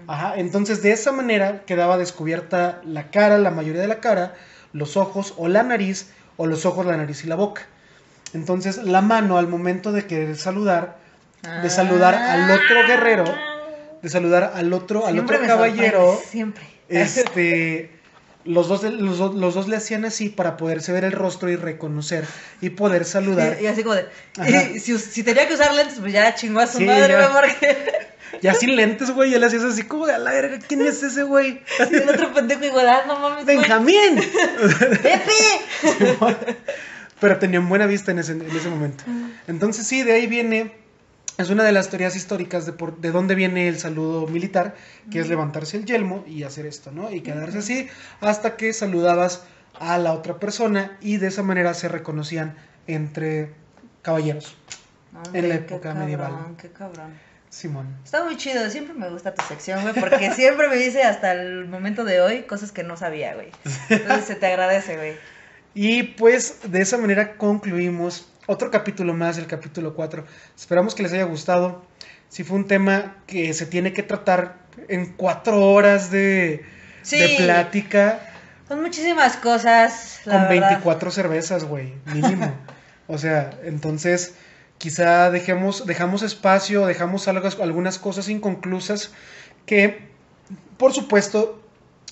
Ajá, 0.07 0.33
entonces 0.37 0.81
de 0.81 0.91
esa 0.91 1.11
manera 1.11 1.63
quedaba 1.65 1.97
descubierta 1.97 2.81
la 2.85 3.09
cara, 3.11 3.37
la 3.37 3.51
mayoría 3.51 3.81
de 3.81 3.87
la 3.87 3.99
cara, 3.99 4.35
los 4.73 4.97
ojos 4.97 5.33
o 5.37 5.47
la 5.47 5.63
nariz, 5.63 6.09
o 6.37 6.47
los 6.47 6.65
ojos, 6.65 6.85
la 6.85 6.97
nariz 6.97 7.23
y 7.23 7.27
la 7.27 7.35
boca. 7.35 7.63
Entonces 8.33 8.77
la 8.77 9.01
mano 9.01 9.37
al 9.37 9.47
momento 9.47 9.91
de 9.91 10.05
querer 10.05 10.35
saludar, 10.37 10.97
de 11.61 11.69
saludar 11.69 12.15
al 12.15 12.49
otro 12.51 12.87
guerrero, 12.87 13.25
de 14.01 14.09
saludar 14.09 14.53
al 14.55 14.73
otro, 14.73 15.05
al 15.05 15.13
Siempre 15.13 15.37
otro 15.37 15.47
caballero, 15.47 16.19
Siempre. 16.27 16.63
este, 16.89 17.91
los 18.45 18.67
dos, 18.67 18.83
los, 18.83 19.19
los 19.35 19.53
dos 19.53 19.67
le 19.67 19.75
hacían 19.77 20.05
así 20.05 20.29
para 20.29 20.57
poderse 20.57 20.91
ver 20.91 21.03
el 21.05 21.11
rostro 21.11 21.49
y 21.49 21.55
reconocer 21.55 22.25
y 22.61 22.71
poder 22.71 23.05
saludar. 23.05 23.57
Y, 23.59 23.65
y 23.65 23.67
así 23.67 23.83
como 23.83 23.95
de. 23.95 24.07
Y 24.73 24.79
si, 24.79 24.97
si 24.97 25.23
tenía 25.23 25.47
que 25.47 25.53
usar 25.53 25.73
lentes, 25.73 25.99
pues 25.99 26.11
ya 26.11 26.33
chingó 26.35 26.59
a 26.59 26.67
su 26.67 26.79
Sí, 26.79 26.85
madre, 26.85 27.15
porque. 27.31 28.12
Ya 28.41 28.53
sin 28.53 28.75
lentes, 28.75 29.11
güey, 29.11 29.31
ya 29.31 29.39
le 29.39 29.45
hacías 29.45 29.63
así 29.63 29.83
como 29.83 30.07
de 30.07 30.13
a 30.13 30.17
la 30.17 30.31
verga, 30.31 30.59
¿quién 30.67 30.81
es 30.81 31.03
ese 31.03 31.23
güey? 31.23 31.61
Y 31.91 31.95
el 31.95 32.09
otro 32.09 32.33
pendejo 32.33 32.65
igual, 32.65 32.87
ah, 32.87 33.03
no 33.07 33.19
mames. 33.19 33.45
Benjamín. 33.45 34.15
¡Pepe! 35.01 36.55
Pero 37.19 37.39
tenían 37.39 37.69
buena 37.69 37.85
vista 37.85 38.11
en 38.11 38.19
ese, 38.19 38.33
en 38.33 38.41
ese 38.41 38.69
momento. 38.69 39.03
Entonces 39.47 39.87
sí, 39.87 40.03
de 40.03 40.13
ahí 40.13 40.27
viene, 40.27 40.73
es 41.37 41.49
una 41.49 41.63
de 41.63 41.71
las 41.71 41.89
teorías 41.89 42.15
históricas 42.15 42.65
de, 42.65 42.73
por, 42.73 42.97
de 42.97 43.11
dónde 43.11 43.35
viene 43.35 43.69
el 43.69 43.79
saludo 43.79 44.27
militar, 44.27 44.75
que 45.09 45.19
es 45.19 45.29
levantarse 45.29 45.77
el 45.77 45.85
yelmo 45.85 46.25
y 46.27 46.43
hacer 46.43 46.65
esto, 46.65 46.91
¿no? 46.91 47.11
Y 47.11 47.21
quedarse 47.21 47.59
así 47.59 47.87
hasta 48.19 48.57
que 48.57 48.73
saludabas 48.73 49.45
a 49.79 49.97
la 49.97 50.13
otra 50.13 50.39
persona 50.39 50.97
y 51.01 51.17
de 51.17 51.27
esa 51.27 51.43
manera 51.43 51.73
se 51.73 51.87
reconocían 51.87 52.55
entre 52.87 53.53
caballeros. 54.01 54.57
En 55.33 55.49
la 55.49 55.55
qué 55.55 55.61
época 55.61 55.81
cabrón, 55.89 56.03
medieval. 56.03 56.33
Qué 56.57 56.69
cabrón. 56.69 57.13
Simón. 57.53 57.95
Está 58.03 58.23
muy 58.23 58.35
chido, 58.35 58.67
siempre 58.71 58.95
me 58.95 59.07
gusta 59.11 59.35
tu 59.35 59.45
sección, 59.45 59.83
güey, 59.83 59.93
porque 59.93 60.31
siempre 60.35 60.67
me 60.69 60.75
dice 60.75 61.03
hasta 61.03 61.33
el 61.33 61.67
momento 61.67 62.03
de 62.03 62.19
hoy 62.19 62.41
cosas 62.43 62.71
que 62.71 62.83
no 62.83 62.97
sabía, 62.97 63.35
güey. 63.35 63.51
Entonces 63.89 64.25
se 64.25 64.35
te 64.35 64.47
agradece, 64.47 64.97
güey. 64.97 65.13
Y 65.75 66.01
pues 66.03 66.59
de 66.71 66.81
esa 66.81 66.97
manera 66.97 67.37
concluimos 67.37 68.27
otro 68.47 68.71
capítulo 68.71 69.13
más, 69.13 69.37
el 69.37 69.45
capítulo 69.45 69.93
4. 69.93 70.25
Esperamos 70.57 70.95
que 70.95 71.03
les 71.03 71.13
haya 71.13 71.25
gustado. 71.25 71.85
Si 72.27 72.43
fue 72.43 72.57
un 72.57 72.65
tema 72.65 73.17
que 73.27 73.53
se 73.53 73.67
tiene 73.67 73.93
que 73.93 74.01
tratar 74.01 74.57
en 74.87 75.13
cuatro 75.13 75.61
horas 75.61 76.09
de, 76.09 76.65
Sí. 77.03 77.19
de 77.19 77.35
plática 77.37 78.19
Son 78.67 78.81
muchísimas 78.81 79.37
cosas, 79.37 80.21
la 80.25 80.39
con 80.39 80.49
verdad. 80.49 80.69
24 80.69 81.11
cervezas, 81.11 81.65
güey, 81.65 81.93
mínimo. 82.05 82.51
o 83.07 83.19
sea, 83.19 83.51
entonces 83.63 84.33
quizá 84.77 85.31
dejemos, 85.31 85.85
dejamos 85.85 86.23
espacio, 86.23 86.85
dejamos 86.85 87.27
algo, 87.27 87.47
algunas 87.61 87.99
cosas 87.99 88.29
inconclusas 88.29 89.11
que, 89.65 90.09
por 90.77 90.93
supuesto, 90.93 91.61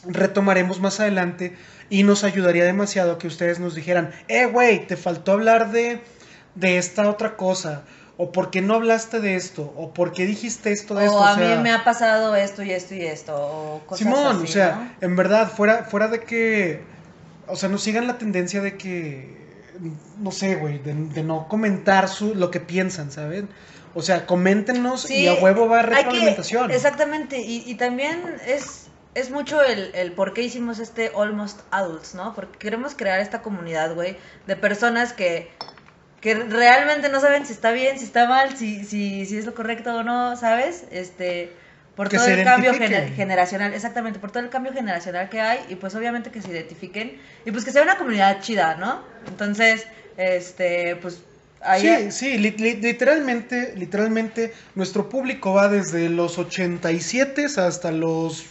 retomaremos 0.05 0.79
más 0.79 0.99
adelante 0.99 1.55
y 1.89 2.03
nos 2.03 2.23
ayudaría 2.23 2.63
demasiado 2.63 3.17
que 3.17 3.27
ustedes 3.27 3.59
nos 3.59 3.75
dijeran, 3.75 4.11
eh, 4.27 4.45
güey, 4.45 4.87
te 4.87 4.95
faltó 4.95 5.33
hablar 5.33 5.71
de, 5.71 6.01
de 6.55 6.77
esta 6.77 7.09
otra 7.09 7.35
cosa, 7.35 7.83
o 8.17 8.31
por 8.31 8.49
qué 8.51 8.61
no 8.61 8.75
hablaste 8.75 9.19
de 9.19 9.35
esto, 9.35 9.73
o 9.75 9.93
por 9.93 10.13
qué 10.13 10.25
dijiste 10.25 10.71
esto 10.71 10.95
de 10.95 11.07
O 11.07 11.11
esto. 11.11 11.23
a 11.23 11.35
sea, 11.35 11.55
mí 11.57 11.61
me 11.63 11.71
ha 11.71 11.83
pasado 11.83 12.35
esto 12.35 12.63
y 12.63 12.71
esto 12.71 12.95
y 12.95 13.01
esto, 13.01 13.35
o 13.35 13.81
cosas 13.85 14.05
Simón, 14.05 14.37
así, 14.37 14.43
o 14.43 14.47
sea, 14.47 14.75
¿no? 15.01 15.07
en 15.07 15.15
verdad, 15.15 15.51
fuera, 15.51 15.83
fuera 15.83 16.07
de 16.07 16.21
que, 16.21 16.81
o 17.47 17.55
sea, 17.55 17.67
no 17.67 17.77
sigan 17.77 18.07
la 18.07 18.17
tendencia 18.17 18.61
de 18.61 18.77
que, 18.77 19.41
no 20.19 20.31
sé, 20.31 20.55
güey, 20.55 20.79
de, 20.79 20.93
de 20.93 21.23
no 21.23 21.47
comentar 21.47 22.07
su, 22.07 22.35
lo 22.35 22.51
que 22.51 22.59
piensan, 22.59 23.11
¿saben? 23.11 23.49
O 23.93 24.01
sea, 24.01 24.25
coméntenos 24.25 25.09
y 25.09 25.27
a 25.27 25.33
huevo 25.35 25.67
va 25.67 25.77
a 25.77 25.81
hay 25.81 25.87
que- 25.89 25.95
retroalimentación. 25.95 26.71
exactamente, 26.71 27.39
y, 27.39 27.63
y 27.65 27.75
también 27.75 28.21
es, 28.47 28.87
es 29.15 29.31
mucho 29.31 29.61
el, 29.63 29.91
el 29.95 30.13
por 30.13 30.33
qué 30.33 30.43
hicimos 30.43 30.79
este 30.79 31.11
Almost 31.15 31.59
Adults, 31.71 32.15
¿no? 32.15 32.33
Porque 32.33 32.57
queremos 32.57 32.95
crear 32.95 33.19
esta 33.19 33.41
comunidad, 33.41 33.93
güey, 33.95 34.15
de 34.47 34.55
personas 34.55 35.11
que, 35.13 35.49
que 36.21 36.35
realmente 36.35 37.09
no 37.09 37.19
saben 37.19 37.45
si 37.45 37.51
está 37.53 37.71
bien, 37.71 37.97
si 37.99 38.05
está 38.05 38.29
mal, 38.29 38.55
si, 38.55 38.85
si, 38.85 39.25
si 39.25 39.37
es 39.37 39.45
lo 39.45 39.53
correcto 39.53 39.93
o 39.95 40.03
no, 40.03 40.37
¿sabes? 40.37 40.85
Este, 40.91 41.51
por 41.95 42.07
Que 42.09 42.17
todo 42.17 42.27
el 42.27 42.43
cambio 42.43 42.73
gener- 42.73 43.13
generacional, 43.15 43.73
exactamente, 43.73 44.17
por 44.19 44.31
todo 44.31 44.43
el 44.43 44.49
cambio 44.49 44.71
generacional 44.73 45.29
que 45.29 45.41
hay, 45.41 45.59
y 45.69 45.75
pues 45.75 45.93
obviamente 45.95 46.31
que 46.31 46.41
se 46.41 46.49
identifiquen, 46.51 47.19
y 47.45 47.51
pues 47.51 47.65
que 47.65 47.71
sea 47.71 47.83
una 47.83 47.97
comunidad 47.97 48.41
chida, 48.41 48.75
¿no? 48.75 49.01
Entonces, 49.27 49.85
este, 50.17 50.95
pues... 50.95 51.19
ahí- 51.61 51.81
Sí, 51.81 52.11
sí, 52.11 52.37
li- 52.37 52.51
li- 52.57 52.75
literalmente, 52.77 53.73
literalmente, 53.75 54.53
nuestro 54.75 55.09
público 55.09 55.53
va 55.53 55.67
desde 55.67 56.09
los 56.09 56.37
87 56.37 57.45
hasta 57.57 57.91
los 57.91 58.45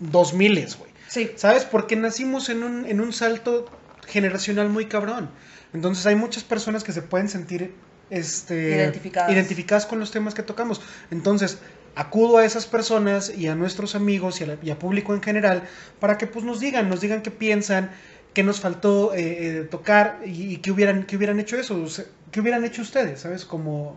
2000, 0.00 0.54
güey. 0.78 0.90
sí. 1.08 1.30
¿Sabes? 1.36 1.64
Porque 1.64 1.96
nacimos 1.96 2.48
en 2.48 2.62
un, 2.62 2.86
en 2.86 3.00
un 3.00 3.12
salto 3.12 3.66
generacional 4.06 4.68
muy 4.68 4.86
cabrón. 4.86 5.30
Entonces 5.72 6.06
hay 6.06 6.14
muchas 6.14 6.44
personas 6.44 6.84
que 6.84 6.92
se 6.92 7.02
pueden 7.02 7.28
sentir 7.28 7.72
este, 8.10 8.76
Identificadas. 8.76 9.32
identificadas 9.32 9.86
con 9.86 9.98
los 9.98 10.10
temas 10.12 10.34
que 10.34 10.42
tocamos. 10.42 10.80
Entonces 11.10 11.58
acudo 11.96 12.38
a 12.38 12.44
esas 12.44 12.66
personas 12.66 13.32
y 13.36 13.48
a 13.48 13.54
nuestros 13.54 13.94
amigos 13.94 14.40
y 14.40 14.44
a, 14.44 14.46
la- 14.48 14.56
y 14.62 14.70
a 14.70 14.78
público 14.78 15.14
en 15.14 15.22
general 15.22 15.62
para 16.00 16.18
que 16.18 16.26
pues 16.26 16.44
nos 16.44 16.60
digan, 16.60 16.88
nos 16.88 17.00
digan 17.00 17.22
qué 17.22 17.30
piensan, 17.30 17.90
qué 18.32 18.42
nos 18.42 18.60
faltó 18.60 19.14
eh, 19.14 19.58
eh, 19.60 19.62
tocar 19.70 20.20
y, 20.24 20.54
y 20.54 20.56
qué 20.58 20.70
hubieran, 20.72 21.04
qué 21.04 21.16
hubieran 21.16 21.38
hecho 21.40 21.56
eso, 21.56 21.84
qué 22.32 22.40
hubieran 22.40 22.64
hecho 22.64 22.82
ustedes, 22.82 23.20
¿sabes? 23.20 23.44
Como 23.44 23.96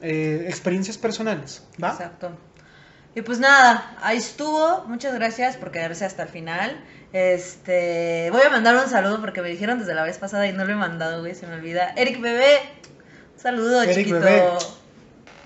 eh, 0.00 0.46
experiencias 0.48 0.96
personales. 0.98 1.62
¿Va? 1.82 1.90
Exacto. 1.90 2.30
Y 3.14 3.20
pues 3.20 3.38
nada, 3.40 3.94
ahí 4.00 4.16
estuvo. 4.16 4.84
Muchas 4.88 5.12
gracias 5.14 5.58
por 5.58 5.70
quedarse 5.70 6.06
hasta 6.06 6.22
el 6.22 6.30
final. 6.30 6.82
Este, 7.12 8.30
voy 8.32 8.40
a 8.40 8.48
mandar 8.48 8.74
un 8.74 8.88
saludo 8.88 9.20
porque 9.20 9.42
me 9.42 9.50
dijeron 9.50 9.78
desde 9.80 9.94
la 9.94 10.02
vez 10.02 10.16
pasada 10.16 10.46
y 10.46 10.52
no 10.54 10.64
lo 10.64 10.72
he 10.72 10.76
mandado, 10.76 11.20
güey, 11.20 11.34
se 11.34 11.46
me 11.46 11.54
olvida. 11.56 11.92
Eric 11.96 12.22
Bebé, 12.22 12.56
un 13.34 13.38
saludo, 13.40 13.82
Eric 13.82 13.96
chiquito. 13.96 14.18
Bebé. 14.18 14.42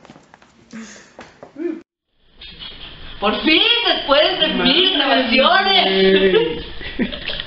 Por 3.21 3.39
fin, 3.43 3.61
después 3.85 4.39
de 4.39 4.47
mil 4.47 4.93
grabaciones. 4.95 6.65